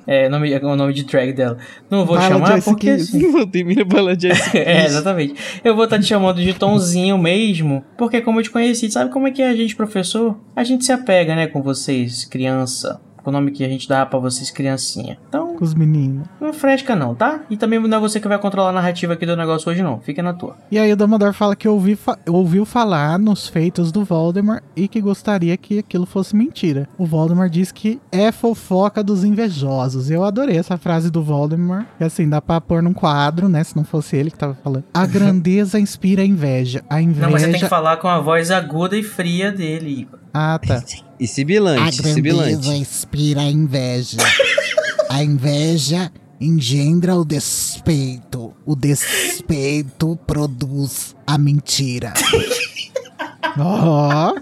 [0.06, 1.58] É, nome, o nome de drag dela.
[1.90, 2.90] Não vou Bala chamar porque.
[2.90, 4.12] Assim, Valdemira Bala
[4.54, 5.36] é, exatamente.
[5.64, 9.28] Eu vou estar te chamando de Tomzinho mesmo, porque como eu te conheci, sabe como
[9.28, 10.38] é que é a gente, professor?
[10.56, 13.00] A gente se apega, né, com vocês, criança.
[13.24, 15.18] Com o nome que a gente dá pra vocês, criancinha.
[15.28, 16.28] Então, os meninos.
[16.40, 17.42] não fresca não, tá?
[17.50, 20.00] E também não é você que vai controlar a narrativa aqui do negócio hoje, não.
[20.00, 20.56] Fica na tua.
[20.72, 24.88] E aí o Dumbledore fala que ouvi fa- ouviu falar nos feitos do Voldemort e
[24.88, 26.88] que gostaria que aquilo fosse mentira.
[26.98, 30.10] O Voldemort diz que é fofoca dos invejosos.
[30.10, 31.86] Eu adorei essa frase do Voldemort.
[31.98, 33.64] Que assim, dá pra pôr num quadro, né?
[33.64, 34.84] Se não fosse ele que tava falando.
[34.94, 36.84] A grandeza inspira a inveja.
[36.90, 37.22] A inveja...
[37.26, 40.19] Não, mas você tem que falar com a voz aguda e fria dele, Igor.
[40.34, 40.84] Ah, tá.
[41.20, 42.70] E sibilante, sibilante.
[42.70, 44.18] inspira a inveja.
[45.10, 48.54] A inveja engendra o despeito.
[48.64, 52.14] O despeito produz a mentira.
[53.58, 54.36] Ó,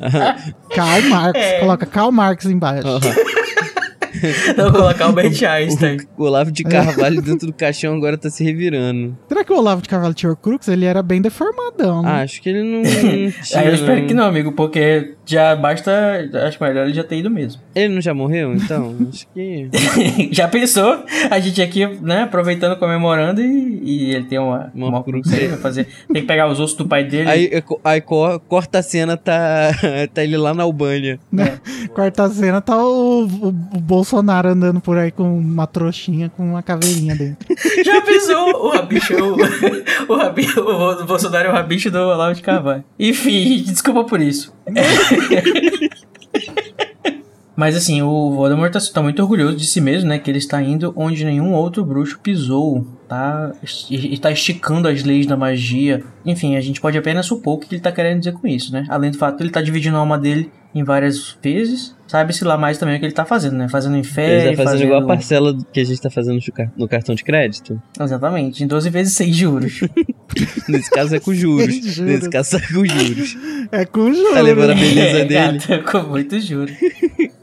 [0.76, 1.40] Karl Marx.
[1.40, 1.60] É.
[1.62, 2.86] Coloca Karl Marx embaixo.
[4.58, 5.98] Não, colocar o Albert Einstein.
[6.18, 9.18] O Olavo de Carvalho dentro do caixão agora tá se revirando.
[9.28, 10.68] Será que o Olavo de Carvalho tinha Crux?
[10.68, 12.10] Ele era bem deformadão, né?
[12.10, 12.82] Ah, acho que ele não.
[12.82, 14.08] não tinha, Aí eu espero não.
[14.08, 15.92] que não, amigo, porque já basta.
[16.48, 17.62] Acho melhor ele já ter ido mesmo.
[17.76, 18.96] Ele não já morreu, então?
[19.10, 19.70] Acho que.
[20.32, 21.04] já pensou?
[21.30, 25.48] A gente aqui, né, aproveitando, comemorando e, e ele tem uma, Uma uma, cruz aí,
[25.48, 25.88] vai fazer.
[26.12, 27.30] Tem que pegar os ossos do pai dele.
[27.30, 29.72] Aí, é aí co- corta a cena, tá,
[30.14, 31.20] tá ele lá na Albânia.
[31.32, 31.60] Né?
[31.94, 36.64] Quarta cena tá o, o- o Bolsonaro andando por aí com uma trouxinha com uma
[36.64, 37.48] caveirinha dentro.
[37.84, 38.66] Já pensou?
[38.66, 39.36] O rabicho, o,
[40.14, 42.84] o, rabi, o Bolsonaro é o rabicho do Olavo de Carvalho.
[43.00, 44.54] Enfim, desculpa por isso.
[47.58, 50.20] Mas assim, o Voldemort tá, tá muito orgulhoso de si mesmo, né?
[50.20, 52.86] Que ele está indo onde nenhum outro bruxo pisou.
[53.08, 53.52] Tá,
[53.90, 56.04] está esticando as leis da magia.
[56.24, 58.86] Enfim, a gente pode apenas supor o que ele tá querendo dizer com isso, né?
[58.88, 61.96] Além do fato ele tá dividindo a alma dele em várias vezes.
[62.08, 63.68] Sabe-se lá mais também o que ele tá fazendo, né?
[63.68, 64.48] Fazendo em fé.
[64.48, 64.86] Ele tá fazendo, fazendo...
[64.86, 66.40] igual a parcela que a gente tá fazendo
[66.78, 67.82] no cartão de crédito.
[68.00, 69.82] Exatamente, em 12 vezes 6 juros.
[70.70, 71.76] Nesse caso é com juros.
[71.76, 71.98] juros.
[72.00, 73.38] Nesse caso é com juros.
[73.72, 74.34] É com juros.
[74.34, 75.60] Tá levando a beleza é, dele?
[75.60, 76.76] Gato, com muito juros.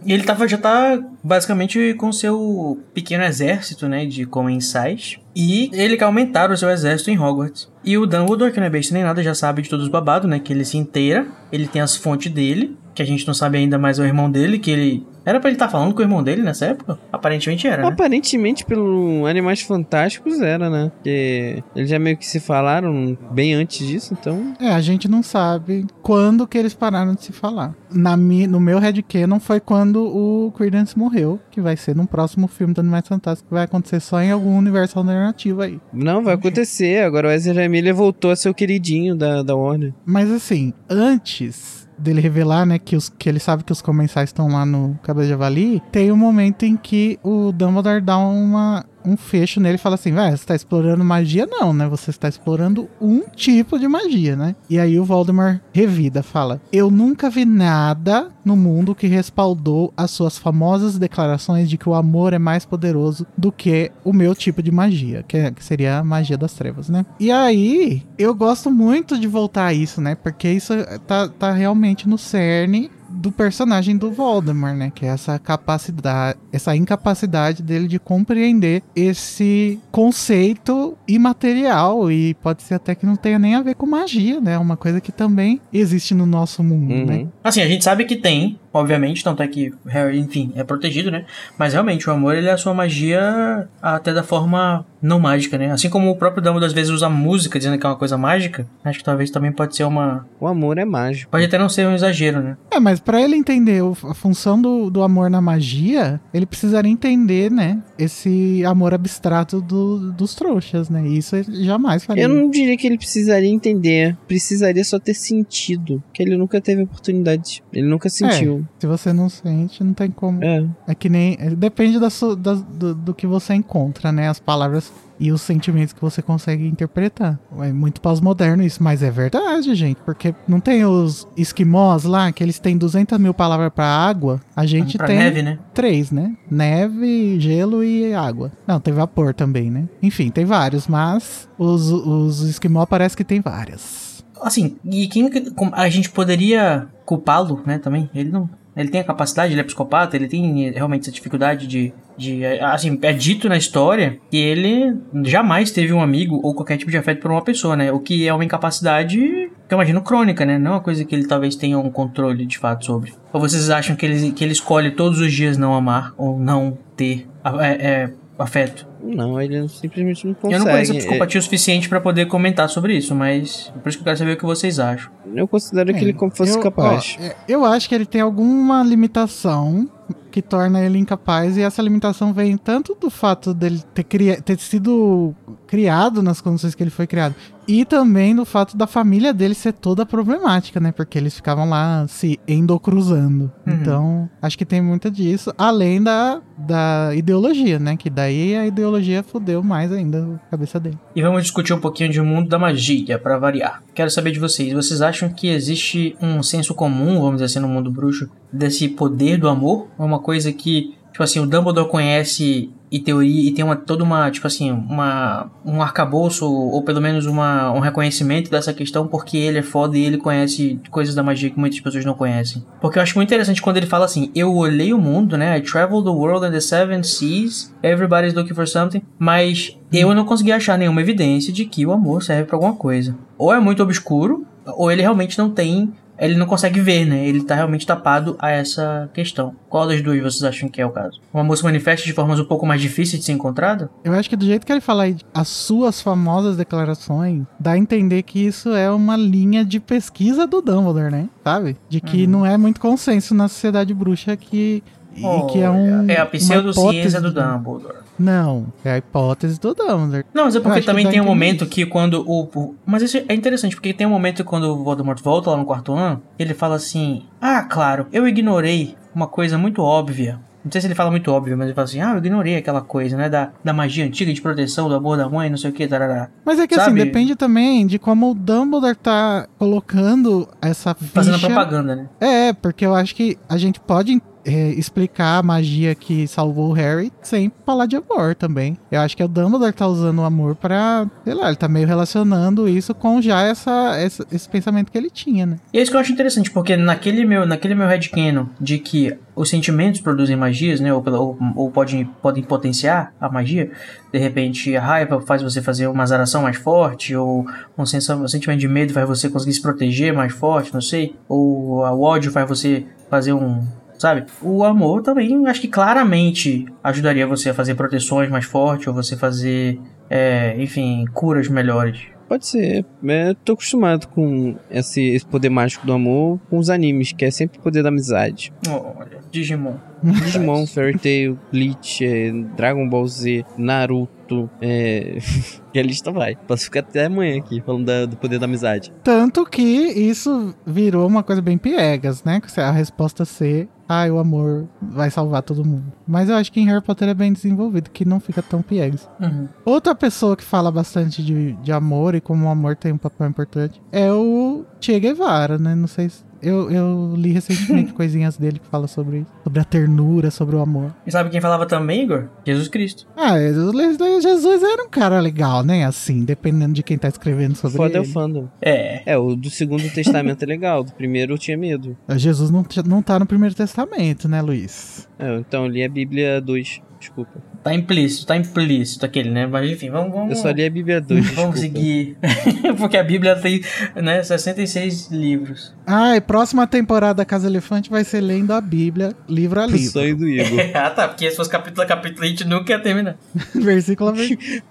[0.04, 5.18] E ele tava, já tá basicamente com seu pequeno exército, né, de comensais.
[5.34, 7.68] E ele quer aumentar o seu exército em Hogwarts.
[7.82, 10.28] E o Dumbledore, que não é besta nem nada, já sabe de todos os babados,
[10.28, 11.26] né, que ele se inteira.
[11.50, 14.30] Ele tem as fontes dele, que a gente não sabe ainda mais é o irmão
[14.30, 15.06] dele, que ele...
[15.24, 16.98] Era pra ele estar tá falando com o irmão dele nessa época?
[17.12, 17.88] Aparentemente era, né?
[17.88, 20.90] Aparentemente, pelo Animais Fantásticos era, né?
[20.94, 24.54] Porque eles já meio que se falaram bem antes disso, então...
[24.60, 27.74] É, a gente não sabe quando que eles pararam de se falar.
[27.90, 32.46] Na mi, no meu headcanon foi quando o Credence morreu, que vai ser num próximo
[32.46, 35.80] filme do Animais Fantásticos, que vai acontecer só em algum universo alternativo aí.
[35.92, 37.04] Não, vai acontecer.
[37.04, 39.94] Agora o Ezra Miller voltou a ser o queridinho da, da Warner.
[40.04, 44.48] Mas assim, antes dele revelar, né, que, os, que ele sabe que os comensais estão
[44.48, 49.16] lá no Cabelo de Javali, tem um momento em que o Dumbledore dá uma, um
[49.16, 51.46] fecho nele e fala assim: Véi, você tá explorando magia?
[51.46, 51.86] Não, né?
[51.88, 54.56] Você está explorando um tipo de magia, né?
[54.68, 60.10] E aí o Voldemort revida, fala: Eu nunca vi nada no mundo que respaldou as
[60.10, 64.62] suas famosas declarações de que o amor é mais poderoso do que o meu tipo
[64.62, 67.04] de magia, que, é, que seria a magia das trevas, né?
[67.18, 70.14] E aí, eu gosto muito de voltar a isso, né?
[70.14, 70.72] Porque isso
[71.06, 74.90] tá, tá realmente no cerne do personagem do Voldemort, né?
[74.94, 82.74] Que é essa capacidade, essa incapacidade dele de compreender esse conceito imaterial e pode ser
[82.74, 84.56] até que não tenha nem a ver com magia, né?
[84.58, 87.06] Uma coisa que também existe no nosso mundo, Uhum.
[87.06, 87.26] né?
[87.42, 91.24] Assim, a gente sabe que tem, obviamente, tanto é que Harry, enfim, é protegido, né?
[91.56, 95.70] Mas realmente, o amor, ele é a sua magia até da forma não mágica, né?
[95.70, 98.66] Assim como o próprio Dumbledore às vezes usa música dizendo que é uma coisa mágica,
[98.82, 100.26] acho que talvez também pode ser uma...
[100.40, 101.30] O amor é mágico.
[101.30, 102.56] Pode até não ser um exagero, né?
[102.70, 107.50] É, mas para ele entender a função do, do amor na magia, ele precisaria entender,
[107.50, 107.80] né?
[107.98, 111.06] Esse amor abstrato do, dos trouxas, né?
[111.06, 112.24] Isso ele jamais faria.
[112.24, 114.16] Eu não diria que ele precisaria entender.
[114.26, 116.02] Precisaria só ter sentido.
[116.12, 117.62] Que ele nunca teve oportunidade.
[117.72, 118.63] Ele nunca sentiu.
[118.78, 120.42] Se você não sente, não tem como.
[120.44, 120.64] É.
[120.88, 121.36] É que nem.
[121.40, 124.28] é, Depende da su- da- do, do que você encontra, né?
[124.28, 127.38] As palavras e os sentimentos que você consegue interpretar.
[127.60, 129.98] É muito pós-moderno isso, mas é verdade, gente.
[130.04, 134.40] Porque não tem os esquimós lá, que eles têm 200 mil palavras pra água.
[134.56, 135.58] A gente pra tem neve, né?
[135.72, 136.36] três, né?
[136.50, 138.50] Neve, gelo e água.
[138.66, 139.88] Não, tem vapor também, né?
[140.02, 144.24] Enfim, tem vários, mas os, os esquimó parece que tem várias.
[144.42, 145.30] Assim, e quem
[145.72, 148.10] a gente poderia culpá-lo, né, também?
[148.14, 148.48] Ele não.
[148.76, 151.92] Ele tem a capacidade, ele é psicopata, ele tem realmente essa dificuldade de.
[152.16, 156.90] de assim, é dito na história que ele jamais teve um amigo ou qualquer tipo
[156.90, 157.92] de afeto por uma pessoa, né?
[157.92, 160.58] O que é uma incapacidade, que eu imagino, crônica, né?
[160.58, 163.12] Não é uma coisa que ele talvez tenha um controle de fato sobre.
[163.32, 166.76] Ou vocês acham que ele, que ele escolhe todos os dias não amar ou não
[166.96, 167.28] ter
[167.60, 168.88] é, é, afeto?
[169.04, 170.54] Não, ele simplesmente não consegue.
[170.54, 173.88] Eu não conheço a É, psicopatia o suficiente pra poder comentar sobre isso, mas por
[173.88, 175.10] isso que eu quero saber o que vocês acham.
[175.34, 177.16] Eu considero que É, ele fosse eu, capaz.
[177.18, 179.88] ó, é, eu acho que ele tem alguma limitação
[180.30, 184.58] que torna ele incapaz, e essa limitação vem tanto do fato dele ter, cria- ter
[184.58, 185.32] sido
[185.66, 187.34] criado nas condições que ele foi criado,
[187.68, 190.90] e também do fato da família dele ser toda problemática, né?
[190.92, 193.50] Porque eles ficavam lá se endocruzando.
[193.66, 193.72] Uhum.
[193.74, 197.96] Então, acho que tem muito disso, além da, da ideologia, né?
[197.96, 200.98] Que daí a ideologia fudeu mais ainda a cabeça dele.
[201.14, 203.82] E vamos discutir um pouquinho de mundo da magia, pra variar.
[203.94, 207.68] Quero saber de vocês, vocês acham que existe um senso comum, vamos dizer assim, no
[207.68, 209.88] mundo bruxo, desse poder do amor?
[209.98, 214.04] É uma coisa que, tipo assim, o Dumbledore conhece e teoria e tem uma toda
[214.04, 219.36] uma, tipo assim, uma um arcabouço ou pelo menos uma, um reconhecimento dessa questão porque
[219.36, 222.64] ele é foda e ele conhece coisas da magia que muitas pessoas não conhecem.
[222.80, 225.58] Porque eu acho muito interessante quando ele fala assim: "Eu olhei o mundo, né?
[225.58, 227.74] I traveled the world and the seven seas.
[227.82, 232.22] Everybody's looking for something", mas eu não consegui achar nenhuma evidência de que o amor
[232.22, 233.16] serve pra alguma coisa.
[233.36, 237.26] Ou é muito obscuro, ou ele realmente não tem ele não consegue ver, né?
[237.26, 239.54] Ele tá realmente tapado a essa questão.
[239.68, 241.20] Qual das duas vocês acham que é o caso?
[241.32, 243.90] O amor se manifesta de formas um pouco mais difíceis de ser encontrado?
[244.02, 247.78] Eu acho que do jeito que ele fala aí, as suas famosas declarações, dá a
[247.78, 251.28] entender que isso é uma linha de pesquisa do Dumbledore, né?
[251.42, 251.76] Sabe?
[251.88, 254.82] De que não é muito consenso na sociedade bruxa que
[255.16, 256.08] E que é um.
[256.10, 257.98] É a pseudociência do Dumbledore.
[258.18, 260.24] Não, é a hipótese do Dumbledore.
[260.32, 263.34] Não, mas é porque também tem um momento que quando o, o- Mas isso é
[263.34, 266.76] interessante, porque tem um momento quando o Voldemort volta lá no quarto ano, ele fala
[266.76, 270.38] assim: Ah, claro, eu ignorei uma coisa muito óbvia.
[270.64, 272.80] Não sei se ele fala muito óbvio, mas ele fala assim: Ah, eu ignorei aquela
[272.80, 273.28] coisa, né?
[273.28, 276.28] Da, da magia antiga de proteção, do amor da mãe, não sei o que, tarará.
[276.44, 277.04] Mas é que assim, Sabe?
[277.04, 281.10] depende também de como o Dumbledore tá colocando essa ficha.
[281.12, 282.08] Fazendo propaganda, né?
[282.20, 286.72] É, porque eu acho que a gente pode é, explicar a magia que salvou o
[286.72, 288.76] Harry sem falar de amor também.
[288.90, 291.86] Eu acho que o Dumbledore tá usando o amor pra, sei lá, ele tá meio
[291.86, 295.56] relacionando isso com já essa, essa- esse pensamento que ele tinha, né?
[295.72, 299.16] E é isso que eu acho interessante, porque naquele meu, naquele meu headcanon de que
[299.36, 300.92] os sentimentos produzem magias, né?
[300.92, 303.70] Ou, ou, ou podem, podem potenciar a magia.
[304.12, 307.44] De repente, a raiva faz você fazer uma zaração mais forte, ou
[307.76, 311.16] um, sensa- um sentimento de medo faz você conseguir se proteger mais forte, não sei.
[311.28, 313.60] Ou o ódio faz você fazer um.
[313.98, 314.24] Sabe?
[314.42, 319.16] O amor também, acho que claramente ajudaria você a fazer proteções mais fortes, ou você
[319.16, 319.80] fazer,
[320.10, 322.00] é, enfim, curas melhores.
[322.28, 322.84] Pode ser.
[323.06, 327.30] É, tô acostumado com esse, esse poder mágico do amor com os animes, que é
[327.30, 328.50] sempre o poder da amizade.
[328.66, 329.74] Olha, Digimon.
[330.02, 335.18] Digimon, Fairy Tail, Bleach, é, Dragon Ball Z, Naruto, é...
[335.74, 336.34] e a lista vai.
[336.34, 338.90] Posso ficar até amanhã aqui falando da- do poder da amizade.
[339.02, 342.40] Tanto que isso virou uma coisa bem piegas, né?
[342.40, 345.92] Que A resposta ser, ah, o amor vai salvar todo mundo.
[346.06, 349.08] Mas eu acho que em Harry Potter é bem desenvolvido, que não fica tão piegas.
[349.20, 349.48] Uhum.
[349.64, 353.28] Outra pessoa que fala bastante de, de amor e como o amor tem um papel
[353.28, 355.74] importante é o Che Guevara, né?
[355.74, 356.24] Não sei se.
[356.42, 359.30] Eu, eu li recentemente coisinhas dele que fala sobre isso.
[359.42, 360.94] Sobre a ternura, sobre o amor.
[361.06, 362.28] E sabe quem falava também, Igor?
[362.46, 363.06] Jesus Cristo.
[363.16, 365.84] Ah, o Jesus era um cara legal, né?
[365.84, 368.12] Assim, dependendo de quem tá escrevendo sobre Foda é o ele.
[368.12, 368.48] fandom.
[368.60, 369.02] É.
[369.06, 371.96] É, o do segundo testamento é legal, do primeiro eu tinha medo.
[372.16, 375.08] Jesus não, não tá no Primeiro Testamento, né, Luiz?
[375.18, 377.53] É, então eu li a Bíblia 2, desculpa.
[377.64, 379.46] Tá implícito, tá implícito aquele, né?
[379.46, 380.12] Mas enfim, vamos.
[380.12, 381.40] vamos Eu só li a Bíblia 2, desculpa.
[381.40, 382.14] Vamos seguir.
[382.76, 383.62] Porque a Bíblia tem,
[383.96, 385.74] né, 66 livros.
[385.86, 389.70] Ah, e próxima temporada da Casa Elefante vai ser lendo a Bíblia, livro a O
[389.70, 389.92] livro.
[389.92, 390.60] sonho do Igor.
[390.76, 391.08] ah, tá.
[391.08, 393.16] Porque se fosse capítulo a capítulo, a gente nunca ia terminar.
[393.56, 394.62] versículo a versículo.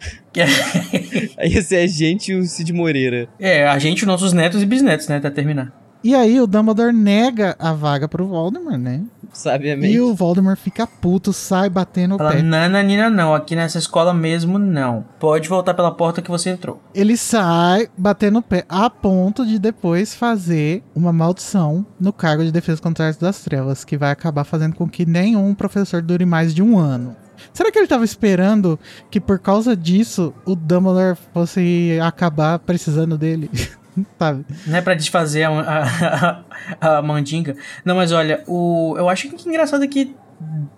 [1.40, 3.28] Aí esse é a gente e o Cid Moreira.
[3.40, 5.18] é, a gente, nossos netos e bisnetos, né?
[5.18, 5.74] Até terminar.
[6.04, 9.02] E aí o Dumbledore nega a vaga pro Voldemort, né?
[9.34, 9.92] Sabiamente.
[9.94, 12.42] E o Voldemort fica puto, sai batendo o Fala, pé.
[12.42, 13.34] nananina, não.
[13.34, 15.04] Aqui nessa escola mesmo, não.
[15.20, 16.80] Pode voltar pela porta que você entrou.
[16.94, 22.52] Ele sai batendo o pé a ponto de depois fazer uma maldição no cargo de
[22.52, 26.26] defesa contra as artes das trevas, que vai acabar fazendo com que nenhum professor dure
[26.26, 27.16] mais de um ano.
[27.52, 28.80] Será que ele tava esperando
[29.12, 33.50] que por causa disso o Dumbledore fosse acabar precisando dele?
[34.18, 34.46] Sabe?
[34.66, 36.44] Não é pra desfazer a, a,
[36.82, 37.56] a, a mandinga.
[37.84, 40.16] Não, mas olha, o, eu acho que engraçado é que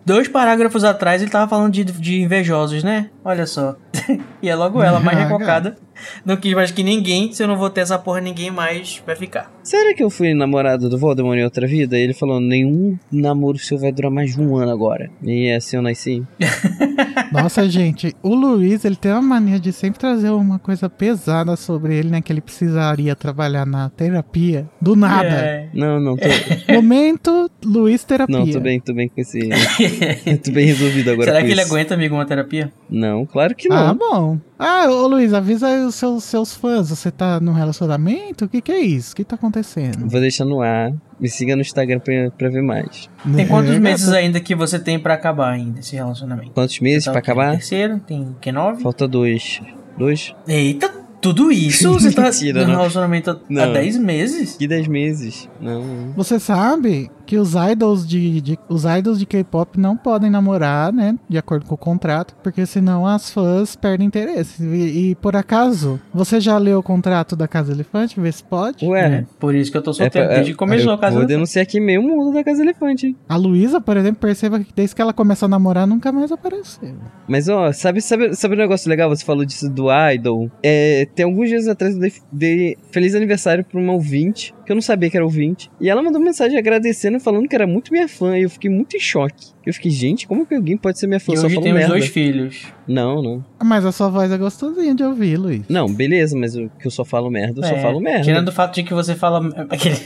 [0.05, 3.09] dois parágrafos atrás ele tava falando de, de invejosos, né?
[3.23, 3.75] Olha só.
[4.41, 5.77] e é logo ela, mais recocada.
[6.25, 9.15] Não quis mais que ninguém, se eu não vou ter essa porra, ninguém mais vai
[9.15, 9.51] ficar.
[9.63, 11.97] Será que eu fui namorado do Voldemort em outra vida?
[11.97, 15.09] Ele falou, nenhum namoro seu vai durar mais de um ano agora.
[15.23, 16.23] E é assim eu nasci.
[17.31, 21.95] Nossa, gente, o Luiz, ele tem uma mania de sempre trazer uma coisa pesada sobre
[21.95, 22.21] ele, né?
[22.21, 24.67] Que ele precisaria trabalhar na terapia.
[24.81, 25.27] Do nada.
[25.27, 25.69] É.
[25.73, 26.27] Não, não, tô,
[26.73, 28.37] Momento, Luiz terapia.
[28.37, 29.39] não, tô bem, tô bem com esse...
[30.43, 31.71] tô bem resolvido agora Será com que ele isso.
[31.73, 32.71] aguenta, amigo, uma terapia?
[32.89, 33.95] Não, claro que Ah, não.
[33.95, 34.39] bom.
[34.57, 36.89] Ah, ô Luiz, avisa aí os seus, seus fãs.
[36.89, 38.45] Você tá num relacionamento?
[38.45, 39.11] O que que é isso?
[39.13, 40.07] O que tá acontecendo?
[40.09, 40.93] Vou deixar no ar.
[41.19, 43.09] Me siga no Instagram pra, pra ver mais.
[43.35, 46.51] Tem quantos É, meses ainda que você tem pra acabar ainda esse relacionamento?
[46.51, 47.51] Quantos meses tá pra acabar?
[47.51, 48.81] Terceiro, tem o que nove?
[48.81, 49.61] Falta dois.
[49.97, 50.33] Dois?
[50.47, 50.89] Eita,
[51.21, 51.91] tudo isso?
[51.93, 52.75] Você tá Mentira, no não.
[52.77, 53.73] relacionamento há- Não.
[53.73, 54.55] 10 meses?
[54.57, 55.49] Que dez meses?
[55.59, 56.11] Não.
[56.15, 61.17] Você sabe que os idols de, de- os idols de K-pop não podem namorar, né?
[61.27, 64.63] De acordo com o contrato, porque senão as fãs perdem interesse.
[64.63, 68.19] E, e, por acaso, você já leu o contrato da Casa Elefante?
[68.19, 68.85] Vê se pode.
[68.85, 71.15] Ué, É, por isso que eu tô solteiro, pra- desde que começou eu a casa
[71.15, 73.15] Vou do- denunciar aqui meio mundo da Casa Elefante.
[73.27, 76.95] A Luísa, por exemplo, perceba que desde que ela começou a namorar, nunca mais apareceu.
[77.27, 79.09] Mas ó, sabe, sabe, sabe um negócio legal?
[79.09, 80.49] Você falou disso do Idol.
[80.61, 84.75] É, tem alguns dias atrás eu dei, dei feliz aniversário pra uma ouvinte, que eu
[84.75, 85.69] não sabia que era ouvinte.
[85.79, 88.37] E ela mandou mensagem agradecendo, falando que era muito minha fã.
[88.37, 89.53] E eu fiquei muito em choque.
[89.65, 91.87] Eu fiquei, gente, como que alguém pode ser minha fã E só hoje temos merda?
[91.89, 92.65] dois filhos.
[92.87, 93.43] Não, não.
[93.63, 95.61] Mas a sua voz é gostosinha de ouvir, Luiz.
[95.69, 98.23] Não, beleza, mas eu, que eu só falo merda, eu só É, falo merda.
[98.23, 99.39] Tirando o fato de que você fala.
[99.69, 99.97] Aquele...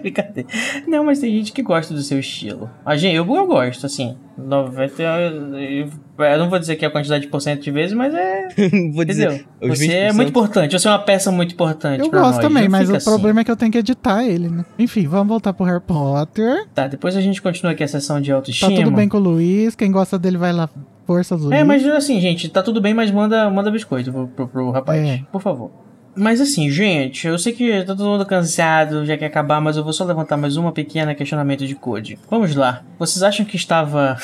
[0.00, 0.48] Brincadeira.
[0.86, 2.70] Não, mas tem gente que gosta do seu estilo.
[2.84, 4.16] A gente, eu, eu gosto, assim.
[4.38, 5.02] 90.
[5.02, 5.90] Eu,
[6.24, 8.48] eu não vou dizer que é a quantidade de porcento de vezes, mas é.
[8.92, 9.44] Vou dizer.
[9.60, 9.76] Entendeu?
[9.76, 10.14] Você é 20%.
[10.14, 10.72] muito importante.
[10.78, 12.00] Você é uma peça muito importante.
[12.00, 12.42] Eu pra gosto nós.
[12.42, 13.04] também, mas o assim.
[13.10, 14.64] problema é que eu tenho que editar ele, né?
[14.78, 16.66] Enfim, vamos voltar pro Harry Potter.
[16.74, 18.74] Tá, depois a gente continua aqui a sessão de Tá autoestima.
[18.74, 19.74] tudo bem com o Luiz.
[19.74, 20.68] Quem gosta dele vai lá.
[21.06, 21.36] Força.
[21.50, 25.00] É, mas assim, gente, tá tudo bem, mas manda, manda biscoito pro, pro, pro rapaz,
[25.06, 25.20] É.
[25.32, 25.70] por favor.
[26.14, 29.84] Mas assim, gente, eu sei que tá todo mundo cansado, já quer acabar, mas eu
[29.84, 32.18] vou só levantar mais uma pequena questionamento de code.
[32.30, 32.82] Vamos lá.
[32.98, 34.16] Vocês acham que estava.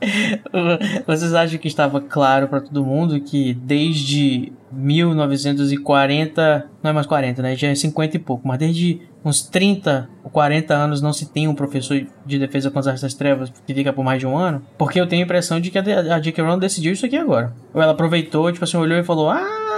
[1.06, 6.68] Vocês acham que estava claro pra todo mundo que desde 1940.
[6.82, 7.56] Não é mais 40, né?
[7.56, 11.48] Já é 50 e pouco, mas desde uns 30 ou 40 anos não se tem
[11.48, 14.62] um professor de defesa contra as trevas que fica por mais de um ano?
[14.78, 16.42] Porque eu tenho a impressão de que a J.K.
[16.42, 17.52] Rowling decidiu isso aqui agora.
[17.74, 19.69] Ou ela aproveitou, tipo assim, olhou e falou: Ah,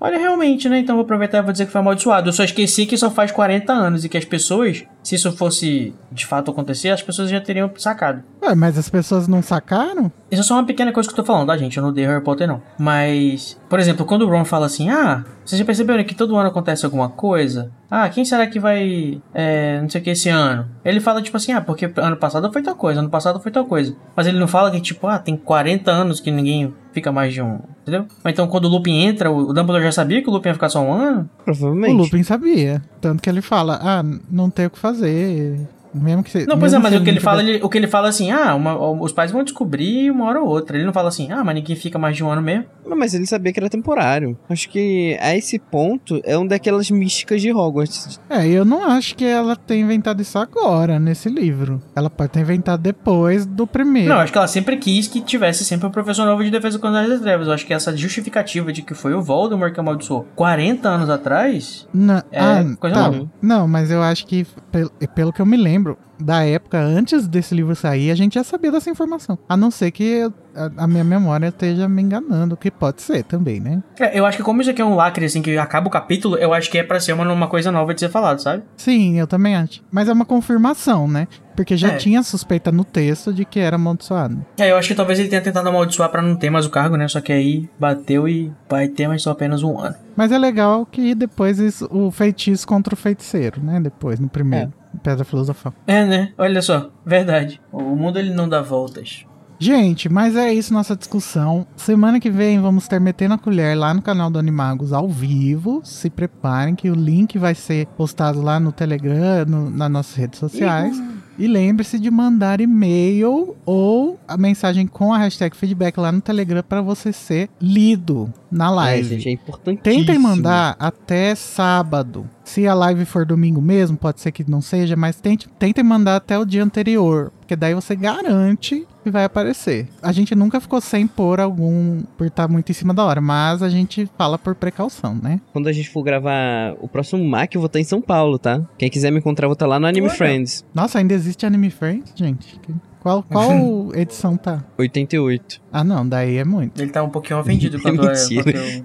[0.00, 0.78] olha realmente, né?
[0.78, 2.28] Então vou aproveitar e vou dizer que foi amaldiçoado.
[2.28, 5.94] Eu só esqueci que só faz 40 anos e que as pessoas, se isso fosse
[6.10, 8.22] de fato acontecer, as pessoas já teriam sacado.
[8.42, 10.10] Ué, mas as pessoas não sacaram?
[10.30, 11.76] Isso é só uma pequena coisa que eu tô falando, tá, gente?
[11.76, 12.62] Eu não odeio Harry Potter, não.
[12.78, 16.48] Mas, por exemplo, quando o Ron fala assim, ah, vocês já perceberam que todo ano
[16.48, 17.70] acontece alguma coisa?
[17.90, 20.68] Ah, quem será que vai, é, não sei o que, esse ano?
[20.84, 23.64] Ele fala, tipo assim, ah, porque ano passado foi tal coisa, ano passado foi tal
[23.66, 23.94] coisa.
[24.16, 27.42] Mas ele não fala que, tipo, ah, tem 40 anos que ninguém fica mais de
[27.42, 28.06] um, entendeu?
[28.24, 30.70] Ou então, quando o Lupin entra, o Dumbledore já sabia que o Lupin ia ficar
[30.70, 31.28] só um ano?
[31.44, 31.94] Provavelmente.
[31.94, 32.82] O Lupin sabia.
[33.00, 35.60] Tanto que ele fala, ah, não tem o que fazer.
[35.94, 36.44] Mesmo que você.
[36.46, 38.54] Não, pois é, mas o que ele fala, ele- o que ele fala assim, ah,
[38.54, 40.76] uma- os pais vão descobrir uma hora ou outra.
[40.76, 42.64] Ele não fala assim, ah, mas ninguém fica mais de um ano mesmo.
[42.86, 44.36] Não, mas ele sabia que era temporário.
[44.48, 48.20] Acho que a esse ponto é um daquelas místicas de Hogwarts.
[48.28, 51.80] É, eu não acho que ela tenha inventado isso agora, nesse livro.
[51.94, 54.08] Ela pode ter inventado depois do primeiro.
[54.08, 57.00] Não, acho que ela sempre quis que tivesse sempre um professor novo de defesa contra
[57.02, 57.46] as trevas.
[57.46, 61.86] Eu acho que essa justificativa de que foi o Voldemort que amaldiçoou 40 anos atrás.
[61.92, 63.10] Não, É, ah, coisa tá.
[63.10, 63.30] nova.
[63.40, 65.83] Não, mas eu acho que, pelo, pelo que eu me lembro,
[66.18, 69.38] da época antes desse livro sair, a gente já sabia dessa informação.
[69.48, 73.24] A não ser que eu- a, a minha memória esteja me enganando, que pode ser
[73.24, 73.82] também, né?
[73.98, 76.36] É, eu acho que como isso aqui é um lacre, assim, que acaba o capítulo,
[76.36, 78.62] eu acho que é pra ser uma, uma coisa nova de ser falado, sabe?
[78.76, 79.82] Sim, eu também acho.
[79.90, 81.26] Mas é uma confirmação, né?
[81.56, 81.96] Porque já É.
[81.96, 84.44] tinha suspeita no texto de que era amaldiçoado.
[84.58, 86.96] É, eu acho que talvez ele tenha tentado amaldiçoar pra não ter mais o cargo,
[86.96, 87.06] né?
[87.08, 89.94] Só que aí bateu e vai ter, mas só apenas um ano.
[90.16, 93.80] Mas é legal que depois isso- o feitiço contra o feiticeiro, né?
[93.80, 94.72] Depois, no primeiro.
[95.02, 95.72] Pedra Filosofal.
[95.86, 96.32] É, né?
[96.38, 97.60] Olha só, verdade.
[97.72, 99.24] O mundo ele não dá voltas.
[99.56, 101.64] Gente, mas é isso nossa discussão.
[101.76, 105.80] Semana que vem vamos ter Metendo a Colher lá no canal do Animagos ao vivo.
[105.84, 110.40] Se preparem que o link vai ser postado lá no Telegram, no- nas nossas redes
[110.40, 111.00] sociais.
[111.38, 116.62] E lembre-se de mandar e-mail ou a mensagem com a hashtag feedback lá no Telegram
[116.62, 119.08] para você ser lido na É, live.
[119.08, 119.82] gente, é importantíssimo.
[120.04, 122.28] Tentem mandar até sábado.
[122.44, 126.16] Se a live for domingo mesmo, pode ser que não seja, mas tente, tentem mandar
[126.16, 127.32] até o dia anterior.
[127.40, 129.88] Porque daí você garante que vai aparecer.
[130.02, 133.62] A gente nunca ficou sem pôr algum por estar muito em cima da hora, mas
[133.62, 135.40] a gente fala por precaução, né?
[135.52, 138.62] Quando a gente for gravar o próximo MAC, eu vou estar em São Paulo, tá?
[138.78, 140.16] Quem quiser me encontrar, eu vou estar lá no Anime Olha.
[140.16, 140.64] Friends.
[140.74, 142.58] Nossa, ainda existe Anime Friends, gente?
[143.04, 143.50] Qual, qual
[143.94, 144.64] edição tá?
[144.78, 145.60] 88.
[145.70, 146.80] Ah, não, daí é muito.
[146.80, 148.12] Ele tá um pouquinho ofendido quando é.
[148.14, 148.42] Mentira.
[148.42, 148.84] quando eu-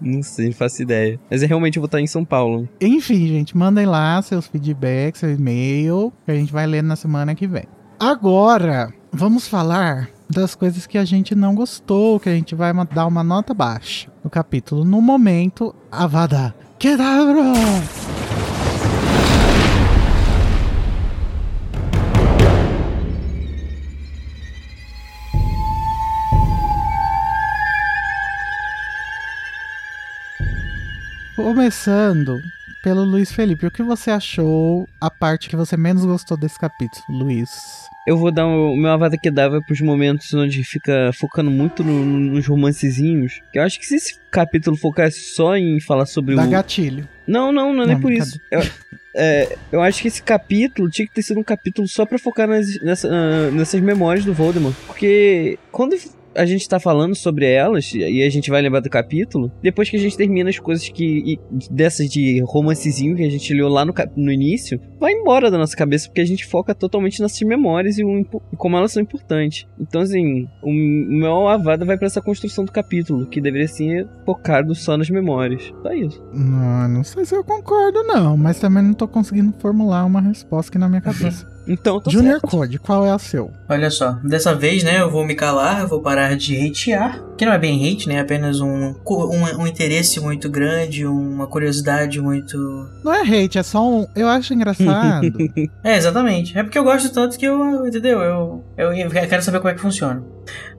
[0.00, 1.20] Não sei, não faço ideia.
[1.30, 2.66] Mas é realmente eu vou estar em São Paulo.
[2.80, 7.34] Enfim, gente, mandem lá seus feedbacks, seu e-mail, que a gente vai ler na semana
[7.34, 7.64] que vem.
[8.00, 13.06] Agora, vamos falar das coisas que a gente não gostou, que a gente vai dar
[13.06, 14.82] uma nota baixa no capítulo.
[14.84, 17.52] No momento, Avada Kedavra!
[31.38, 32.42] Começando
[32.82, 37.04] pelo Luiz Felipe, o que você achou a parte que você menos gostou desse capítulo,
[37.08, 37.48] Luiz?
[38.08, 42.44] Eu vou dar o meu Avada Kedavra pros momentos onde fica focando muito no- nos
[42.44, 43.40] romancezinhos.
[43.52, 46.50] Que eu acho que se esse capítulo focasse só em falar sobre Da o.
[46.50, 47.08] gatilho.
[47.24, 48.40] Não, não, não é nem Não, por isso.
[48.50, 48.60] Eu,
[49.14, 52.48] é, eu acho que esse capítulo tinha que ter sido um capítulo só pra focar
[52.48, 54.74] nas, nessa, ah, nessas memórias do Voldemort.
[54.88, 55.94] Porque quando
[56.34, 59.96] a gente tá falando sobre elas, e a gente vai lembrar do capítulo, depois que
[59.96, 61.38] a gente termina as coisas que.
[61.70, 65.76] dessas de romancezinho que a gente leu lá no, no início, vai embora da nossa
[65.76, 69.66] cabeça, porque a gente foca totalmente nessas memórias e, e como elas são importantes.
[69.78, 74.74] Então, assim, o meu avada vai pra essa construção do capítulo, que deveria ser focado
[74.74, 75.72] só nas memórias.
[75.82, 76.22] Só isso.
[76.32, 80.70] Não, não sei se eu concordo, não, mas também não tô conseguindo formular uma resposta
[80.70, 81.46] aqui na minha cabeça.
[81.68, 82.48] Então, tô Junior certo.
[82.48, 83.50] Code, qual é o seu?
[83.68, 87.44] Olha só, dessa vez, né, eu vou me calar, eu vou parar de hatear, que
[87.44, 92.20] não é bem hate, né, é apenas um, um, um interesse muito grande, uma curiosidade
[92.20, 92.56] muito...
[93.04, 94.06] Não é hate, é só um.
[94.16, 95.28] Eu acho engraçado.
[95.84, 99.58] É, exatamente, é porque eu gosto tanto que eu, entendeu, eu, eu, eu quero saber
[99.58, 100.22] como é que funciona.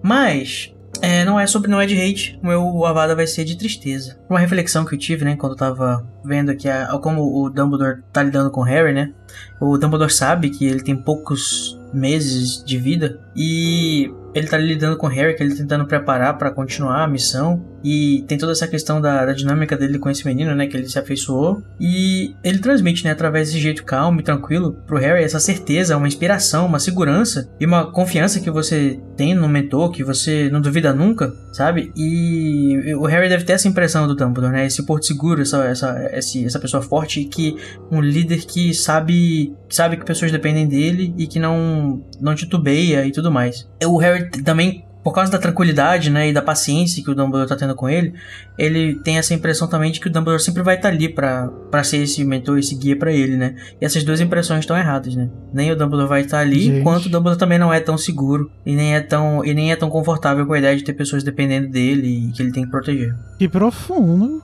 [0.01, 3.57] Mas, é, não é sobre, não é de hate, o meu Avada vai ser de
[3.57, 4.19] tristeza.
[4.29, 8.01] Uma reflexão que eu tive, né, quando eu tava vendo aqui a, como o Dumbledore
[8.11, 9.13] tá lidando com o Harry, né,
[9.59, 15.07] o Dumbledore sabe que ele tem poucos meses de vida e ele tá lidando com
[15.07, 17.65] o Harry, que ele tá tentando preparar para continuar a missão.
[17.83, 20.67] E tem toda essa questão da, da, dinâmica dele com esse menino, né?
[20.67, 21.63] Que ele se afeiçoou.
[21.79, 23.11] E ele transmite, né?
[23.11, 27.65] Através desse jeito calmo e tranquilo pro Harry essa certeza, uma inspiração, uma segurança e
[27.65, 31.91] uma confiança que você tem no mentor, que você não duvida nunca, sabe?
[31.95, 34.65] E o Harry deve ter essa impressão do Dumbledore, né?
[34.65, 37.55] Esse porto seguro, essa, essa, essa pessoa forte que
[37.89, 43.11] um líder que sabe, sabe que pessoas dependem dele e que não, não titubeia e
[43.11, 43.69] tudo mais.
[43.85, 47.55] O Harry também por causa da tranquilidade, né, e da paciência que o Dumbledore tá
[47.55, 48.13] tendo com ele,
[48.57, 51.83] ele tem essa impressão também de que o Dumbledore sempre vai estar tá ali para
[51.83, 53.55] ser esse mentor, esse guia para ele, né?
[53.79, 55.29] E essas duas impressões estão erradas, né?
[55.53, 56.83] Nem o Dumbledore vai estar tá ali, Gente.
[56.83, 59.75] quanto o Dumbledore também não é tão seguro e nem é tão e nem é
[59.75, 62.69] tão confortável com a ideia de ter pessoas dependendo dele e que ele tem que
[62.69, 63.15] proteger.
[63.37, 64.43] Que profundo.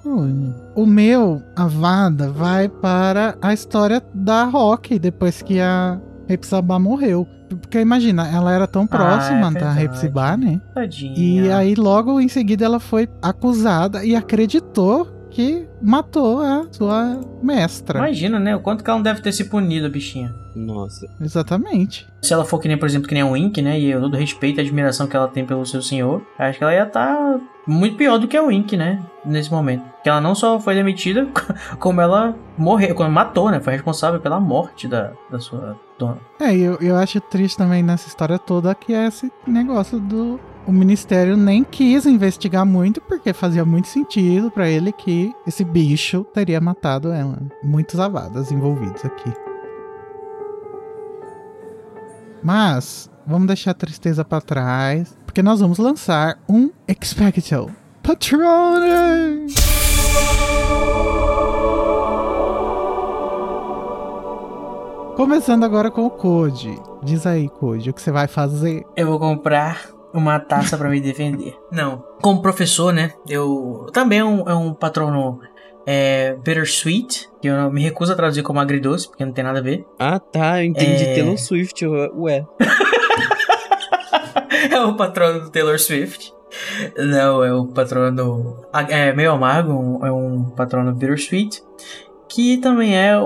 [0.73, 7.27] O meu, a Vada, vai para a história da Rock depois que a Hepzibah morreu.
[7.49, 10.60] Porque imagina, ela era tão próxima ah, é da Hepzibah, né?
[10.73, 11.14] Tadinha.
[11.15, 17.99] E aí logo em seguida ela foi acusada e acreditou que matou a sua mestra.
[17.99, 18.56] Imagina, né?
[18.56, 20.34] O quanto que ela não deve ter se punido, a bichinha.
[20.56, 21.06] Nossa.
[21.19, 22.07] Exatamente.
[22.22, 23.77] Se ela for que nem, por exemplo, que nem a Wink, né?
[23.77, 26.73] E eu todo respeito e admiração que ela tem pelo seu senhor, acho que ela
[26.73, 29.02] ia estar tá muito pior do que a Wink, né?
[29.26, 29.84] Nesse momento.
[30.04, 31.28] Que ela não só foi demitida,
[31.80, 33.60] como ela morreu, quando matou, né?
[33.60, 36.18] Foi responsável pela morte da, da sua dona.
[36.40, 40.40] É, eu, eu acho triste também nessa história toda que é esse negócio do.
[40.68, 46.26] O ministério nem quis investigar muito, porque fazia muito sentido para ele que esse bicho
[46.34, 47.38] teria matado ela.
[47.64, 49.32] Muitos avadas envolvidos aqui.
[52.42, 57.70] Mas vamos deixar a tristeza para trás, porque nós vamos lançar um Expecto
[58.02, 59.48] Patronum!
[65.18, 66.74] Começando agora com o Code.
[67.03, 68.86] Diz aí, Code, o que você vai fazer?
[68.95, 71.53] Eu vou comprar uma taça para me defender.
[71.70, 72.02] Não.
[72.22, 73.12] Como professor, né?
[73.28, 75.41] Eu também é um, é um patrono
[75.86, 79.62] é, bittersweet, que eu me recuso a traduzir como agridoce, porque não tem nada a
[79.62, 79.86] ver.
[79.99, 80.64] Ah, tá.
[80.64, 81.14] Eu entendi é...
[81.14, 82.45] Taylor Swift, ué.
[84.76, 86.34] é o patrono do Taylor Swift.
[86.97, 91.61] Não, é o patrono é meio amargo, é um patrono bittersweet,
[92.30, 93.18] que também é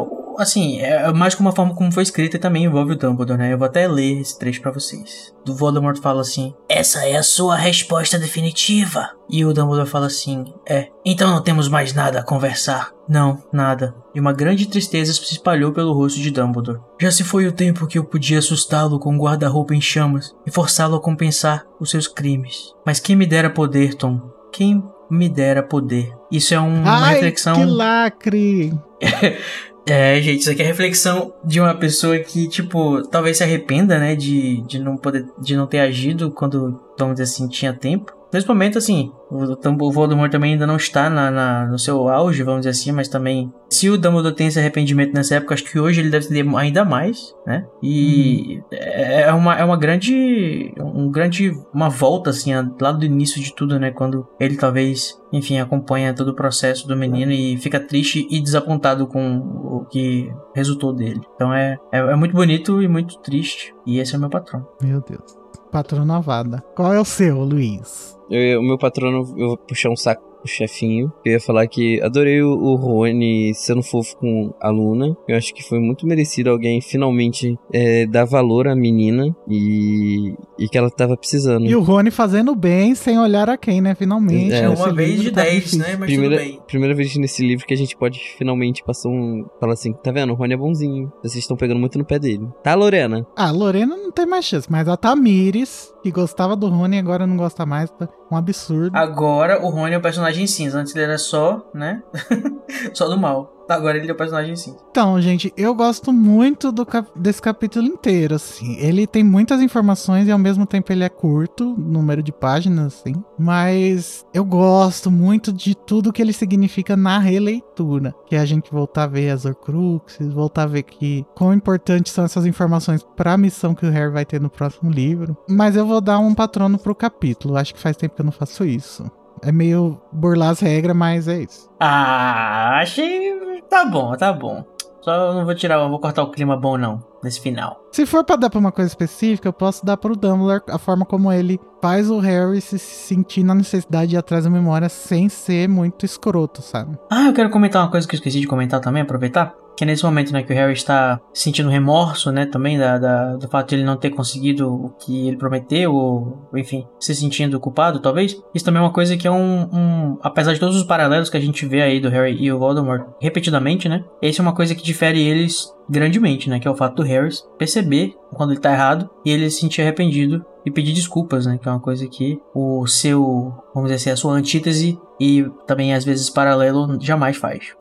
[0.41, 3.53] assim, é mais como a forma como foi escrita e também envolve o Dumbledore, né?
[3.53, 5.34] Eu vou até ler esse trecho para vocês.
[5.45, 9.10] Do Voldemort fala assim: "Essa é a sua resposta definitiva".
[9.30, 10.88] E o Dumbledore fala assim: "É.
[11.06, 12.91] Então não temos mais nada a conversar".
[13.07, 13.95] Não, nada.
[14.14, 16.80] E uma grande tristeza se espalhou pelo rosto de Dumbledore.
[17.02, 20.52] Já se foi o tempo que eu podia assustá-lo com um guarda-roupa em chamas e
[20.52, 22.74] forçá-lo a compensar os seus crimes.
[22.86, 24.22] Mas quem me dera poder, Tom?
[24.52, 26.14] Quem me dera poder?
[26.32, 27.56] Isso é um, uma Ai, reflexão.
[27.56, 28.74] Que lacre!
[29.85, 34.15] É, gente, isso aqui é reflexão de uma pessoa que, tipo, talvez se arrependa, né,
[34.15, 38.19] de, de não poder, de não ter agido quando, vamos dizer assim, tinha tempo.
[38.31, 42.61] Nesse momento, assim, o, Voldemort também ainda não está na, na, no seu auge, vamos
[42.61, 45.99] dizer assim, mas também, se o Dumbledore tem esse arrependimento nessa época, acho que hoje
[45.99, 47.65] ele deve ter ainda mais, né?
[47.81, 53.41] E é, é, uma, é uma grande, um grande, uma volta, assim, lá do início
[53.41, 53.91] de tudo, né?
[53.91, 59.07] Quando ele talvez, enfim, acompanha todo o processo do menino e fica triste e desapontado
[59.07, 61.22] com o que resultou dele.
[61.35, 64.68] Então é, é, é muito bonito e muito triste, e esse é o meu patrão.
[64.81, 65.39] Meu Deus.
[65.72, 66.64] Patrono Avada.
[66.76, 68.18] Qual é o seu, Luiz?
[68.30, 71.11] Eu, o meu patrono, eu vou puxar um saco pro chefinho.
[71.24, 75.16] Eu ia falar que adorei o, o Rony sendo fofo com a Luna.
[75.28, 80.68] Eu acho que foi muito merecido alguém finalmente é, dar valor à menina e, e
[80.68, 81.66] que ela tava precisando.
[81.66, 83.95] E o Rony fazendo bem sem olhar a quem, né?
[83.95, 84.53] Finalmente.
[84.53, 85.95] É, uma vez de tá dez, né?
[85.98, 86.61] Mas primeira, tudo bem.
[86.68, 89.45] Primeira vez nesse livro que a gente pode finalmente passar um.
[89.60, 90.34] Falar assim: tá vendo?
[90.34, 91.11] O Rony é bonzinho.
[91.22, 92.48] Vocês estão pegando muito no pé dele.
[92.64, 93.26] Tá, Lorena?
[93.36, 97.38] Ah, Lorena não tem mais chance, mas a Tamires, que gostava do Rony, agora não
[97.38, 97.90] gosta mais.
[97.91, 98.95] Tá um absurdo.
[98.95, 100.80] Agora o Rony é o personagem personagem cinza.
[100.80, 102.01] Antes ele era só, né?
[102.93, 103.56] só do mal.
[103.68, 104.80] Agora ele é o personagem cinza.
[104.89, 108.76] Então, gente, eu gosto muito do cap desse capítulo inteiro, assim.
[108.80, 113.14] Ele tem muitas informações e ao mesmo tempo ele é curto, número de páginas, assim.
[113.38, 118.15] Mas eu gosto muito de tudo que ele significa na releitura.
[118.26, 122.11] Que é a gente voltar a ver as Horcruxes, voltar a ver que quão importantes
[122.11, 125.38] são essas informações para a missão que o Harry vai ter no próximo livro.
[125.47, 127.56] Mas eu vou dar um patrono pro capítulo.
[127.56, 129.06] Acho que faz tempo que eu não faço isso.
[129.41, 131.70] É meio burlar as regras, mas é isso.
[131.80, 133.61] Ah, achei.
[133.70, 134.64] Tá bom, tá bom.
[135.02, 137.80] Só não vou tirar, não vou cortar o clima bom, não, nesse final.
[137.91, 141.06] Se for pra dar pra uma coisa específica, eu posso dar pro Dumbledore a forma
[141.06, 145.30] como ele faz o Harry se sentir na necessidade de ir atrás da memória sem
[145.30, 146.98] ser muito escroto, sabe?
[147.10, 149.88] Ah, eu quero comentar uma coisa que eu esqueci de comentar também, aproveitar que é
[149.88, 153.69] nesse momento, né, que o Harry está sentindo remorso, né, também da, da, do fato
[153.69, 158.38] de ele não ter conseguido o que ele prometeu, ou, enfim, se sentindo culpado, talvez.
[158.53, 161.38] Isso também é uma coisa que é um, um, apesar de todos os paralelos que
[161.38, 164.76] a gente vê aí do Harry e o Voldemort repetidamente, né, esse é uma coisa
[164.76, 168.73] que difere eles grandemente, né, que é o fato do Harry perceber quando ele tá
[168.73, 172.38] errado e ele se sentir arrependido e pedir desculpas, né, que é uma coisa que
[172.53, 177.73] o seu, vamos dizer assim, a sua antítese e também às vezes paralelo jamais faz.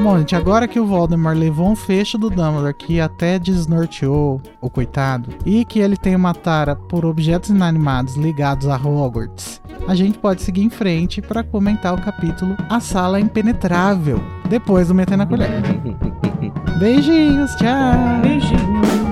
[0.00, 4.70] Bom, gente, agora que o Voldemort levou um fecho do Dumbledore que até desnorteou o
[4.70, 10.16] coitado, e que ele tem uma tara por objetos inanimados ligados a Hogwarts, a gente
[10.18, 15.26] pode seguir em frente para comentar o capítulo A Sala Impenetrável, depois do Meter na
[15.26, 15.50] Colher.
[16.78, 18.20] Beijinhos, tchau!
[18.22, 19.08] Beijinhos!